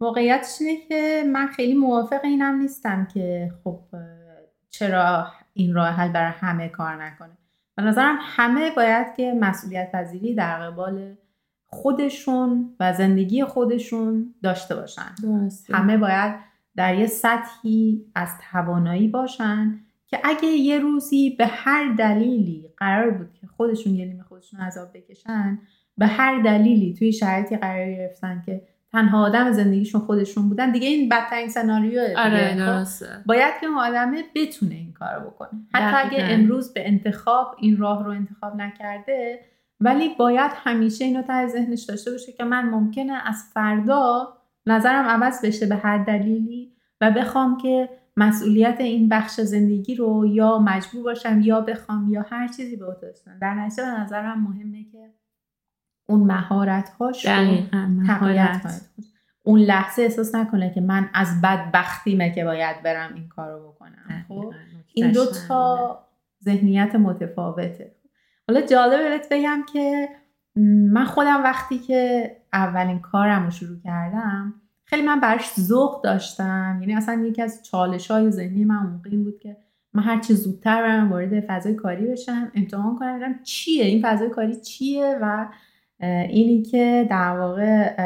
[0.00, 3.80] واقعیتش اینه که من خیلی موافق اینم نیستم که خب
[4.70, 7.38] چرا این راه حل برای همه کار نکنه.
[7.76, 11.14] به نظرم همه باید که مسئولیت پذیری در قبال
[11.66, 15.14] خودشون و زندگی خودشون داشته باشن.
[15.72, 16.34] همه باید
[16.76, 19.80] در یه سطحی از توانایی باشن
[20.16, 24.88] که اگه یه روزی به هر دلیلی قرار بود که خودشون یه نیمه خودشون عذاب
[24.94, 25.58] بکشن
[25.98, 28.62] به هر دلیلی توی شرایطی قرار گرفتن که
[28.92, 34.24] تنها آدم زندگیشون خودشون بودن دیگه این بدترین سناریو آره خب؟ باید که اون آدمه
[34.34, 35.50] بتونه این کار بکنه.
[35.74, 39.40] حتی اگه امروز به انتخاب این راه رو انتخاب نکرده
[39.80, 44.36] ولی باید همیشه اینو تا ذهنش داشته باشه که من ممکنه از فردا
[44.66, 50.58] نظرم عوض بشه به هر دلیلی و بخوام که مسئولیت این بخش زندگی رو یا
[50.58, 55.14] مجبور باشم یا بخوام یا هر چیزی به عهده در نتیجه به نظرم مهمه که
[56.08, 56.88] اون مهارت.
[56.88, 57.26] هاش
[59.42, 64.24] اون لحظه احساس نکنه که من از بدبختیمه که باید برم این کار رو بکنم
[64.28, 64.52] خب؟
[64.94, 65.98] این دو تا
[66.44, 67.96] ذهنیت متفاوته.
[68.48, 70.08] حالا جالبه بهت بگم که
[70.92, 74.54] من خودم وقتی که اولین کارم رو شروع کردم
[74.88, 76.78] خیلی من براش ذوق داشتم.
[76.80, 79.56] یعنی اصلا یکی از چالش های ذهنی من موقع این بود که
[79.94, 82.52] من هر چی زودتر برم وارد فضای کاری بشم.
[82.54, 85.48] امتحان کنم چیه این فضای کاری چیه و
[86.28, 87.96] اینی که در واقع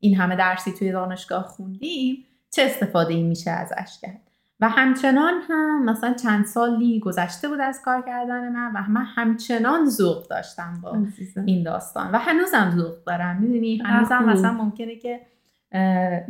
[0.00, 4.20] این همه درسی توی دانشگاه خوندیم چه استفاده ای میشه ازش کرد.
[4.60, 9.86] و همچنان هم مثلا چند سالی گذشته بود از کار کردن من و من همچنان
[9.86, 10.98] ذوق داشتم با
[11.46, 12.12] این داستان.
[12.12, 15.20] و هنوزم ذوق دارم می‌دونی؟ هنوزم مثلا ممکنه که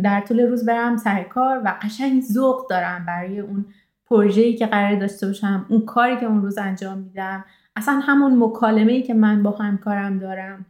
[0.03, 3.65] در طول روز برم سر کار و قشنگ ذوق دارم برای اون
[4.07, 7.45] پروژه‌ای که قرار داشته باشم اون کاری که اون روز انجام میدم.
[7.77, 10.67] اصلا همون مکالمه که من با همکارم دارم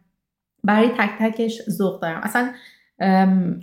[0.63, 2.21] برای تک تکش ذوق دارم.
[2.23, 2.49] اصلا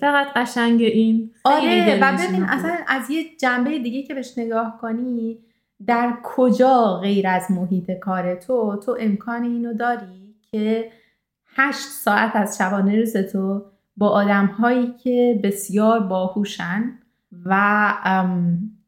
[0.01, 1.31] چقدر قشنگ این.
[1.45, 5.39] آره و ببین اصلا از یه جنبه دیگه که بهش نگاه کنی
[5.87, 10.91] در کجا غیر از محیط کار تو تو امکان اینو داری که
[11.57, 13.65] هشت ساعت از شبانه روز تو
[13.99, 16.93] با آدم هایی که بسیار باهوشن
[17.45, 17.95] و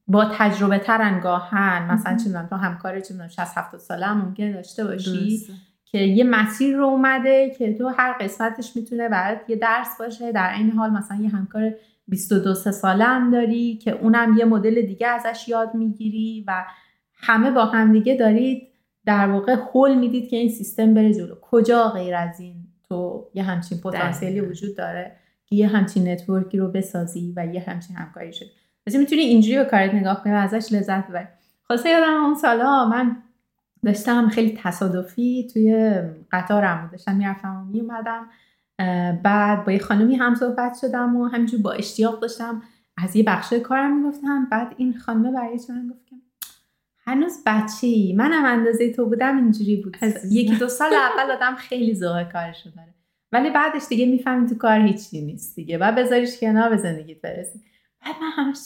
[0.09, 4.85] با تجربه تر انگاهن مثلا چه تو همکار چه 60 70 ساله هم ممکنه داشته
[4.85, 5.47] باشی.
[5.85, 10.33] که یه مسیر رو اومده که تو هر قسمتش می‌تونه برات یه درس باشه.
[10.33, 11.73] در این حال مثلا یه همکار
[12.09, 16.65] 22 ساله هم داری که اونم یه مدل دیگه ازش یاد می‌گیری و
[17.15, 18.69] همه با هم دیگه دارید
[19.07, 21.35] در واقع حل می‌دید که این سیستم بره جلو.
[21.41, 22.60] کجا غیر از این؟
[22.91, 27.97] تو یه همچین پتانسیلی وجود داره که یه همچین نتورکی رو بسازی و یه همچین
[27.97, 28.47] همکاری شد
[28.87, 31.27] مثلا می‌تونی اینجوری به کارت نگاه کنی و ازش لذت ببری.
[31.63, 33.17] خلاصه یادم اون سالها من
[33.85, 35.93] داشتم خیلی تصادفی توی
[36.33, 38.27] قطارم داشتم می‌رفتم و میومدم
[39.23, 42.63] بعد با یه خانمی هم صحبت شدم و همینجور با اشتیاق داشتم.
[42.97, 44.49] از یه بخش کارم می‌گفتم.
[44.51, 46.17] بعد این خانمه برای من گفت که
[47.11, 49.97] هنوز بچه ای منم اندازه تو بودم اینجوری بود.
[50.31, 52.95] یکی دو سال اول آدم خیلی ذوق کارشو داره.
[53.33, 55.79] ولی بعدش دیگه می‌فهمی تو کار هیچی نیست دیگه.
[55.79, 57.61] و بذاریش کنار به زندگیت برسی.
[58.07, 58.59] بعد من همش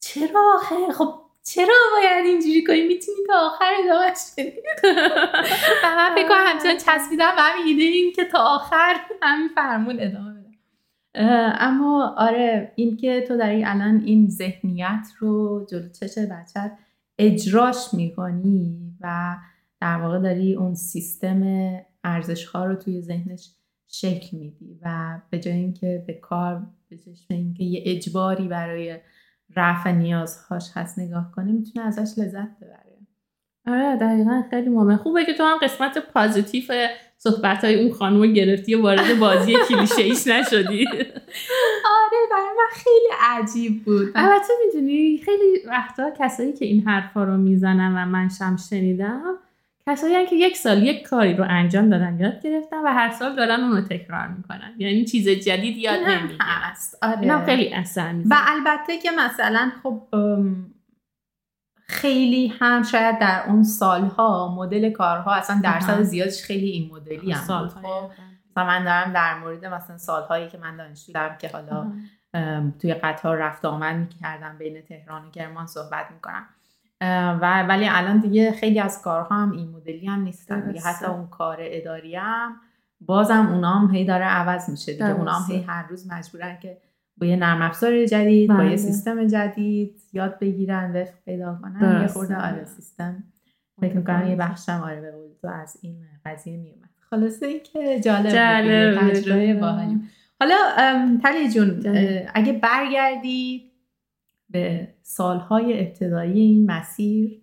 [0.00, 4.60] چرا آخه؟ خب چرا باید اینجوری کنی؟ می‌تونی تا آخر ادامهش بدی
[5.84, 9.96] و من فکر کنم همچنان چسبیدم و همین ایده این که تا آخر همین فرمون
[10.00, 10.43] ادامه
[11.14, 16.72] اما آره این که تو داری الان این ذهنیت رو جلو چش بچت
[17.18, 19.36] اجراش می‌کنی و
[19.80, 21.42] در واقع داری اون سیستم
[22.04, 23.50] ارزش ها رو توی ذهنش
[23.86, 26.98] شکل میدی و به جای اینکه به کار به
[27.30, 28.98] اینکه یه اجباری برای
[29.56, 32.93] رفع نیازهاش هست نگاه کنه می‌تونه ازش لذت ببره.
[33.66, 34.96] آره دقیقا خیلی مهمه.
[34.96, 36.88] خوبه که تو هم قسمت پازیتیو
[37.18, 40.86] صحبت های اون خانم گرفتی و وارد بازی کلیشه ایش نشدی.
[41.84, 44.12] آره برای من خیلی عجیب بود.
[44.14, 49.34] البته می‌دونی خیلی وقتا کسایی که این حرفا رو می‌زنن و من شم شنیدم
[49.88, 53.60] کسایی که یک سال یک کاری رو انجام دادن یاد گرفتن و هر سال دارن
[53.60, 54.74] اون رو تکرار می‌کنن.
[54.78, 56.38] یعنی چیز جدید یاد نمی‌گیرن.
[56.40, 56.98] هست.
[57.02, 57.44] آره.
[57.44, 60.02] خیلی اثر و البته که مثلا خب
[61.86, 67.40] خیلی هم شاید در اون سالها مدل کارها اصلا درصد زیادش خیلی این مدلی هم
[67.40, 68.10] سال خب
[68.56, 71.92] من دارم در مورد مثلا سالهایی که من دانشجو دارم که حالا
[72.78, 76.46] توی قطار رفت آمد می‌کردم بین تهران و کرمان صحبت می‌کنم.
[77.40, 80.80] و ولی الان دیگه خیلی از کارها هم این مدلی هم نیستن دیگه.
[80.80, 82.56] حتی اون کار اداری هم
[83.00, 85.10] بازم اونام هی داره عوض میشه دیگه.
[85.10, 86.78] اونام هی هر روز مجبورن که
[87.16, 88.76] با یه نرم افزار جدید با یه بله.
[88.76, 93.24] سیستم جدید یاد بگیرن وفق پیدا کنن یه خورده آره سیستم.
[93.80, 95.12] فکر می‌کنم یه بخشم آره به
[95.42, 96.88] تو از این قضیه میومد.
[97.10, 100.00] خلاصه این که جالب, جالب تجربه باحالی
[100.40, 100.56] حالا
[101.22, 101.82] تلی جون
[102.34, 103.70] اگه برگردی
[104.50, 107.40] به سالهای ابتدایی این مسیر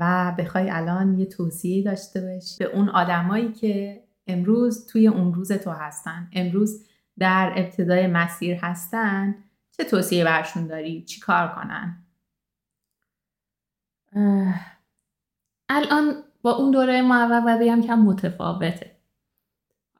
[0.00, 5.52] و بخوای الان یه توصیه داشته باشی به اون آدمایی که امروز توی اون روز
[5.52, 6.28] تو هستن.
[6.32, 6.86] امروز
[7.18, 9.34] در ابتدای مسیر هستن
[9.76, 12.06] چه توصیه برشون داری؟ چی کار کنن؟
[15.68, 18.96] الان با اون دوره معول و بگم که متفاوته.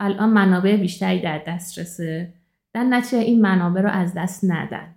[0.01, 2.35] الان منابع بیشتری در دسترسه
[2.73, 4.95] در نتیجه این منابع رو از دست ندن.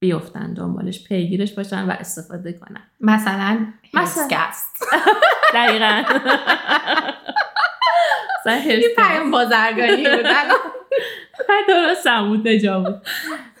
[0.00, 2.82] بیفتن دنبالش پیگیرش باشن و استفاده کنن.
[3.00, 4.84] مثلا هرسکست.
[5.54, 6.02] دقیقا.
[8.46, 10.26] این پیام بازرگانی بود.
[11.68, 13.02] درست بود نجا بود.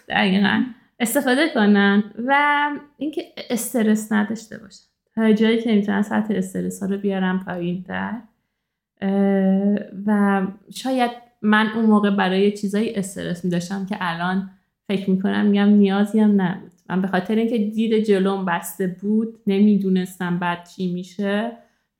[0.08, 0.64] دقیقا.
[1.00, 4.84] استفاده کنن و اینکه استرس نداشته باشن.
[5.14, 8.20] تا جایی که می‌تونن سطح استرس ها رو بیارن پایین تر
[10.06, 10.42] و
[10.74, 11.10] شاید
[11.42, 14.50] من اون موقع برای چیزایی استرس میداشتم که الان
[14.88, 16.72] فکر می‌کنم میگم نیازی هم نبود.
[16.88, 21.52] من به خاطر اینکه دید جلوم بسته بود نمی‌دونستم بعد چی میشه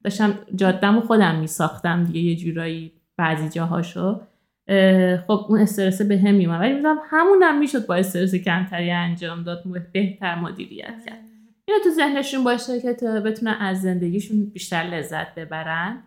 [0.04, 4.20] داشتم جادم و خودم میساختم دیگه یه جورایی بعضی جاهاشو.
[5.26, 6.60] خب اون استرس به هم میومد.
[6.60, 11.20] ولی می‌دونم همونم می‌شد با استرس کمتری انجام داد بهتر مدیریت کرد.
[11.68, 16.02] اینو تو ذهنشون باشه که تا بتونن از زندگیشون بیشتر لذت ببرن.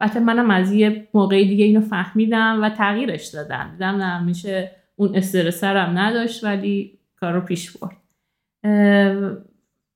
[0.00, 3.70] البته منم از یه موقعی دیگه اینو فهمیدم و تغییرش دادم.
[3.72, 7.96] دیدم نه میشه اون استرس هم نداشت ولی کار رو پیش برد.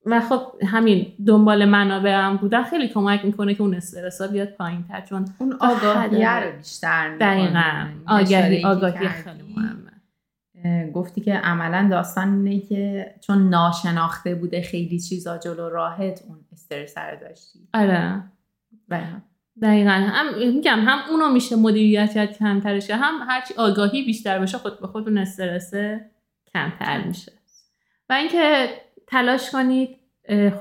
[0.07, 4.49] و خب همین دنبال منابع هم بودن خیلی کمک می‌کنه که اون استرس ها بیاد
[4.49, 7.87] پایین تر چون اون آگاهی رو بیشتر دقیقا.
[8.07, 10.91] آگاهی آگاهی خیلی مهمه.
[10.93, 16.99] گفتی که عملا داستان اینه که چون ناشناخته بوده خیلی چیزا جلو راهت اون استرس
[16.99, 17.69] رو داشتی.
[17.75, 18.23] آره.
[19.63, 19.91] دقیقا.
[19.91, 25.09] هم میگم هم اونو میشه مدیریت کمترش هم هرچی آگاهی بیشتر بشه خود به خود
[25.09, 25.71] اون استرس
[26.55, 27.33] کمتر میشه.
[28.09, 28.69] و اینکه
[29.11, 29.97] تلاش کنید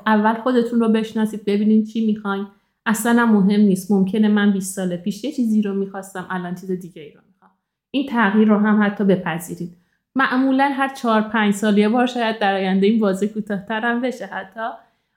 [0.06, 2.48] اول خودتون رو بشناسید ببینید چی می‌خواین.
[2.86, 3.92] اصلا مهم نیست.
[3.92, 7.52] ممکنه من 20 سال پیش یه چیزی رو می‌خواستم الان چیز دیگه ای رو می‌خوام.
[7.92, 9.76] این تغییر رو هم حتی بپذیرید.
[10.16, 14.26] معمولا هر چهار پنج سال یه بار شاید در آینده این بازی کوتاهتر هم بشه
[14.26, 14.70] حتی.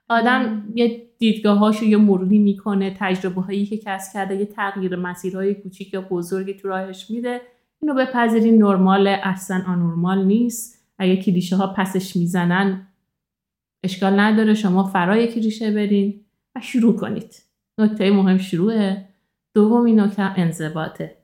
[0.09, 5.93] آدم یه دیدگاهاشو یه مروری می‌کنه تجربه هایی که کسب کرده یه تغییر مسیرهای کوچیک
[5.93, 7.41] یا بزرگی تو راهش میده.
[7.81, 10.85] اینو بپذیرین نرمال اصلا آنورمال نیست.
[10.97, 12.87] اگه کلیشه ها پسش می‌زنن
[13.83, 16.21] اشکال نداره شما فرا یکی ریشه برین
[16.55, 17.43] و شروع کنید.
[17.77, 19.05] نکته مهم شروعه.
[19.53, 21.17] دومی نکته انضباطه.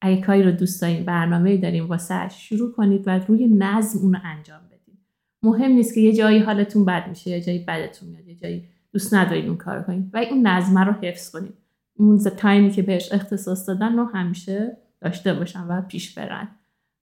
[0.00, 4.20] اگه کاری رو دوست دارین برنامه داریم واسه شروع کنید و روی نظم اون رو
[4.24, 4.98] انجام بدید
[5.42, 9.14] مهم نیست که یه جایی حالتون بد میشه یه جایی بدتون میاد یه جایی دوست
[9.14, 11.54] ندارید اون کار کنید و اون نظم رو حفظ کنید
[11.98, 16.48] اون تایمی که بهش اختصاص دادن رو همیشه داشته باشن و پیش برن.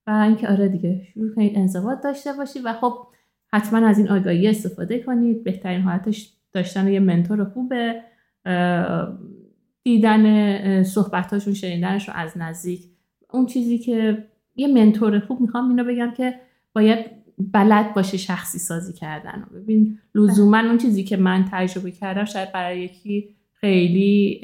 [0.07, 3.07] و اینکه آره دیگه شروع کنید انضباط داشته باشید و خب
[3.53, 5.45] حتما از این آگاهی استفاده کنید.
[5.45, 8.03] بهترین حالتش داشتن یه منتور خوبه.
[9.83, 12.81] دیدن صحبتاشون شنیدنش رو از نزدیک.
[13.33, 14.25] اون چیزی که
[14.57, 16.35] یه منتور خوب می‌خوام اینو بگم که
[16.73, 17.07] باید
[17.53, 22.81] بلد باشه شخصی سازی کردن ببین لزوما اون چیزی که من تجربه کردم شاید برای
[22.81, 24.41] یکی خیلی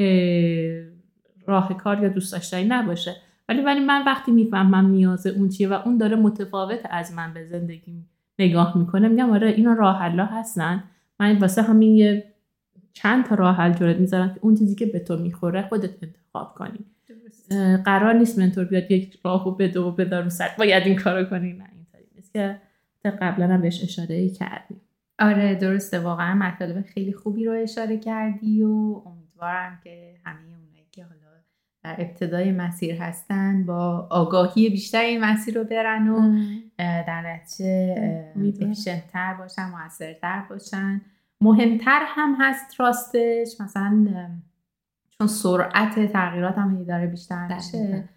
[1.47, 3.17] راه کار یا دوست داشتنی نباشه.
[3.49, 7.45] ولی ولی من وقتی می‌فهمم نیاز اون چیه و اون داره متفاوت از من به
[7.45, 8.05] زندگی
[8.39, 10.85] نگاه می‌کنه میگم آره اینا راه حلا هستن.
[11.21, 12.33] من واسه همین یه
[12.93, 16.55] چند تا راه حل جلوت می‌ذارم که اون چیزی که به تو می‌خوره خودت انتخاب
[16.55, 16.79] کنی.
[17.85, 20.49] قرار نیست منتور بیاد یک راهو بده و بدار سر.
[20.59, 21.53] باید این کارو کنی.
[21.53, 24.81] نه اینطوری نیست که قبلا هم بهش اشاره کردیم
[25.19, 25.99] آره درسته.
[25.99, 30.56] واقعا مطالب خیلی خوبی رو اشاره کردی و امیدوارم که همه
[31.87, 36.41] در ابتدای مسیر هستن با آگاهی بیشتر این مسیر رو برن و
[36.79, 41.01] در نتیجه افیشنتر باشن موثرتر باشن.
[41.41, 44.07] مهمتر هم هست راستش مثلا
[45.19, 48.09] چون سرعت تغییرات هم داره بیشتر میشه.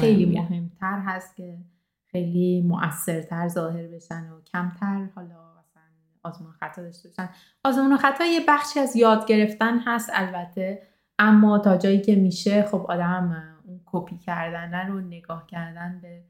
[0.00, 1.58] خیلی مهمتر هست که
[2.06, 5.82] خیلی مؤثرتر ظاهر بشن و کمتر حالا مثلا
[6.22, 7.28] آزمون خطا داشته باشن.
[7.64, 10.82] آزمون خطا یه بخشی از یاد گرفتن هست البته.
[11.18, 16.22] اما تا جایی که میشه خب آدم اون کپی کردن رو نگاه کردن به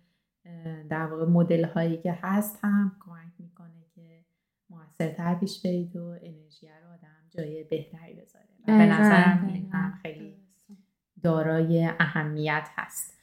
[0.89, 4.25] در واقع مدل هایی که هست هم کمک می‌کنه که
[4.71, 8.45] موثرتر پیش برید و انرژی رو آدم جای بهتری بذاره.
[8.67, 10.37] به نظرم این هم خیلی
[11.23, 13.19] دارای اهمیت هست.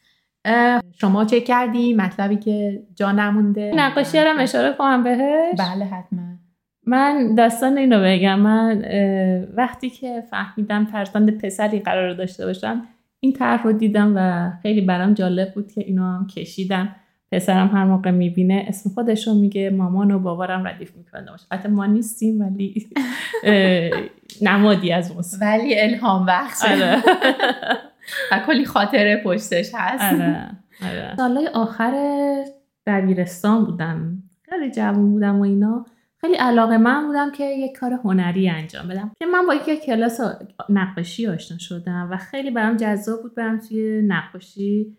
[0.93, 6.34] شما چه کردی؟ مطلبی که جا نمونده؟ نقاشی هم اشاره کنم بهش؟ بله حتما.
[6.85, 8.39] من داستان اینو بگم.
[8.39, 8.85] من
[9.57, 12.81] وقتی که فهمیدم فرزند پسری قرار داشته باشم
[13.19, 16.95] این طرح رو دیدم و خیلی برام جالب بود که اینو هم کشیدم.
[17.31, 21.25] پسرم هر موقع می‌بینه اسم خودش رو میگه مامان و بابارم ردیف می‌کنه.
[21.51, 22.87] حتی ما نیستیم ولی
[24.41, 25.23] نمادی از اون.
[25.41, 26.65] ولی الهام بخش.
[26.65, 27.03] آره.
[28.31, 30.13] و کلی خاطره پشتش هست.
[30.13, 30.47] آره.
[30.83, 31.15] آره.
[31.17, 31.93] سالای آخر
[32.87, 34.23] دبیرستان بودم.
[34.49, 35.85] خیلی جوان بودم و اینا.
[36.25, 39.11] خیلی علاقه من بودم که یک کار هنری انجام بدم.
[39.19, 40.21] که من با یک کلاس
[40.69, 44.97] نقاشی آشنا شدم و خیلی برام جذاب بود برم توی نقاشی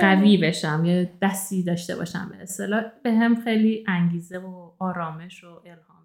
[0.00, 2.28] قوی بشم یه دستی داشته باشم.
[2.32, 5.96] به اصطلاح به هم خیلی انگیزه و آرامش و الهام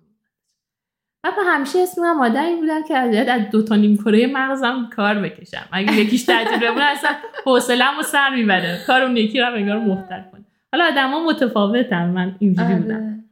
[1.25, 5.65] و همیشه اسم من آدمی بودم که از دو تا نیم کره مغزم کار بکشم.
[5.71, 7.11] اگه یکیش تعطیل بمونه اصلا
[7.45, 8.79] حوصله‌مو و سر می‌بره.
[8.87, 10.45] کار اون یکی رو انگار مختلف کنه.
[10.71, 12.81] حالا آدما متفاوتن من اینجوری آره.
[12.81, 13.23] بودم.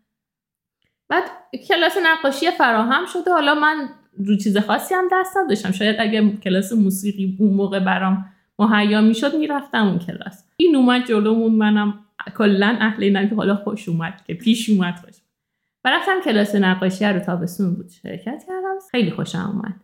[1.10, 1.24] بعد
[1.68, 3.32] کلاس نقاشی فراهم شده.
[3.32, 5.72] حالا من رو چیز خاصی هم دست نداشتم.
[5.72, 8.26] شاید اگه کلاس موسیقی اون موقع برام
[8.60, 10.46] مهیا می‌شد می‌رفتم اون کلاس.
[10.58, 12.06] این اومد جلومون منم
[12.38, 15.16] کلا اهل اینم که حالا خوش اومد که پیش اومد خوش
[15.86, 17.90] و رفتم کلاس نقاشی رو تابستون بود.
[17.90, 18.76] شرکت کردم.
[18.92, 19.76] خیلی خوشم اومد.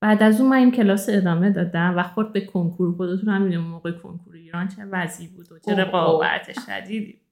[0.00, 2.96] بعد از اون من این کلاس ادامه دادم و خورد به کنکور.
[2.96, 7.23] خودتون هم موقع کنکور ایران چه وضعی بود و چه رقابت شدیدی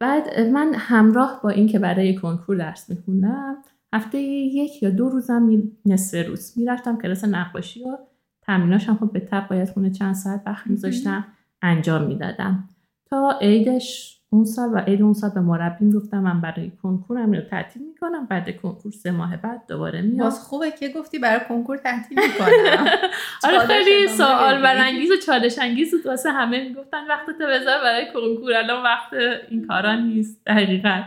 [0.00, 3.56] بعد من همراه با اینکه برای کنکور درس میخوندم
[3.92, 7.96] هفته یک یا دو روزم نصف روز می‌رفتم کلاس نقاشی و
[8.42, 11.26] تمریناش هم خب به تب باید خونه چند ساعت وقت میذاشتم
[11.62, 12.68] انجام می‌دادم.
[13.10, 17.40] تا عیدش اون سال و عید اون سال به مربیم گفتم من برای کنکورم رو
[17.40, 18.26] تعطیل می‌کنم.
[18.26, 22.86] بعد کنکور سه ماه بعد دوباره میام باز خوبه که گفتی برای کنکور تعطیل می‌کنم.
[23.44, 26.06] آره خیلی سوال برانگیز و چالش انگیز بود.
[26.06, 28.52] واسه همه می‌گفتن وقت تو بذار برای کنکور.
[28.54, 29.12] الان وقت
[29.48, 31.04] این کارا نیست حقیقت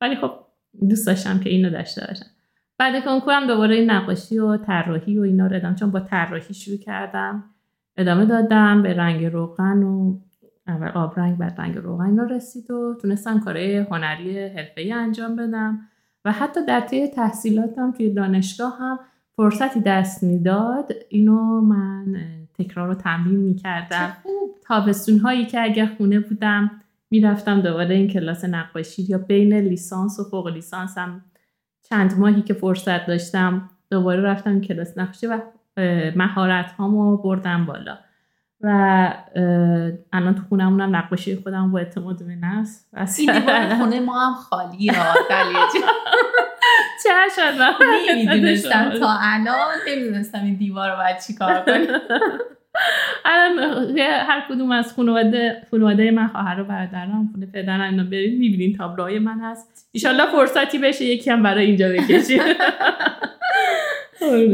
[0.00, 0.30] ولی خب
[0.88, 2.26] دوست داشتم که اینو داشته باشم.
[2.78, 7.44] بعد کنکورم دوباره نقاشی و طراحی و اینا رو ادامه چون با طراحی شروع کردم
[7.96, 10.18] ادامه دادم به رنگ روغن و
[10.68, 15.80] اول آبرنگ بعد رنگ روغن رو رسید و تونستم کارهای هنری حرفه‌ای انجام بدم.
[16.24, 18.98] و حتی در طی تحصیلاتم توی دانشگاه هم
[19.36, 20.92] فرصتی دست می‌داد.
[21.08, 22.16] اینو من
[22.54, 24.16] تکرار رو تمرین می‌کردم.
[24.62, 26.70] تابستون هایی که اگر خونه بودم
[27.10, 31.24] می‌رفتم دوباره این کلاس نقاشی یا بین لیسانس و فوق لیسانس هم.
[31.82, 35.40] چند ماهی که فرصت داشتم دوباره رفتم کلاس نقاشی و
[36.16, 37.98] مهارت هامو بردم بالا.
[38.60, 38.68] و
[40.12, 42.86] الان تو خونه هم نقاشی خودم با اعتماد به نفس.
[43.18, 45.14] این خونه ما هم خالی ها
[45.72, 45.78] چه
[47.04, 47.62] چه شد؟
[48.10, 51.86] نمی‌دونستم تا الان نمی‌دونستم این دیوار رو باید چی کار کنم.
[53.24, 58.76] الان هر کدوم از خانواده خانواده من خواهر و برادرم خونه پدرم اینا برید می‌بینین
[58.76, 59.88] تابلوهای من هست.
[59.92, 62.40] ایشالله فرصتی بشه یکی هم برای اینجا بکشیم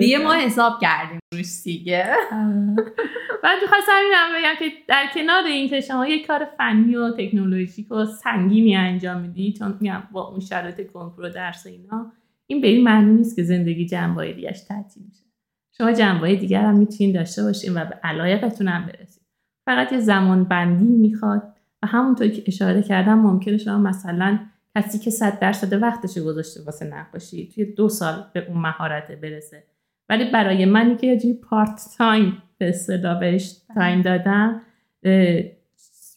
[0.01, 2.17] دیگه ما حساب کردیم روش دیگه.
[3.43, 7.93] بعد خواستم اینم بگم که در کنار این که شما یک کار فنی و تکنولوژیک
[7.93, 12.13] و سنگینی انجام میدی چون میگم با اون شرایط کنکور و درس اینا
[12.47, 15.25] این به این معنی نیست که زندگی جنبای دیگهش تعطیل میشه.
[15.79, 19.23] شما جنبای دیگر هم می‌تونین داشته باشین و به علایقتون هم برسید.
[19.67, 21.43] فقط یه زمان بندی می‌خواد
[21.83, 24.39] و همونطور که اشاره کردم ممکنه شما مثلا
[24.77, 29.65] کسی که صد درصد وقتش گذاشته واسه نقاشی توی دو سال به اون مهارت برسه.
[30.09, 34.63] ولی برای منی که یه part time به اصطلاح بهش time دادم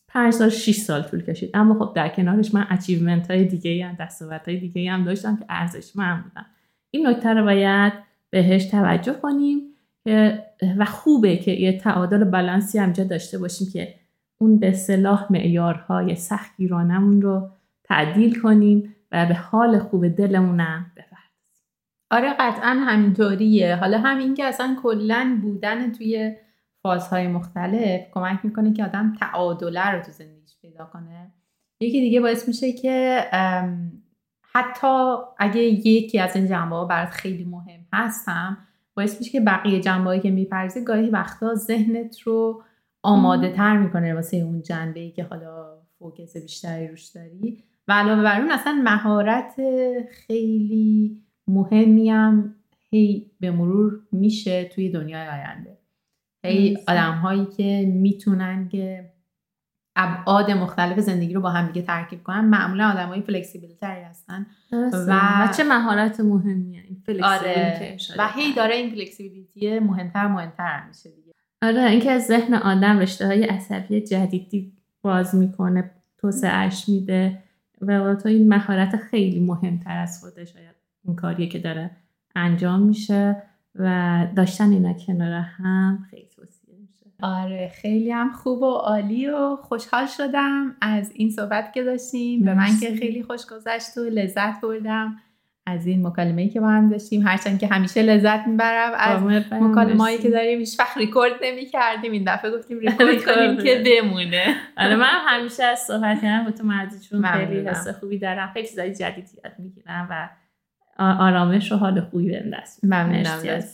[0.08, 1.52] پنج سال 6 سال طول کشید.
[1.54, 5.46] اما خب در کنارش من achievement های دیگه هم دستاورد های دیگه هم داشتم که
[5.50, 6.46] ارزش من بودم
[6.92, 7.94] این نکته رو باید
[8.30, 9.62] بهش توجه کنیم
[10.78, 13.96] و خوبه که یه تعادل بالانسی همجا داشته باشیم که
[14.38, 17.50] اون به اصطلاح معیارهای سختگیرانمون رو
[17.88, 21.68] تعدیل کنیم و به حال خوب دلمونم بپردازیم.
[22.12, 23.76] آره قطعا همینطوریه.
[23.76, 26.36] حالا همین که اصلا کلا بودن توی
[26.84, 31.32] فازهای مختلف کمک می‌کنه که آدم تعادله رو تو زندگیش پیدا کنه.
[31.80, 33.26] یکی دیگه باعث میشه که
[34.54, 38.58] حتی اگه یکی از این جنبه ها برات خیلی مهم هستم
[38.96, 42.64] باعث میشه که بقیه جنبه که میپرزی گاهی وقتا ذهنت رو
[43.04, 47.64] آماده تر می‌کنه واسه اون جنبه ای که حالا فوکس بیشتری روش داری.
[47.88, 49.56] و علاوه بر اون اصلا مهارت
[50.12, 52.56] خیلی مهمی هم
[52.90, 55.78] هی به مرور میشه توی دنیای آینده.
[56.46, 59.12] هی آدم هایی که می‌تونن که
[59.96, 64.46] ابعاد مختلف زندگی رو با هم دیگه ترکیب کنن معمولا آدم های فلکسیبل تری هستن
[65.08, 65.48] و...
[65.58, 67.98] چه مهارت مهمیه این آره.
[68.18, 71.34] و هی داره این فلکسیبیلیتی مهمتر مهمتر میشه دیگه.
[71.62, 77.44] آره اینکه از ذهن آدم رشته های عصبی جدیدی باز می‌کنه توسعهش میده.
[77.82, 80.76] و تو این مهارت خیلی مهمتر از خودش شاید
[81.06, 81.92] اون کاریه که داره
[82.36, 83.44] انجام میشه
[83.76, 87.06] و داشتن اینا کنار هم خیلی توصیه میشه.
[87.22, 92.46] آره خیلی هم خوب و عالی و خوشحال شدم از این صحبت که داشتیم.
[92.46, 95.16] به من که خیلی خوش گذشت و لذت بردم.
[95.68, 97.28] از این مکالمه که با هم داشتیم.
[97.28, 102.24] هرچند که همیشه لذت می‌برم از مکالمه که داریم هیچ وقت ریکورد نمی کردیم این
[102.28, 104.56] دفعه گفتیم ریکورد کنیم که بمونه.
[104.78, 108.52] آره من همیشه از صحبت کردم با تو مرزیشون خیلی حس خوبی دارم.
[108.54, 110.30] خیلی چیزای جدید یاد می‌گیرم و
[111.00, 113.66] آرامش و حال خوبی بهم دست ممنونم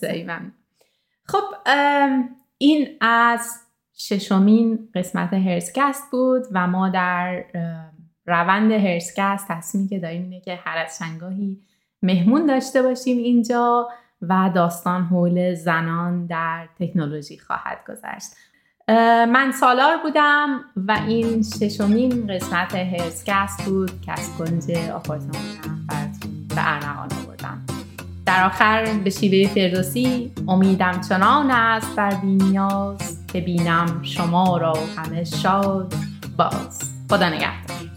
[1.26, 1.44] خب
[2.57, 3.60] این از
[3.98, 7.44] ششمین قسمت هرسکست بود و ما در
[8.26, 11.60] روند هرسکست تصمیمی که داریم اینه که هر از شنگاهی
[12.03, 13.88] مهمون داشته باشیم اینجا
[14.21, 18.27] و داستان حول زنان در تکنولوژی خواهد گذشت.
[19.27, 26.73] من سالار بودم و این ششمین قسمت هرسکست بود که از کنج آپارتمانم براتون به
[26.73, 27.61] ارمغان آوردم.
[28.25, 35.23] در آخر به شیوه فردوسی امیدم چنان است در بینیاز که بینم شما را همه
[35.23, 35.93] شاد
[36.38, 36.93] باز.
[37.09, 37.93] خدا نگهدار.